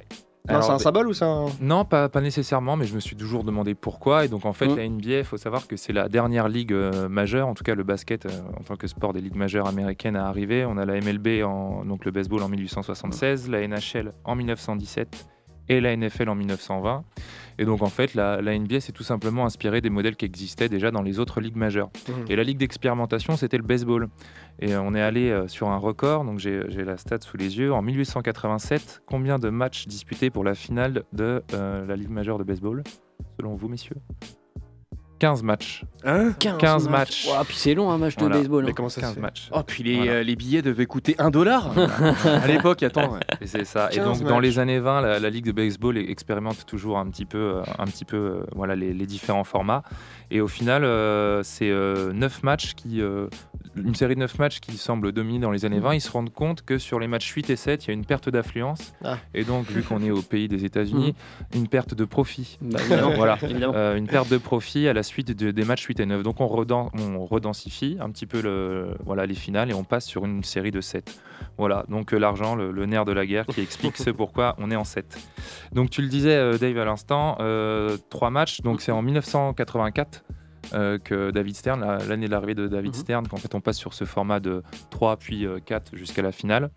Alors, 0.50 0.64
c'est 0.66 0.72
un 0.72 0.78
symbole 0.80 1.08
ou 1.08 1.14
c'est 1.14 1.26
un. 1.26 1.46
Non, 1.62 1.84
pas, 1.86 2.10
pas 2.10 2.22
nécessairement, 2.22 2.76
mais 2.78 2.86
je 2.86 2.94
me 2.94 3.00
suis 3.00 3.16
toujours 3.16 3.44
demandé 3.44 3.74
pourquoi. 3.76 4.26
Et 4.26 4.28
donc, 4.28 4.46
en 4.46 4.54
fait, 4.54 4.68
Mm. 4.68 4.76
la 4.78 4.84
NBA, 4.84 5.18
il 5.20 5.24
faut 5.24 5.38
savoir 5.38 5.66
que 5.68 5.76
c'est 5.78 5.94
la 5.94 6.10
dernière 6.10 6.50
ligue 6.50 6.74
euh, 6.74 7.08
majeure, 7.10 7.48
en 7.48 7.54
tout 7.56 7.64
cas 7.64 7.74
le 7.76 7.84
basket 7.84 8.26
euh, 8.28 8.30
en 8.60 8.64
tant 8.64 8.76
que 8.76 8.86
sport 8.88 9.14
des 9.14 9.22
ligues 9.22 9.36
majeures 9.36 9.68
américaines 9.68 10.16
à 10.16 10.28
arriver. 10.28 10.64
On 10.66 10.78
a 10.78 10.86
la 10.86 10.96
MLB, 11.00 11.44
en, 11.44 11.86
donc 11.86 12.06
le 12.06 12.12
baseball 12.12 12.44
en 12.44 12.50
1876, 12.50 13.50
la 13.50 13.62
NHL 13.68 14.14
en 14.26 14.36
1917 14.36 15.26
et 15.70 15.82
la 15.82 15.95
NFL 15.95 16.30
en 16.30 16.36
1920. 16.36 17.03
Et 17.59 17.66
donc, 17.66 17.82
en 17.82 17.89
fait, 17.89 18.16
la, 18.16 18.41
la 18.41 18.57
NBA 18.57 18.80
s'est 18.80 18.91
tout 18.91 19.03
simplement 19.03 19.45
inspirée 19.45 19.82
des 19.82 19.89
modèles 19.89 20.16
qui 20.16 20.26
existaient 20.26 20.70
déjà 20.70 20.91
dans 20.91 21.01
les 21.01 21.20
autres 21.20 21.39
ligues 21.39 21.55
majeures. 21.55 21.89
Mhm. 22.07 22.26
Et 22.30 22.36
la 22.36 22.43
ligue 22.43 22.57
d'expérimentation, 22.57 23.38
c'était 23.38 23.57
le 23.57 23.64
baseball. 23.64 24.09
Et 24.59 24.74
euh, 24.74 24.82
on 24.82 24.95
est 24.95 25.01
allé 25.01 25.30
euh, 25.30 25.47
sur 25.47 25.70
un 25.70 25.78
record, 25.78 26.26
donc 26.26 26.39
j'ai 26.39 26.61
j'ai 26.70 26.84
la 26.84 26.97
stat 26.97 27.20
sous 27.22 27.38
les 27.38 27.57
yeux. 27.57 27.74
En 27.74 27.82
1887, 27.82 29.03
combien 29.05 29.39
de 29.39 29.49
matchs 29.49 29.88
disputés 29.88 30.30
pour 30.30 30.43
la 30.43 30.55
finale 30.55 31.03
de 31.14 31.43
euh, 31.53 31.86
la 31.86 31.95
ligue 31.95 32.09
majeure 32.09 32.38
de 32.38 32.43
baseball, 32.43 32.84
selon 33.39 33.55
vous, 33.55 33.68
messieurs? 33.68 33.97
15 35.20 35.41
matchs. 35.43 35.86
Hein 36.05 36.34
15 36.39 36.89
matchs. 36.89 37.28
Ouah, 37.30 37.45
puis 37.45 37.55
c'est 37.55 37.74
long 37.76 37.89
un 37.91 37.97
match 37.97 38.16
de 38.18 38.22
Voilà. 38.22 38.38
baseball. 38.38 38.64
hein. 38.64 38.68
Mais 38.68 38.74
comment 38.74 38.89
ça 38.89 38.95
se 38.95 39.05
15 39.05 39.14
fait 39.16 39.20
matchs. 39.22 39.49
Oh, 39.53 39.61
puis 39.66 39.84
les, 39.84 39.95
Voilà. 39.95 40.11
euh, 40.11 40.24
les 40.24 40.36
billets 40.36 40.61
devaient 40.61 40.86
coûter 40.86 41.16
1 41.18 41.30
dollar 41.30 41.72
à 42.26 42.45
l'époque, 42.47 42.84
attends. 42.84 43.18
Et 43.39 43.47
c'est 43.47 43.64
ça. 43.64 43.88
Et 43.91 43.95
15 43.97 44.20
donc 44.20 44.28
dans 44.28 44.36
matchs. 44.36 44.43
les 44.43 44.59
années 44.59 44.80
20, 44.80 44.99
la, 45.01 45.20
la 45.20 45.30
ligue 45.30 45.45
de 45.45 45.53
baseball 45.53 45.97
e- 45.97 46.09
expérimente 46.09 46.66
toujours 46.66 46.97
un 46.97 47.05
petit 47.09 47.24
peu, 47.26 47.38
euh, 47.38 47.61
un 47.80 47.86
petit 47.86 48.03
peu, 48.03 48.18
euh, 48.18 48.43
voilà 48.53 48.76
les, 48.76 48.93
les 48.93 49.05
différents 49.05 49.45
formats. 49.45 49.84
Et 50.30 50.41
au 50.41 50.47
final, 50.49 50.84
euh, 50.84 51.41
c'est 51.43 51.72
9 51.72 52.43
matchs 52.43 52.74
qui, 52.74 53.01
euh, 53.01 53.28
une 53.76 53.96
série 53.96 54.16
de 54.16 54.20
9 54.20 54.38
matchs 54.40 54.60
qui 54.60 54.78
semble 54.78 55.12
dominer 55.12 55.40
dans 55.40 55.52
les 55.52 55.66
années 55.66 55.80
20. 55.80 55.96
Ils 55.96 56.02
se 56.02 56.12
rendent 56.12 56.32
compte 56.34 56.62
que 56.64 56.78
sur 56.78 57.00
les 57.00 57.08
matchs 57.08 57.30
8 57.32 57.50
et 57.50 57.56
7, 57.56 57.86
il 57.86 57.88
y 57.88 57.92
a 57.92 57.94
une 57.94 58.06
perte 58.06 58.30
d'affluence. 58.30 58.94
Ah. 59.04 59.18
Et 59.34 59.44
donc 59.44 59.70
vu 59.70 59.82
qu'on 59.84 60.02
est 60.04 60.12
au 60.12 60.22
pays 60.22 60.48
des 60.48 60.66
États-Unis, 60.66 61.16
une 61.56 61.68
perte 61.68 61.94
de 61.94 62.06
profit. 62.06 62.58
Bah. 62.62 62.80
Voilà. 63.16 63.38
Euh, 63.42 63.96
une 63.96 64.08
perte 64.08 64.30
de 64.30 64.38
profit 64.38 64.88
à 64.88 64.94
la 64.94 65.04
suite 65.04 65.32
de- 65.38 65.52
des 65.52 65.66
matchs 65.66 65.86
8 65.86 66.00
et 66.00 66.06
9. 66.06 66.24
Donc 66.24 66.40
on, 66.42 66.48
redan- 66.48 66.90
on 67.00 67.26
redensifie 67.26 67.98
un 68.00 68.10
petit 68.12 68.26
peu 68.26 68.42
le, 68.42 68.96
voilà, 69.06 69.26
les 69.26 69.36
finales 69.36 69.70
et 69.72 69.74
on 69.74 69.84
passe 69.84 70.06
sur 70.06 70.26
une 70.26 70.44
série 70.44 70.72
de 70.72 70.82
7. 70.82 71.20
Voilà, 71.58 71.86
donc 71.90 72.14
euh, 72.14 72.18
l'argent, 72.18 72.56
le, 72.56 72.72
le 72.72 72.86
nerf 72.86 73.06
de 73.06 73.12
la 73.12 73.26
guerre 73.26 73.46
qui 73.48 73.62
explique 73.62 73.98
ce 73.98 74.10
pourquoi 74.10 74.56
on 74.60 74.72
est 74.72 74.76
en 74.76 74.84
7. 74.84 75.18
Donc 75.74 75.90
tu 75.90 76.02
le 76.02 76.08
disais 76.08 76.36
euh, 76.36 76.58
Dave 76.58 76.78
à 76.78 76.86
l'instant, 76.86 77.38
euh, 77.40 77.98
trois 78.10 78.30
matchs, 78.30 78.62
donc 78.62 78.82
c'est 78.82 78.92
en 78.92 79.02
1984. 79.02 80.24
Euh, 80.74 80.97
que 80.97 81.32
David 81.32 81.55
Stern, 81.55 81.82
la- 81.82 81.97
l'année 82.05 82.26
de 82.28 82.32
l'arrivée 82.32 82.55
de 82.55 82.68
David 82.68 82.93
Mhm. 82.95 83.01
Stern, 83.01 83.28
qu'en 83.28 83.38
fait 83.38 83.53
on 83.55 83.61
passe 83.61 83.78
sur 83.78 83.93
ce 83.93 84.05
format 84.05 84.39
de 84.39 84.64
3 84.89 85.18
puis 85.18 85.45
4 85.66 85.95
jusqu'à 85.95 86.22
la 86.22 86.32
finale. 86.32 86.70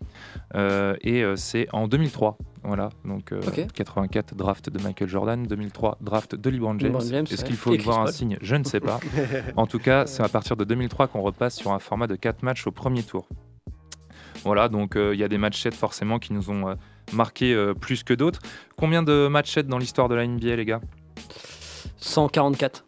Euh, 0.55 0.95
et 1.01 1.23
euh, 1.23 1.35
c'est 1.35 1.67
en 1.73 1.87
2003. 1.87 2.37
Voilà, 2.63 2.89
donc 3.05 3.31
euh, 3.31 3.39
Ok. 3.47 3.65
84 3.73 4.35
draft 4.35 4.69
de 4.69 4.83
Michael 4.83 5.07
Jordan, 5.07 5.43
2003 5.47 5.99
draft 6.01 6.35
de 6.35 6.49
LeBron 6.49 6.77
James. 6.79 6.95
Est-ce 6.97 7.13
ouais. 7.41 7.47
qu'il 7.47 7.55
faut 7.55 7.73
y 7.73 7.77
voir 7.77 7.99
un 8.01 8.07
signe? 8.07 8.37
Je 8.41 8.55
ne 8.57 8.65
sais 8.65 8.81
pas. 8.81 8.99
en 9.55 9.67
tout 9.67 9.79
cas, 9.79 10.05
c'est 10.05 10.21
à 10.23 10.27
partir 10.27 10.57
de 10.57 10.65
2003 10.65 11.07
qu'on 11.07 11.21
repasse 11.21 11.55
sur 11.55 11.71
un 11.71 11.79
format 11.79 12.07
de 12.07 12.15
4 12.15 12.43
matchs 12.43 12.67
au 12.67 12.71
premier 12.71 13.03
tour. 13.03 13.27
Voilà, 14.43 14.67
donc 14.69 14.95
euh, 14.95 15.13
il 15.15 15.19
y 15.19 15.23
a 15.23 15.27
des 15.27 15.37
matchs 15.37 15.61
7 15.61 15.73
forcément 15.73 16.19
qui 16.19 16.33
nous 16.33 16.49
ont 16.49 16.67
euh, 16.69 16.75
marqué 17.13 17.53
euh, 17.53 17.73
plus 17.73 18.03
que 18.03 18.13
d'autres. 18.13 18.39
Combien 18.77 19.01
de 19.01 19.27
matchs 19.27 19.53
7 19.53 19.67
dans 19.67 19.77
l'histoire 19.77 20.09
de 20.09 20.15
la 20.15 20.27
NBA, 20.27 20.55
les 20.57 20.65
gars? 20.65 20.81
144. 21.97 22.83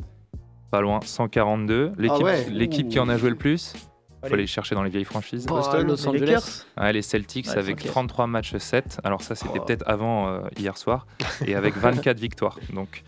Pas 0.72 0.82
loin, 0.82 1.00
142. 1.04 1.92
L'équipe 1.98 2.18
Ah 2.20 2.24
ouais. 2.24 2.48
l'équipe 2.50 2.90
qui 2.90 3.00
en 3.00 3.10
a 3.10 3.18
joué 3.18 3.30
le 3.30 3.36
plus 3.36 3.74
faut 4.22 4.26
Allez. 4.26 4.34
aller 4.34 4.48
chercher 4.48 4.76
dans 4.76 4.84
les 4.84 4.90
vieilles 4.90 5.06
franchises. 5.06 5.46
Bah, 5.46 5.56
Boston, 5.56 5.88
Los 5.88 5.96
les 5.96 6.08
Angeles. 6.10 6.66
Ouais, 6.78 6.92
les 6.92 7.02
Celtics 7.02 7.46
Ouais, 7.48 7.58
avec 7.58 7.78
115. 7.80 7.92
33 7.92 8.28
matchs 8.28 8.58
7. 8.58 9.00
Alors 9.06 9.22
ça, 9.22 9.34
c'était 9.34 9.60
Oh. 9.60 9.64
peut-être 9.64 9.84
avant 9.88 10.28
euh, 10.28 10.42
hier 10.58 10.78
soir. 10.78 11.08
Et 11.48 11.56
avec 11.56 11.74
24 11.78 12.20
victoires. 12.20 12.60
Donc 12.74 13.04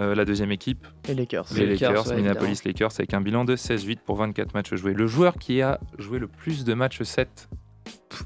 euh, 0.00 0.14
la 0.14 0.24
deuxième 0.24 0.50
équipe, 0.52 0.86
Les 1.08 1.14
Lakers. 1.14 1.44
les 1.54 1.66
Lakers, 1.66 1.90
Lakers, 1.92 2.06
ouais, 2.08 2.16
Minneapolis 2.16 2.60
Lakers, 2.64 2.90
avec 2.98 3.12
un 3.12 3.20
bilan 3.20 3.44
de 3.44 3.54
16-8 3.54 3.98
pour 4.06 4.16
24 4.16 4.54
matchs 4.54 4.74
joués. 4.76 4.94
Le 4.94 5.06
joueur 5.06 5.34
qui 5.34 5.60
a 5.60 5.78
joué 5.98 6.18
le 6.18 6.26
plus 6.26 6.64
de 6.64 6.72
matchs 6.72 7.02
7, 7.02 7.50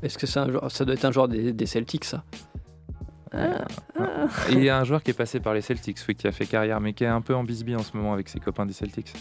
Est-ce 0.05 0.17
que 0.17 0.29
c'est 0.29 0.39
un 0.39 0.49
joueur- 0.53 0.71
ça 0.71 0.85
doit 0.85 0.95
être 0.95 1.05
un 1.05 1.11
joueur 1.11 1.27
des, 1.27 1.53
des 1.53 1.67
Celtics, 1.67 2.05
ça? 2.05 2.23
Et 3.35 4.53
il 4.53 4.65
y 4.65 4.69
a 4.69 4.79
un 4.79 4.85
joueur 4.85 5.03
qui 5.03 5.11
est 5.11 5.15
passé 5.15 5.41
par 5.41 5.55
les 5.55 5.61
Celtics, 5.61 5.99
oui, 6.09 6.15
qui 6.15 6.27
a 6.27 6.33
fait 6.33 6.47
carrière, 6.47 6.81
mais 6.81 6.93
qui 6.93 7.05
est 7.05 7.09
un 7.09 7.21
peu 7.21 7.35
en 7.35 7.45
bisbee 7.45 7.77
en 7.77 7.83
ce 7.83 7.97
moment 7.97 8.13
avec 8.13 8.29
ses 8.29 8.41
copains 8.41 8.67
des 8.67 8.73
Celtics. 8.73 9.13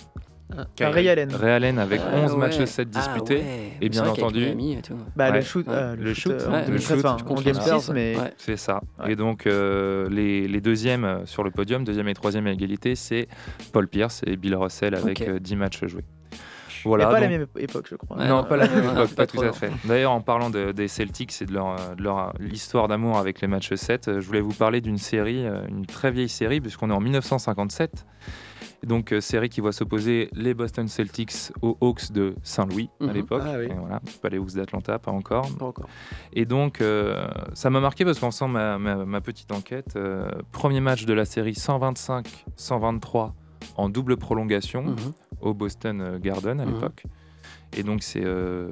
Ah, 0.58 0.90
Ray 0.90 1.08
Allen. 1.08 1.32
Ray 1.32 1.52
Allen 1.52 1.78
avec 1.78 2.02
Ah, 2.04 2.16
11 2.24 2.32
ouais. 2.34 2.38
matchs 2.40 2.64
7 2.64 2.88
Ah, 2.96 3.00
disputés. 3.00 3.36
ouais. 3.44 3.72
Et 3.82 3.90
bien 3.90 4.04
C'est 4.04 4.10
entendu- 4.10 4.44
et 4.46 4.82
tout. 4.82 4.96
Bah, 5.16 5.30
Ouais. 5.30 5.38
le 5.38 5.42
shoot, 5.44 5.68
Ouais. 5.68 5.74
euh, 5.76 5.96
Le 5.96 6.04
le 6.06 6.14
shoot, 6.16 6.34
shoot, 6.34 6.42
euh, 6.42 6.50
ouais, 6.50 6.56
en 6.56 6.60
le 6.62 6.66
2013, 6.66 6.88
shoot 6.98 7.06
enfin, 7.06 7.24
en 7.24 7.28
contre 7.28 7.44
Game 7.44 7.54
les 7.56 7.62
6, 7.62 7.80
Spurs, 7.84 7.94
mais. 7.94 8.16
C'est 8.38 8.58
ça. 8.58 8.82
Ouais. 9.00 9.12
Et 9.12 9.16
donc, 9.16 9.46
euh, 9.46 10.10
les, 10.10 10.48
les 10.48 10.60
deuxièmes 10.62 11.04
euh, 11.06 11.26
sur 11.28 11.44
le 11.44 11.52
podium, 11.52 11.84
deuxième 11.84 12.08
et 12.08 12.16
troisième 12.16 12.48
à 12.48 12.52
égalité, 12.52 12.96
c'est 12.96 13.28
Paul 13.74 13.88
Pierce 13.88 14.22
et 14.26 14.38
Bill 14.38 14.56
Russell 14.56 14.96
avec 14.96 15.22
Ok. 15.22 15.28
euh, 15.28 15.40
10 15.40 15.56
matchs 15.56 15.86
joués. 15.86 16.04
Mais 16.86 16.90
Voilà. 16.90 17.08
pas 17.08 17.20
la 17.20 17.28
même 17.28 17.46
époque, 17.58 17.88
je 17.90 17.96
crois. 17.96 18.18
Ouais, 18.18 18.28
non, 18.28 18.44
pas 18.44 18.58
la 18.58 18.68
même 18.68 18.90
époque, 18.92 19.14
pas 19.16 19.28
tout 19.28 19.42
à 19.42 19.52
fait. 19.52 19.72
D'ailleurs, 19.86 20.12
en 20.12 20.22
parlant 20.22 20.50
de- 20.50 20.72
des 20.72 20.88
Celtics 20.88 21.42
et 21.42 21.46
de 21.46 21.54
leur, 21.54 21.96
de 21.96 22.04
leur 22.04 22.34
l'histoire 22.40 22.88
d'amour 22.88 23.18
avec 23.18 23.42
les 23.42 23.48
matchs 23.48 23.74
7, 23.74 24.08
euh, 24.08 24.20
je 24.22 24.26
voulais 24.28 24.42
vous 24.42 24.54
parler 24.54 24.82
d'une 24.82 24.98
série, 24.98 25.46
euh, 25.46 25.62
une 25.68 25.86
très 25.86 26.12
vieille 26.12 26.30
série, 26.30 26.62
puisqu'on 26.62 26.90
est 26.90 26.94
en 26.94 27.00
1957. 27.00 28.06
Donc, 28.86 29.12
euh, 29.12 29.20
série 29.20 29.50
qui 29.50 29.60
voit 29.60 29.74
s'opposer 29.74 30.30
les 30.32 30.54
Boston 30.54 30.88
Celtics 30.88 31.52
aux 31.62 31.78
Hawks 31.82 32.14
de 32.14 32.36
Saint-Louis 32.44 32.90
à 33.02 33.06
Mhm. 33.08 33.12
l'époque. 33.12 33.42
Ah 33.46 33.58
oui. 33.60 33.68
Voilà, 33.78 34.00
pas 34.22 34.30
les 34.30 34.38
Hawks 34.38 34.54
d'Atlanta, 34.54 34.98
pas 35.00 35.12
encore. 35.12 35.50
Pas 35.58 35.66
encore. 35.66 35.90
Et 36.32 36.46
donc, 36.46 36.80
euh, 36.80 37.28
ça 37.54 37.70
m'a 37.70 37.82
marqué 37.82 38.06
parce 38.06 38.20
qu'en 38.20 38.32
faisant 38.32 38.48
ma, 38.48 38.78
ma- 38.78 39.04
ma 39.04 39.20
petite 39.20 39.52
enquête, 39.52 39.96
euh, 39.98 40.30
premier 40.54 40.80
match 40.80 41.04
de 41.06 41.12
la 41.14 41.26
série 41.26 41.56
125-123 41.56 43.34
en 43.76 43.90
double 43.90 44.16
prolongation 44.18 44.84
Mhm. 44.84 44.96
Au 45.42 45.54
Boston 45.54 46.02
euh, 46.02 46.20
Garden 46.20 46.60
à 46.60 46.66
Mhm. 46.66 46.74
l'époque. 46.74 47.04
Et 47.78 47.84
donc, 47.84 48.02
c'est 48.04 48.24
euh, 48.24 48.72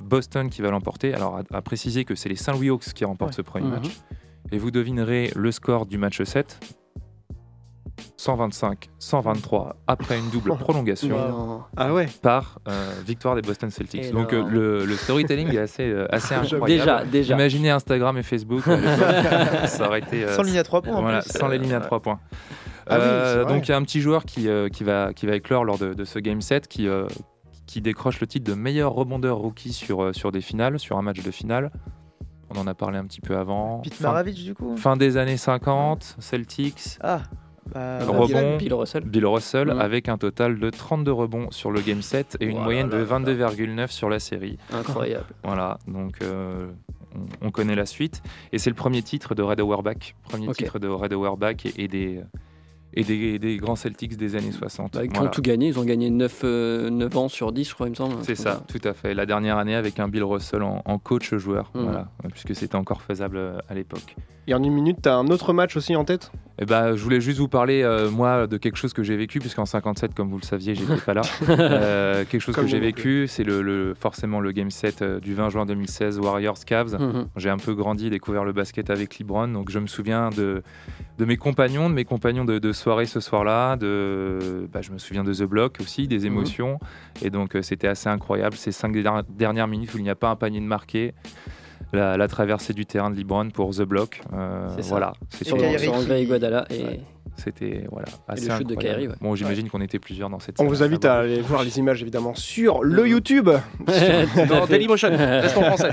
Boston 0.00 0.48
qui 0.48 0.62
va 0.62 0.70
l'emporter. 0.70 1.12
Alors, 1.14 1.36
à, 1.36 1.42
à 1.56 1.62
préciser 1.62 2.04
que 2.04 2.14
c'est 2.14 2.28
les 2.30 2.36
Saint 2.36 2.52
Louis 2.52 2.70
Hawks 2.70 2.92
qui 2.94 3.04
remportent 3.04 3.32
Ouais. 3.32 3.36
ce 3.36 3.42
premier 3.42 3.66
Mhm. 3.66 3.72
match. 3.72 3.90
Et 4.52 4.58
vous 4.58 4.70
devinerez 4.70 5.30
le 5.36 5.52
score 5.52 5.86
du 5.86 5.98
match 5.98 6.22
7. 6.22 6.58
125-123 8.16 9.76
après 9.86 10.18
une 10.18 10.28
double 10.30 10.54
prolongation 10.58 11.08
non. 11.18 11.62
Ah 11.76 11.92
ouais. 11.92 12.06
par 12.22 12.58
euh, 12.68 12.92
victoire 13.04 13.34
des 13.34 13.42
Boston 13.42 13.70
Celtics. 13.70 14.04
Et 14.04 14.10
Donc 14.10 14.32
euh, 14.32 14.44
le, 14.48 14.84
le 14.84 14.94
storytelling 14.96 15.48
est 15.54 15.58
assez, 15.58 15.84
euh, 15.90 16.06
assez 16.10 16.34
incroyable. 16.34 16.66
Déjà, 16.66 17.04
déjà. 17.04 17.34
Imaginez 17.34 17.70
Instagram 17.70 18.16
et 18.18 18.22
Facebook, 18.22 18.62
ça 19.66 19.86
aurait 19.86 20.00
été 20.00 20.24
euh, 20.24 20.34
Sans 20.36 20.42
ligne 20.42 20.58
à 20.58 20.62
3 20.62 20.82
points. 20.82 20.94
en 20.96 21.02
voilà, 21.02 21.20
plus. 21.22 21.30
sans 21.32 21.48
les 21.48 21.58
lignes 21.58 21.72
à 21.74 21.78
Euh, 21.78 21.80
3 21.80 22.00
points. 22.00 22.20
Ah 22.86 22.96
Euh, 22.96 23.44
donc 23.44 23.66
il 23.68 23.70
y 23.70 23.74
a 23.74 23.76
un 23.76 23.82
petit 23.82 24.00
joueur 24.00 24.24
qui, 24.24 24.48
euh, 24.48 24.68
qui, 24.68 24.84
va, 24.84 25.12
qui 25.12 25.26
va 25.26 25.36
éclore 25.36 25.64
lors 25.64 25.78
de, 25.78 25.94
de 25.94 26.04
ce 26.04 26.18
game 26.18 26.40
set 26.40 26.68
qui, 26.68 26.88
euh, 26.88 27.06
qui 27.66 27.80
décroche 27.80 28.20
le 28.20 28.26
titre 28.26 28.50
de 28.50 28.54
meilleur 28.56 28.92
rebondeur 28.92 29.36
rookie 29.38 29.72
sur, 29.72 30.02
euh, 30.02 30.12
sur 30.12 30.32
des 30.32 30.40
finales, 30.40 30.78
sur 30.78 30.98
un 30.98 31.02
match 31.02 31.22
de 31.22 31.30
finale. 31.30 31.70
On 32.54 32.58
en 32.58 32.66
a 32.66 32.74
parlé 32.74 32.98
un 32.98 33.04
petit 33.04 33.20
peu 33.20 33.36
avant. 33.36 33.78
Pete 33.78 33.94
Fin, 33.94 34.08
Maravich, 34.08 34.42
du 34.44 34.54
coup. 34.54 34.76
fin 34.76 34.96
des 34.96 35.16
années 35.16 35.36
50, 35.36 36.16
Celtics, 36.18 36.98
Ah. 37.00 37.20
Bah, 37.72 37.98
bah, 38.00 38.04
rebond. 38.08 38.56
Bill 38.56 38.74
Russell. 38.74 39.04
Bill 39.04 39.24
Russell 39.26 39.70
avec 39.78 40.08
un 40.08 40.18
total 40.18 40.58
de 40.58 40.70
32 40.70 41.12
rebonds 41.12 41.50
sur 41.52 41.70
le 41.70 41.80
game 41.80 42.02
set 42.02 42.36
et 42.40 42.46
une 42.46 42.58
moyenne 42.60 42.88
de 42.88 42.96
là. 42.96 43.04
22,9 43.04 43.92
sur 43.92 44.08
la 44.08 44.18
série. 44.18 44.58
Incroyable. 44.72 45.26
Voilà, 45.44 45.78
donc 45.86 46.14
euh, 46.22 46.66
on, 47.42 47.46
on 47.46 47.50
connaît 47.52 47.76
la 47.76 47.86
suite. 47.86 48.22
Et 48.52 48.58
c'est 48.58 48.70
le 48.70 48.74
premier 48.74 49.02
titre 49.02 49.36
de 49.36 49.42
Red 49.42 49.60
Auerbach, 49.60 50.16
premier 50.24 50.48
titre 50.48 50.80
de 50.80 50.88
Red 50.88 51.12
Auerbach 51.12 51.64
et, 51.64 51.84
et 51.84 51.86
des, 51.86 52.20
et 52.94 53.04
des, 53.04 53.38
des 53.38 53.56
grands 53.56 53.76
Celtics 53.76 54.16
des 54.16 54.36
années 54.36 54.52
60. 54.52 54.94
Bah, 54.94 55.04
Ils 55.04 55.10
Voilà. 55.10 55.28
ont 55.28 55.30
tout 55.30 55.42
gagné. 55.42 55.68
Ils 55.68 55.78
ont 55.78 55.84
gagné 55.84 56.10
9, 56.10 56.40
euh, 56.44 56.90
9 56.90 57.16
ans 57.16 57.28
sur 57.28 57.52
10, 57.52 57.68
je 57.68 57.74
crois, 57.74 57.86
il 57.86 57.90
me 57.90 57.94
semble. 57.94 58.16
C'est 58.22 58.34
ça, 58.34 58.62
tout 58.68 58.80
à 58.88 58.92
fait. 58.92 59.14
La 59.14 59.26
dernière 59.26 59.58
année 59.58 59.74
avec 59.74 59.98
un 60.00 60.08
Bill 60.08 60.24
Russell 60.24 60.62
en, 60.62 60.82
en 60.84 60.98
coach 60.98 61.34
joueur, 61.34 61.70
Mhm. 61.74 61.82
voilà, 61.84 62.08
puisque 62.30 62.54
c'était 62.54 62.76
encore 62.76 63.02
faisable 63.02 63.36
euh, 63.36 63.58
à 63.68 63.74
l'époque. 63.74 64.16
Et 64.46 64.54
en 64.54 64.62
une 64.64 64.72
minute, 64.72 64.98
t'as 65.02 65.14
un 65.14 65.28
autre 65.28 65.52
match 65.52 65.76
aussi 65.76 65.94
en 65.94 66.04
tête? 66.04 66.32
Eh 66.58 66.64
ben, 66.66 66.96
je 66.96 67.02
voulais 67.04 67.20
juste 67.20 67.38
vous 67.38 67.46
parler, 67.48 67.82
euh, 67.82 68.10
moi, 68.10 68.46
de 68.46 68.56
quelque 68.56 68.76
chose 68.76 68.92
que 68.92 69.02
j'ai 69.02 69.16
vécu, 69.16 69.38
puisqu'en 69.38 69.64
57, 69.64 70.12
comme 70.14 70.28
vous 70.30 70.38
le 70.38 70.42
saviez, 70.44 70.74
j'étais 70.74 70.96
pas 70.96 71.14
là. 71.14 71.22
Euh, 71.48 72.24
quelque 72.28 72.40
chose 72.40 72.54
Comme 72.54 72.64
que 72.64 72.70
j'ai 72.70 72.80
vécu, 72.80 73.26
c'est 73.28 73.44
le, 73.44 73.62
le- 73.62 73.94
forcément 73.94 74.40
le 74.40 74.50
game 74.52 74.70
set 74.70 75.02
euh, 75.02 75.20
du 75.20 75.34
20 75.34 75.50
juin 75.50 75.66
2016, 75.66 76.18
Warriors-Cavs. 76.18 76.98
Mhm. 77.00 77.28
J'ai 77.36 77.50
un 77.50 77.58
peu 77.58 77.74
grandi 77.74 78.08
et 78.08 78.10
découvert 78.10 78.44
le 78.44 78.52
basket 78.52 78.90
avec 78.90 79.18
LeBron, 79.18 79.48
donc 79.48 79.70
je 79.70 79.78
me 79.78 79.86
souviens 79.86 80.30
de, 80.30 80.62
de 81.20 81.24
mes 81.26 81.36
compagnons, 81.36 81.90
de 81.90 81.94
mes 81.94 82.06
compagnons 82.06 82.46
de, 82.46 82.58
de 82.58 82.72
soirée 82.72 83.04
ce 83.04 83.20
soir-là. 83.20 83.76
De, 83.76 84.66
bah, 84.72 84.80
je 84.80 84.90
me 84.90 84.96
souviens 84.98 85.22
de 85.22 85.34
The 85.34 85.42
Block 85.42 85.76
aussi, 85.80 86.08
des 86.08 86.24
émotions. 86.24 86.80
Et 87.22 87.28
donc 87.28 87.54
euh, 87.54 87.62
c'était 87.62 87.88
assez 87.88 88.08
incroyable. 88.08 88.56
Ces 88.56 88.72
cinq 88.72 88.92
der- 88.92 89.22
dernières 89.28 89.68
minutes 89.68 89.92
où 89.94 89.98
il 89.98 90.02
n'y 90.02 90.08
a 90.10 90.14
pas 90.14 90.30
un 90.30 90.36
panier 90.36 90.60
de 90.60 90.64
marqué. 90.64 91.12
La, 91.92 92.16
la 92.16 92.28
traversée 92.28 92.72
du 92.72 92.86
terrain 92.86 93.10
de 93.10 93.16
LeBron 93.16 93.50
pour 93.50 93.70
The 93.74 93.82
Block. 93.82 94.22
euh, 94.32 94.68
C'est 94.76 94.82
ça. 94.82 94.88
voilà, 94.90 95.12
Sur, 95.42 95.56
Kyrie 95.58 95.78
sur 96.04 96.16
Iguodala. 96.16 96.64
Et... 96.70 96.84
Ouais. 96.84 97.00
C'était 97.40 97.84
voilà, 97.90 98.08
assez 98.28 98.46
de 98.64 98.74
ouais. 98.74 99.08
Bon, 99.20 99.34
j'imagine 99.34 99.68
qu'on 99.68 99.80
était 99.80 99.98
plusieurs 99.98 100.30
dans 100.30 100.38
cette 100.38 100.60
On 100.60 100.66
vous 100.66 100.82
invite 100.82 101.04
à 101.04 101.08
voir. 101.08 101.20
aller 101.20 101.40
voir 101.40 101.64
les 101.64 101.78
images 101.78 102.02
évidemment 102.02 102.34
sur 102.34 102.82
le 102.82 103.08
YouTube. 103.08 103.50
Dans 104.48 104.66
Dailymotion, 104.68 105.10
français. 105.48 105.90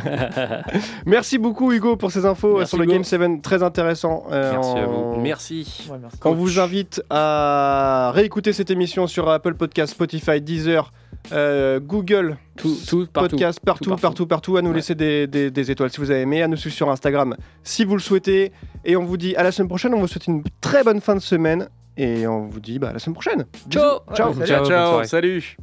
Merci 1.06 1.38
beaucoup 1.38 1.72
Hugo 1.72 1.96
pour 1.96 2.12
ces 2.12 2.26
infos 2.26 2.58
Merci, 2.58 2.70
sur 2.70 2.78
le 2.78 2.84
Hugo. 2.84 2.94
Game 2.94 3.04
7, 3.04 3.42
très 3.42 3.64
intéressant. 3.64 4.26
Euh, 4.32 4.52
Merci 4.54 4.78
à 4.78 4.86
vous. 4.86 5.16
Merci. 5.22 5.88
Ouais, 5.92 5.98
merci. 6.02 6.18
On 6.26 6.34
vous 6.34 6.60
invite 6.60 7.02
à 7.10 8.12
réécouter 8.14 8.54
cette 8.54 8.70
émission 8.72 9.08
sur 9.08 9.30
Apple 9.30 9.56
Podcast, 9.56 9.94
Spotify, 9.94 10.42
Deezer, 10.42 10.92
euh, 11.32 11.80
Google, 11.80 12.38
Tout, 12.56 12.76
tout, 12.88 13.08
partout. 13.12 13.30
Podcast, 13.32 13.60
partout, 13.64 13.84
Tout 13.84 13.90
partout, 13.92 14.02
partout. 14.02 14.28
partout, 14.28 14.58
à 14.58 14.62
nous 14.62 14.70
Ouais. 14.70 14.76
laisser 14.78 14.96
des, 14.96 15.28
des- 15.28 15.52
des 15.52 15.72
étoiles 15.72 15.90
si 15.90 15.98
vous 16.00 16.12
avez 16.12 16.22
aimé, 16.22 16.42
à 16.44 16.48
nous 16.48 16.58
suivre 16.58 16.76
sur 16.76 16.90
Instagram 16.90 17.36
si 17.64 17.86
vous 17.86 17.96
le 17.96 18.02
souhaitez. 18.02 18.52
Et 18.86 18.96
on 18.96 19.04
vous 19.06 19.18
dit 19.18 19.36
à 19.36 19.44
la 19.44 19.52
semaine 19.52 19.68
prochaine. 19.70 19.94
On 19.94 20.00
vous 20.00 20.08
souhaite 20.08 20.28
une 20.28 20.44
très 20.62 20.84
bonne 20.84 21.02
fin 21.02 21.16
de 21.16 21.20
semaine. 21.22 21.68
Et 21.98 22.28
on 22.28 22.48
vous 22.48 22.60
dit 22.60 22.78
bah, 22.80 22.90
à 22.90 22.94
la 22.94 23.00
semaine 23.00 23.16
prochaine. 23.16 23.46
Ciao. 23.70 24.00
Ciao. 24.16 24.34
Salut. 24.34 24.66
Ciao, 24.68 25.04
salut. 25.04 25.58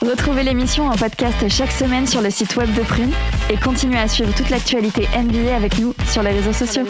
Retrouvez 0.00 0.42
l'émission 0.42 0.86
en 0.86 0.96
podcast 0.96 1.48
chaque 1.48 1.72
semaine 1.72 2.06
sur 2.06 2.22
le 2.22 2.30
site 2.30 2.56
web 2.56 2.72
de 2.74 2.82
Prune 2.82 3.10
et 3.50 3.56
continuez 3.56 3.98
à 3.98 4.08
suivre 4.08 4.32
toute 4.34 4.48
l'actualité 4.48 5.06
NBA 5.16 5.54
avec 5.54 5.78
nous 5.78 5.92
sur 6.06 6.22
les 6.22 6.30
réseaux 6.30 6.52
sociaux. 6.52 6.84